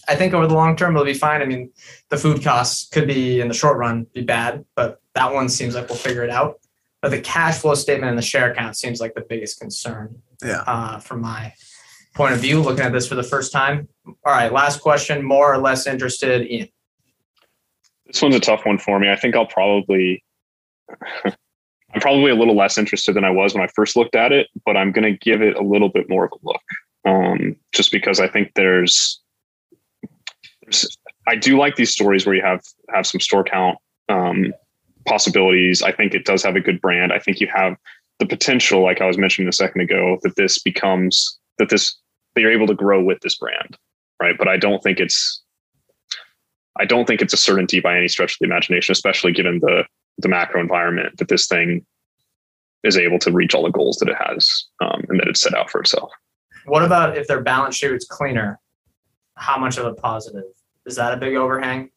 I 0.08 0.16
think 0.16 0.34
over 0.34 0.48
the 0.48 0.54
long 0.54 0.76
term 0.76 0.96
it'll 0.96 1.06
be 1.06 1.14
fine. 1.14 1.42
I 1.42 1.46
mean, 1.46 1.72
the 2.10 2.18
food 2.18 2.44
costs 2.44 2.90
could 2.90 3.08
be 3.08 3.40
in 3.42 3.48
the 3.48 3.54
short 3.54 3.78
run 3.78 4.06
be 4.14 4.22
bad, 4.22 4.66
but 4.76 5.02
that 5.16 5.34
one 5.34 5.50
seems 5.50 5.76
like 5.76 5.90
we'll 5.90 5.98
figure 5.98 6.24
it 6.24 6.30
out. 6.30 6.60
But 7.02 7.12
the 7.12 7.20
cash 7.20 7.60
flow 7.60 7.76
statement 7.76 8.10
and 8.10 8.18
the 8.18 8.24
share 8.24 8.54
count 8.54 8.78
seems 8.78 9.02
like 9.02 9.14
the 9.16 9.26
biggest 9.28 9.60
concern. 9.60 10.22
Yeah. 10.44 10.64
Uh, 10.68 11.00
from 11.00 11.22
my 11.22 11.54
point 12.16 12.34
of 12.34 12.40
view, 12.40 12.62
looking 12.62 12.86
at 12.86 12.94
this 12.94 13.08
for 13.08 13.16
the 13.16 13.24
first 13.24 13.52
time. 13.52 13.88
All 14.06 14.16
right, 14.26 14.52
last 14.52 14.82
question. 14.82 15.24
More 15.24 15.54
or 15.54 15.58
less 15.58 15.88
interested 15.88 16.46
in? 16.46 16.70
This 18.06 18.22
one's 18.22 18.36
a 18.36 18.40
tough 18.40 18.66
one 18.66 18.78
for 18.78 19.00
me. 19.00 19.10
I 19.10 19.16
think 19.16 19.36
I'll 19.36 19.46
probably 19.46 20.24
I'm 21.94 22.02
probably 22.02 22.32
a 22.32 22.36
little 22.36 22.56
less 22.56 22.78
interested 22.78 23.16
than 23.16 23.24
I 23.24 23.30
was 23.30 23.54
when 23.54 23.64
I 23.64 23.70
first 23.76 23.96
looked 23.96 24.16
at 24.16 24.32
it, 24.32 24.48
but 24.66 24.76
I'm 24.76 24.92
going 24.92 25.04
to 25.04 25.18
give 25.18 25.42
it 25.42 25.56
a 25.56 25.62
little 25.62 25.90
bit 25.90 26.10
more 26.10 26.26
of 26.26 26.32
a 26.32 26.38
look, 26.44 26.62
um, 27.06 27.56
just 27.72 27.92
because 27.92 28.20
I 28.20 28.28
think 28.28 28.52
there's, 28.56 29.22
there's, 30.64 30.98
I 31.28 31.36
do 31.36 31.58
like 31.58 31.76
these 31.76 31.92
stories 31.92 32.26
where 32.26 32.36
you 32.36 32.42
have 32.42 32.62
have 32.94 33.06
some 33.06 33.22
store 33.22 33.44
count 33.44 33.78
um, 34.10 34.54
possibilities. 35.06 35.82
I 35.82 35.92
think 35.92 36.14
it 36.14 36.26
does 36.26 36.44
have 36.44 36.56
a 36.56 36.62
good 36.62 36.82
brand. 36.82 37.14
I 37.14 37.20
think 37.20 37.40
you 37.40 37.48
have 37.54 37.78
the 38.20 38.26
potential, 38.26 38.84
like 38.84 39.02
I 39.02 39.06
was 39.06 39.18
mentioning 39.18 39.48
a 39.48 39.54
second 39.54 39.82
ago, 39.82 40.18
that 40.24 40.36
this 40.36 40.60
becomes 40.60 41.38
that 41.60 41.70
this 41.70 41.96
that 42.34 42.42
you're 42.42 42.52
able 42.52 42.68
to 42.68 42.74
grow 42.74 43.04
with 43.04 43.20
this 43.22 43.38
brand, 43.38 43.78
right? 44.22 44.36
But 44.38 44.48
I 44.48 44.58
don't 44.58 44.82
think 44.82 45.00
it's 45.00 45.42
I 46.80 46.86
don't 46.86 47.06
think 47.06 47.22
it's 47.22 47.34
a 47.34 47.38
certainty 47.38 47.80
by 47.80 47.96
any 47.96 48.08
stretch 48.08 48.34
of 48.34 48.38
the 48.40 48.46
imagination, 48.46 48.92
especially 48.92 49.32
given 49.32 49.60
the 49.60 49.84
the 50.18 50.30
macro 50.30 50.62
environment 50.62 51.18
that 51.18 51.28
this 51.28 51.48
thing 51.48 51.86
is 52.84 52.98
able 52.98 53.20
to 53.20 53.32
reach 53.32 53.56
all 53.56 53.64
the 53.64 53.72
goals 53.72 53.98
that 53.98 54.10
it 54.10 54.16
has 54.20 54.66
um, 54.82 55.04
and 55.10 55.20
that 55.20 55.28
it's 55.28 55.42
set 55.42 55.56
out 55.56 55.70
for 55.70 55.82
itself. 55.82 56.12
What 56.66 56.84
about 56.84 57.18
if 57.18 57.28
their 57.28 57.42
balance 57.42 57.76
sheet 57.76 57.92
is 57.92 58.06
cleaner? 58.06 58.60
How 59.36 59.58
much 59.58 59.78
of 59.78 59.86
a 59.86 59.94
positive? 59.94 60.44
Is 60.86 60.96
that 60.96 61.14
a 61.14 61.18
big 61.18 61.36
overhang? 61.36 61.90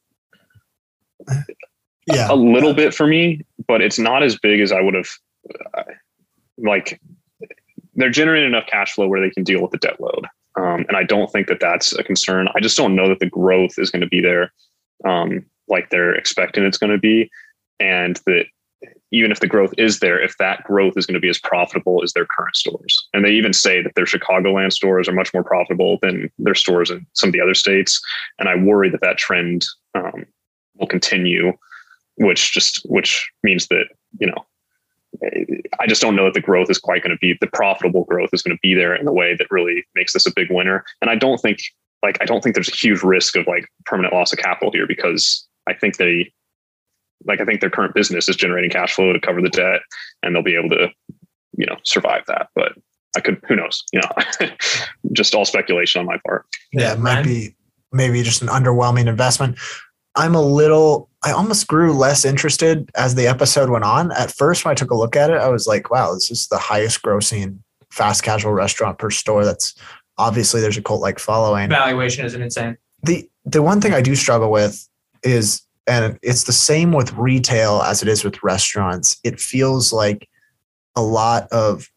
Yeah, 2.07 2.29
a, 2.29 2.35
a 2.35 2.37
little 2.37 2.73
bit 2.73 2.95
for 2.95 3.07
me, 3.07 3.43
but 3.67 3.83
it's 3.83 3.99
not 3.99 4.23
as 4.23 4.39
big 4.39 4.61
as 4.61 4.73
I 4.73 4.81
would 4.81 4.95
have. 4.95 5.09
Uh, 5.75 5.83
like, 6.59 7.01
they're 7.95 8.11
generating 8.11 8.49
enough 8.49 8.67
cash 8.67 8.93
flow 8.95 9.09
where 9.09 9.21
they 9.21 9.31
can 9.31 9.45
deal 9.45 9.61
with 9.61 9.73
the 9.73 9.79
debt 9.79 10.01
load, 10.01 10.27
um, 10.57 10.85
and 10.89 10.97
I 10.97 11.03
don't 11.03 11.31
think 11.31 11.49
that 11.49 11.61
that's 11.61 11.93
a 11.93 12.05
concern. 12.05 12.49
I 12.55 12.61
just 12.61 12.77
don't 12.77 12.95
know 12.95 13.09
that 13.09 13.19
the 13.19 13.29
growth 13.29 13.79
is 13.79 13.91
going 13.91 14.03
to 14.03 14.09
be 14.09 14.21
there, 14.21 14.53
um, 15.05 15.45
like 15.69 15.91
they're 15.91 16.15
expecting 16.15 16.65
it's 16.65 16.79
going 16.79 16.93
to 16.93 16.99
be 16.99 17.31
and 17.81 18.21
that 18.27 18.47
even 19.13 19.31
if 19.31 19.41
the 19.41 19.47
growth 19.47 19.73
is 19.79 20.01
there, 20.01 20.21
if 20.21 20.37
that 20.39 20.65
growth 20.65 20.95
is 20.97 21.07
going 21.07 21.15
to 21.15 21.21
be 21.21 21.29
as 21.29 21.39
profitable 21.39 22.03
as 22.03 22.13
their 22.13 22.27
current 22.27 22.57
stores. 22.57 22.97
And 23.15 23.25
they 23.25 23.31
even 23.31 23.53
say 23.53 23.83
that 23.83 23.95
their 23.95 24.05
Chicagoland 24.05 24.73
stores 24.73 25.09
are 25.09 25.13
much 25.13 25.33
more 25.33 25.45
profitable 25.45 25.99
than 26.03 26.31
their 26.39 26.55
stores 26.55 26.91
in 26.91 27.07
some 27.15 27.29
of 27.29 27.33
the 27.33 27.41
other 27.41 27.55
states. 27.55 28.01
And 28.39 28.49
I 28.49 28.57
worry 28.57 28.91
that 28.91 29.01
that 29.03 29.19
trend 29.19 29.65
um, 29.95 30.27
will 30.79 30.87
continue, 30.87 31.53
which 32.17 32.53
just 32.53 32.83
which 32.89 33.31
means 33.43 33.69
that 33.69 33.87
you 34.19 34.27
know 34.27 34.45
I 35.81 35.87
just 35.87 36.03
don't 36.03 36.17
know 36.17 36.25
that 36.25 36.35
the 36.35 36.41
growth 36.41 36.71
is 36.71 36.79
quite 36.79 37.03
going 37.03 37.17
to 37.17 37.19
be 37.19 37.37
the 37.41 37.47
profitable 37.47 38.05
growth 38.05 38.31
is 38.33 38.43
going 38.43 38.57
to 38.57 38.61
be 38.63 38.75
there 38.75 38.95
in 38.95 39.05
the 39.05 39.13
way 39.13 39.35
that 39.37 39.51
really 39.51 39.85
makes 39.95 40.13
this 40.13 40.27
a 40.27 40.33
big 40.35 40.51
winner. 40.51 40.85
And 41.01 41.11
I 41.11 41.15
don't 41.15 41.39
think 41.39 41.59
like 42.03 42.19
I 42.21 42.25
don't 42.25 42.43
think 42.43 42.55
there's 42.55 42.69
a 42.69 42.77
huge 42.77 43.03
risk 43.03 43.37
of 43.37 43.47
like 43.47 43.67
permanent 43.85 44.15
loss 44.15 44.33
of 44.33 44.39
capital 44.39 44.73
here 44.73 44.87
because 44.87 45.47
I 45.67 45.75
think 45.75 45.97
they 45.97 46.33
like 47.27 47.41
I 47.41 47.45
think 47.45 47.61
their 47.61 47.71
current 47.71 47.95
business 47.95 48.29
is 48.29 48.37
generating 48.37 48.71
cash 48.71 48.95
flow 48.95 49.13
to 49.13 49.21
cover 49.21 49.41
the 49.41 49.51
debt 49.51 49.81
and 50.23 50.35
they'll 50.35 50.43
be 50.43 50.57
able 50.57 50.71
to 50.71 50.89
you 51.57 51.67
know 51.67 51.77
survive 51.85 52.23
that. 52.29 52.49
But 52.55 52.73
I 53.17 53.21
could 53.21 53.41
who 53.49 53.57
knows 53.57 53.85
you 53.93 54.01
know 54.01 54.49
just 55.13 55.35
all 55.35 55.45
speculation 55.45 56.01
on 56.01 56.07
my 56.07 56.19
part. 56.27 56.47
Yeah, 56.73 56.95
it 56.95 57.01
might 57.01 57.23
be 57.23 57.55
maybe 57.93 58.23
just 58.23 58.43
an 58.43 58.49
underwhelming 58.49 59.07
investment. 59.07 59.59
I'm 60.17 60.35
a 60.35 60.43
little, 60.43 61.11
I 61.25 61.33
almost 61.33 61.69
grew 61.69 61.93
less 61.93 62.25
interested 62.25 62.91
as 62.95 63.15
the 63.15 63.27
episode 63.27 63.69
went 63.69 63.85
on. 63.85 64.13
At 64.13 64.33
first, 64.33 64.65
when 64.65 64.73
I 64.73 64.75
took 64.75 64.91
a 64.91 64.97
look 64.97 65.15
at 65.15 65.31
it, 65.31 65.37
I 65.37 65.49
was 65.49 65.67
like, 65.67 65.91
wow, 65.91 66.15
this 66.15 66.31
is 66.31 66.49
the 66.49 66.59
highest 66.59 67.03
grossing 67.03 67.59
fast 67.91 68.23
casual 68.23 68.53
restaurant 68.53 68.99
per 68.99 69.11
store. 69.11 69.45
That's 69.45 69.75
obviously 70.17 70.61
there's 70.61 70.79
a 70.79 70.83
cult 70.83 71.03
like 71.03 71.19
following. 71.19 71.69
Valuation 71.69 72.25
isn't 72.25 72.41
insane. 72.41 72.79
The 73.03 73.29
the 73.45 73.63
one 73.63 73.81
thing 73.81 73.93
I 73.93 74.01
do 74.01 74.17
struggle 74.17 74.51
with 74.51 74.89
is, 75.23 75.63
and 75.87 76.19
it's 76.23 76.45
the 76.45 76.53
same 76.53 76.93
with 76.93 77.13
retail 77.15 77.83
as 77.83 78.03
it 78.03 78.09
is 78.09 78.25
with 78.25 78.43
restaurants. 78.43 79.19
It 79.25 79.41
feels 79.41 79.93
like 79.93 80.29
a 80.97 81.03
lot 81.03 81.49
of 81.53 81.89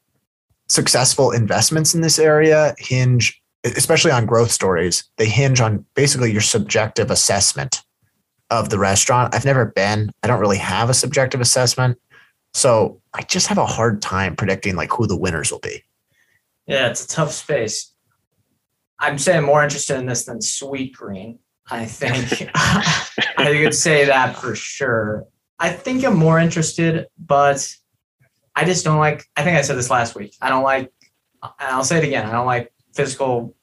successful 0.68 1.32
investments 1.32 1.96
in 1.96 2.02
this 2.02 2.20
area 2.20 2.76
hinge, 2.78 3.42
especially 3.64 4.12
on 4.12 4.26
growth 4.26 4.52
stories, 4.52 5.04
they 5.18 5.26
hinge 5.26 5.60
on 5.60 5.86
basically 5.96 6.32
your 6.32 6.42
subjective 6.42 7.10
assessment 7.10 7.82
of 8.50 8.70
the 8.70 8.80
restaurant. 8.80 9.34
I've 9.34 9.46
never 9.46 9.66
been. 9.66 10.12
I 10.24 10.28
don't 10.28 10.40
really 10.40 10.58
have 10.58 10.90
a 10.90 10.94
subjective 10.94 11.42
assessment. 11.42 11.98
So 12.54 13.02
I 13.14 13.22
just 13.24 13.48
have 13.48 13.58
a 13.58 13.66
hard 13.66 14.02
time 14.02 14.36
predicting 14.36 14.76
like 14.76 14.92
who 14.92 15.08
the 15.08 15.18
winners 15.18 15.52
will 15.52 15.60
be. 15.60 15.84
Yeah, 16.66 16.90
it's 16.90 17.06
a 17.06 17.08
tough 17.08 17.32
space. 17.32 17.94
I'm 19.00 19.18
saying 19.18 19.44
more 19.44 19.64
interested 19.64 19.98
in 19.98 20.06
this 20.06 20.26
than 20.26 20.40
Sweetgreen. 20.40 21.40
I 21.72 21.86
think 21.86 22.50
I 22.56 23.62
could 23.62 23.76
say 23.76 24.06
that 24.06 24.38
for 24.38 24.56
sure. 24.56 25.26
I 25.60 25.70
think 25.70 26.04
I'm 26.06 26.16
more 26.16 26.40
interested, 26.40 27.08
but 27.18 27.68
I 28.56 28.66
just 28.66 28.84
don't 28.86 28.98
like. 28.98 29.26
I 29.36 29.44
think 29.44 29.58
I 29.58 29.62
said 29.62 29.78
this 29.78 29.90
last 29.90 30.16
week. 30.16 30.36
I 30.42 30.50
don't 30.50 30.64
like. 30.64 30.92
I'll 31.60 31.84
say 31.84 31.98
it 31.98 32.04
again. 32.04 32.26
I 32.26 32.32
don't 32.32 32.46
like 32.46 32.74
physical 32.94 33.56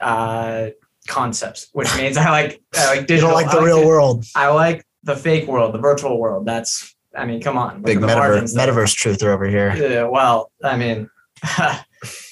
uh, 0.00 0.68
concepts, 1.06 1.68
which 1.72 1.94
means 1.96 2.16
I 2.16 2.30
like 2.30 2.62
I 2.74 2.96
like 2.96 3.06
digital. 3.06 3.30
You 3.30 3.34
don't 3.34 3.46
like 3.46 3.50
the 3.50 3.62
real 3.62 3.86
world. 3.86 4.24
I 4.34 4.48
like 4.48 4.84
the 5.02 5.16
fake 5.16 5.46
world, 5.46 5.74
the 5.74 5.78
virtual 5.78 6.18
world. 6.18 6.46
That's 6.46 6.94
I 7.14 7.26
mean, 7.26 7.42
come 7.42 7.58
on. 7.58 7.82
Big 7.82 7.98
metaverse, 7.98 8.56
metaverse 8.56 8.94
truther 8.94 9.28
over 9.28 9.46
here. 9.46 9.74
Yeah, 9.76 10.04
well, 10.04 10.52
I 10.62 10.76
mean, 10.76 11.10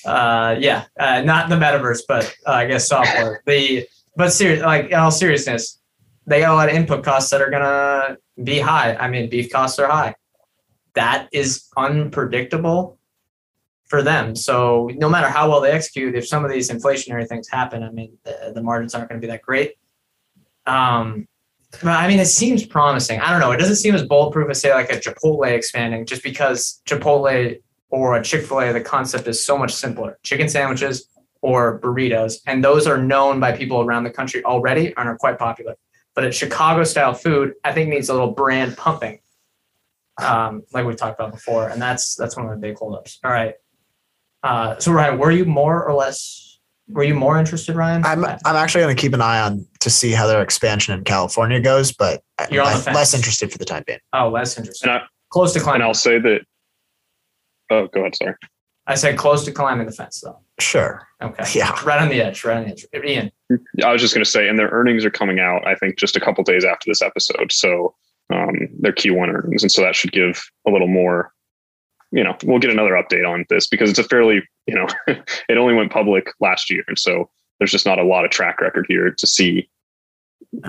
uh, 0.07 0.57
yeah, 0.59 0.85
uh, 0.99 1.21
not 1.23 1.49
the 1.49 1.57
metaverse, 1.57 2.03
but 2.07 2.33
uh, 2.47 2.53
I 2.53 2.67
guess 2.67 2.89
software. 2.89 3.43
the 3.47 3.87
but 4.19 4.33
serious, 4.33 4.63
like 4.63 4.87
in 4.87 4.95
all 4.95 5.13
seriousness, 5.13 5.81
they 6.27 6.41
got 6.41 6.53
a 6.53 6.57
lot 6.57 6.69
of 6.69 6.75
input 6.75 7.05
costs 7.05 7.31
that 7.31 7.41
are 7.41 7.51
gonna 7.51 8.19
be 8.43 8.59
high. 8.59 8.97
I 8.97 9.09
mean, 9.09 9.31
beef 9.31 9.51
costs 9.51 9.79
are 9.79 9.87
high. 9.87 10.17
That 10.95 11.29
is 11.33 11.69
unpredictable 11.77 12.99
for 13.87 14.03
them. 14.03 14.35
So 14.35 14.91
no 14.97 15.09
matter 15.09 15.29
how 15.29 15.49
well 15.49 15.61
they 15.61 15.71
execute, 15.71 16.17
if 16.17 16.27
some 16.27 16.45
of 16.45 16.51
these 16.51 16.69
inflationary 16.69 17.29
things 17.29 17.49
happen, 17.49 17.85
I 17.85 17.91
mean, 17.91 18.19
the, 18.25 18.51
the 18.57 18.63
margins 18.63 18.93
aren't 18.95 19.09
going 19.09 19.21
to 19.21 19.25
be 19.25 19.31
that 19.31 19.41
great. 19.41 19.77
Um, 20.67 21.29
but 21.71 21.87
I 21.87 22.09
mean, 22.09 22.19
it 22.19 22.27
seems 22.27 22.67
promising. 22.67 23.21
I 23.21 23.31
don't 23.31 23.41
know. 23.41 23.53
It 23.53 23.59
doesn't 23.59 23.77
seem 23.77 23.95
as 23.95 24.05
bulletproof 24.05 24.51
as 24.51 24.61
say 24.61 24.75
like 24.75 24.91
a 24.91 24.97
Chipotle 24.97 25.49
expanding, 25.49 26.07
just 26.07 26.25
because 26.25 26.83
Chipotle 26.87 27.61
or 27.91 28.17
a 28.17 28.23
Chick 28.23 28.47
Fil 28.47 28.61
A, 28.61 28.73
the 28.73 28.81
concept 28.81 29.29
is 29.29 29.45
so 29.45 29.57
much 29.57 29.73
simpler. 29.73 30.19
Chicken 30.25 30.49
sandwiches 30.49 31.09
or 31.43 31.79
burritos, 31.81 32.37
and 32.47 32.65
those 32.65 32.87
are 32.87 32.99
known 32.99 33.39
by 33.41 33.53
people 33.53 33.81
around 33.81 34.05
the 34.05 34.11
country 34.11 34.45
already 34.45 34.89
and 34.97 35.09
are 35.09 35.17
quite 35.17 35.39
popular. 35.39 35.75
But 36.15 36.25
a 36.25 36.33
Chicago 36.33 36.83
style 36.85 37.15
food, 37.15 37.55
I 37.65 37.73
think 37.73 37.91
needs 37.91 38.09
a 38.09 38.13
little 38.13 38.33
brand 38.33 38.77
pumping, 38.77 39.21
um, 40.21 40.63
like 40.73 40.85
we 40.85 40.95
talked 40.95 41.19
about 41.21 41.33
before, 41.33 41.69
and 41.69 41.81
that's 41.81 42.15
that's 42.17 42.37
one 42.37 42.47
of 42.47 42.51
the 42.53 42.59
big 42.59 42.77
holdups. 42.77 43.19
All 43.25 43.31
right, 43.31 43.55
uh, 44.43 44.79
so 44.79 44.93
Ryan, 44.93 45.19
were 45.19 45.31
you 45.31 45.45
more 45.45 45.85
or 45.85 45.95
less? 45.95 46.45
Were 46.91 47.05
you 47.05 47.15
more 47.15 47.39
interested, 47.39 47.77
Ryan? 47.77 48.03
I'm 48.05 48.25
I'm 48.25 48.57
actually 48.57 48.83
going 48.83 48.97
to 48.97 49.01
keep 49.01 49.13
an 49.13 49.21
eye 49.21 49.41
on 49.41 49.67
to 49.81 49.91
see 49.91 50.11
how 50.13 50.27
their 50.27 50.41
expansion 50.43 50.95
in 50.95 51.05
California 51.05 51.61
goes, 51.61 51.93
but 51.93 52.23
You're 52.51 52.63
on 52.63 52.69
the 52.71 52.75
less, 52.77 52.85
fence. 52.87 52.95
less 52.97 53.15
interested 53.15 53.53
for 53.53 53.59
the 53.59 53.67
time 53.67 53.85
being. 53.87 53.99
oh, 54.15 54.31
less 54.31 54.57
interested. 54.59 54.89
And 54.89 54.99
I, 55.01 55.05
Close 55.31 55.53
to 55.53 55.61
climbing. 55.61 55.83
and 55.83 55.83
climbing. 55.83 55.87
I'll 55.89 55.95
say 55.95 56.19
that. 56.19 56.41
Oh, 57.71 57.87
go 57.89 58.01
ahead. 58.01 58.17
Sorry. 58.17 58.35
I 58.87 58.95
said 58.95 59.19
close 59.19 59.45
to 59.45 59.53
climbing 59.53 59.85
the 59.85 59.93
fence, 59.93 60.23
though. 60.23 60.41
Sure. 60.61 61.07
Okay. 61.23 61.45
Yeah. 61.55 61.79
Right 61.85 62.01
on 62.01 62.09
the 62.09 62.21
edge. 62.21 62.45
Right 62.45 62.57
on 62.57 62.65
the 62.65 62.71
edge. 62.71 62.87
Ian. 63.05 63.31
I 63.85 63.93
was 63.93 64.01
just 64.01 64.15
going 64.15 64.25
to 64.25 64.31
say, 64.31 64.49
and 64.49 64.59
their 64.59 64.69
earnings 64.69 65.05
are 65.05 65.11
coming 65.11 65.41
out. 65.41 65.67
I 65.67 65.75
think 65.75 65.99
just 65.99 66.17
a 66.17 66.21
couple 66.21 66.45
days 66.45 66.65
after 66.65 66.91
this 66.91 67.03
episode, 67.03 67.53
so 67.53 67.95
um, 68.33 68.55
their 68.79 68.93
Q1 68.93 69.29
earnings, 69.33 69.63
and 69.63 69.73
so 69.73 69.83
that 69.83 69.97
should 69.97 70.13
give 70.13 70.43
a 70.67 70.71
little 70.71 70.89
more. 70.89 71.33
You 72.11 72.25
know, 72.25 72.37
we'll 72.45 72.59
get 72.59 72.71
another 72.71 72.93
update 72.93 73.29
on 73.29 73.45
this 73.51 73.67
because 73.67 73.91
it's 73.91 73.99
a 73.99 74.05
fairly, 74.05 74.43
you 74.67 74.75
know, 74.75 74.87
it 75.09 75.59
only 75.59 75.75
went 75.75 75.93
public 75.93 76.33
last 76.41 76.71
year, 76.71 76.83
and 76.89 76.99
so 76.99 77.31
there's 77.59 77.73
just 77.73 77.87
not 77.87 77.99
a 77.99 78.05
lot 78.05 78.25
of 78.25 78.31
track 78.31 78.61
record 78.61 78.87
here 78.89 79.11
to 79.11 79.27
see 79.27 79.69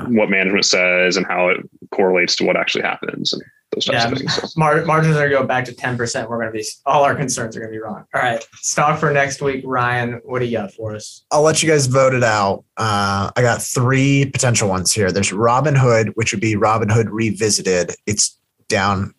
what 0.08 0.30
management 0.30 0.66
says 0.66 1.18
and 1.18 1.26
how 1.26 1.50
it 1.50 1.58
correlates 1.92 2.36
to 2.38 2.46
what 2.46 2.58
actually 2.58 2.82
happens 2.82 3.34
and 3.34 3.42
those 3.72 3.86
types 3.86 4.04
Yeah, 4.04 4.12
of 4.12 4.18
things. 4.18 4.34
So. 4.34 4.48
mar- 4.58 4.84
margins 4.86 5.16
are 5.16 5.20
going 5.20 5.32
to 5.32 5.38
go 5.38 5.46
back 5.46 5.64
to 5.66 5.72
10%. 5.74 6.28
We're 6.28 6.38
going 6.38 6.48
to 6.48 6.52
be, 6.52 6.66
all 6.86 7.04
our 7.04 7.16
concerns 7.16 7.56
are 7.56 7.60
going 7.60 7.72
to 7.72 7.76
be 7.78 7.82
wrong. 7.82 8.04
All 8.14 8.22
right. 8.22 8.46
Stock 8.56 9.00
for 9.00 9.12
next 9.14 9.42
week. 9.42 9.62
Ryan, 9.66 10.22
what 10.26 10.40
do 10.40 10.46
you 10.46 10.58
got 10.58 10.74
for 10.74 10.96
us? 10.96 11.24
I'll 11.32 11.44
let 11.44 11.62
you 11.64 11.70
guys 11.70 11.86
vote 11.88 12.14
it 12.14 12.24
out. 12.24 12.64
Uh, 12.78 13.32
I 13.36 13.42
got 13.42 13.62
three 13.62 14.26
potential 14.26 14.68
ones 14.68 14.92
here. 14.92 15.12
There's 15.12 15.32
Robinhood, 15.32 16.10
which 16.16 16.34
would 16.34 16.42
be 16.42 16.56
Robinhood 16.56 17.08
Revisited. 17.10 17.94
It's 18.06 18.38
down 18.68 19.14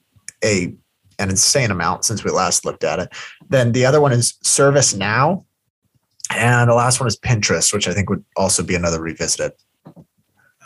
a 0.45 0.75
an 1.19 1.29
insane 1.29 1.71
amount 1.71 2.05
since 2.05 2.25
we 2.25 2.31
last 2.31 2.65
looked 2.65 2.83
at 2.83 2.99
it. 2.99 3.13
Then 3.51 3.73
the 3.73 3.85
other 3.85 4.01
one 4.01 4.11
is 4.11 4.33
ServiceNow, 4.43 5.45
and 6.35 6.71
the 6.71 6.75
last 6.75 6.99
one 6.99 7.07
is 7.07 7.19
Pinterest, 7.19 7.75
which 7.75 7.87
I 7.87 7.93
think 7.93 8.09
would 8.09 8.25
also 8.37 8.63
be 8.63 8.75
another 8.75 9.03
revisited. 9.03 9.53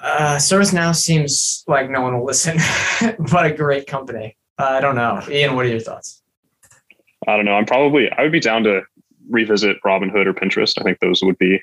Uh, 0.04 0.36
ServiceNow 0.36 0.94
seems 0.94 1.64
like 1.66 1.88
no 1.88 2.02
one 2.02 2.18
will 2.18 2.26
listen, 2.26 2.58
but 3.32 3.46
a 3.46 3.54
great 3.54 3.86
company. 3.86 4.36
Uh, 4.58 4.64
I 4.64 4.80
don't 4.80 4.96
know. 4.96 5.22
Ian, 5.30 5.56
what 5.56 5.64
are 5.64 5.70
your 5.70 5.80
thoughts? 5.80 6.22
I 7.26 7.36
don't 7.36 7.46
know. 7.46 7.54
I'm 7.54 7.64
probably 7.64 8.10
I 8.12 8.22
would 8.22 8.32
be 8.32 8.38
down 8.40 8.64
to 8.64 8.82
revisit 9.30 9.78
Robinhood 9.84 10.26
or 10.26 10.34
Pinterest. 10.34 10.74
I 10.78 10.82
think 10.82 10.98
those 11.00 11.22
would 11.22 11.38
be 11.38 11.58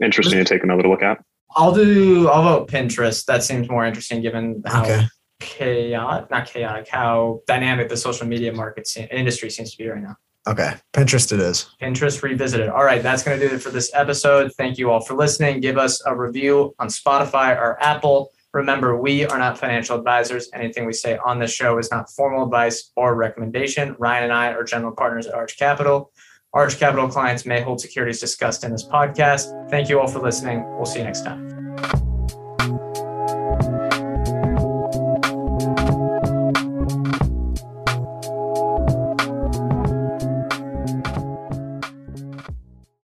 interesting 0.00 0.38
to 0.38 0.44
take 0.44 0.62
another 0.62 0.88
look 0.88 1.02
at. 1.02 1.18
I'll 1.56 1.74
do, 1.74 2.28
I'll 2.28 2.42
vote 2.44 2.68
Pinterest. 2.70 3.24
That 3.24 3.42
seems 3.42 3.68
more 3.68 3.84
interesting 3.84 4.22
given 4.22 4.62
how 4.64 4.84
Okay. 4.84 5.06
chaotic, 5.40 6.30
not 6.30 6.46
chaotic, 6.46 6.86
how 6.88 7.40
dynamic 7.48 7.88
the 7.88 7.96
social 7.96 8.26
media 8.28 8.52
market 8.52 8.86
se- 8.86 9.08
industry 9.10 9.50
seems 9.50 9.72
to 9.72 9.78
be 9.78 9.88
right 9.88 10.02
now. 10.02 10.16
Okay, 10.46 10.74
Pinterest 10.92 11.32
it 11.32 11.40
is. 11.40 11.70
Pinterest 11.82 12.22
Revisited. 12.22 12.68
All 12.68 12.84
right, 12.84 13.02
that's 13.02 13.24
going 13.24 13.38
to 13.40 13.48
do 13.48 13.54
it 13.54 13.58
for 13.58 13.70
this 13.70 13.90
episode. 13.94 14.52
Thank 14.56 14.78
you 14.78 14.90
all 14.90 15.00
for 15.00 15.14
listening. 15.14 15.60
Give 15.60 15.76
us 15.76 16.00
a 16.06 16.14
review 16.14 16.74
on 16.78 16.86
Spotify 16.86 17.56
or 17.56 17.82
Apple. 17.82 18.30
Remember, 18.52 18.96
we 18.96 19.26
are 19.26 19.38
not 19.38 19.58
financial 19.58 19.98
advisors. 19.98 20.48
Anything 20.54 20.86
we 20.86 20.92
say 20.92 21.18
on 21.18 21.38
this 21.38 21.52
show 21.52 21.78
is 21.78 21.90
not 21.90 22.10
formal 22.10 22.44
advice 22.44 22.92
or 22.96 23.14
recommendation. 23.16 23.96
Ryan 23.98 24.24
and 24.24 24.32
I 24.32 24.52
are 24.52 24.64
general 24.64 24.92
partners 24.92 25.26
at 25.26 25.34
Arch 25.34 25.58
Capital. 25.58 26.12
Arch 26.52 26.78
Capital 26.78 27.08
clients 27.08 27.44
may 27.44 27.60
hold 27.60 27.80
securities 27.80 28.20
discussed 28.20 28.64
in 28.64 28.70
this 28.70 28.86
podcast. 28.86 29.68
Thank 29.68 29.88
you 29.88 30.00
all 30.00 30.08
for 30.08 30.20
listening. 30.20 30.64
We'll 30.76 30.86
see 30.86 31.00
you 31.00 31.04
next 31.04 31.22
time. 31.22 32.05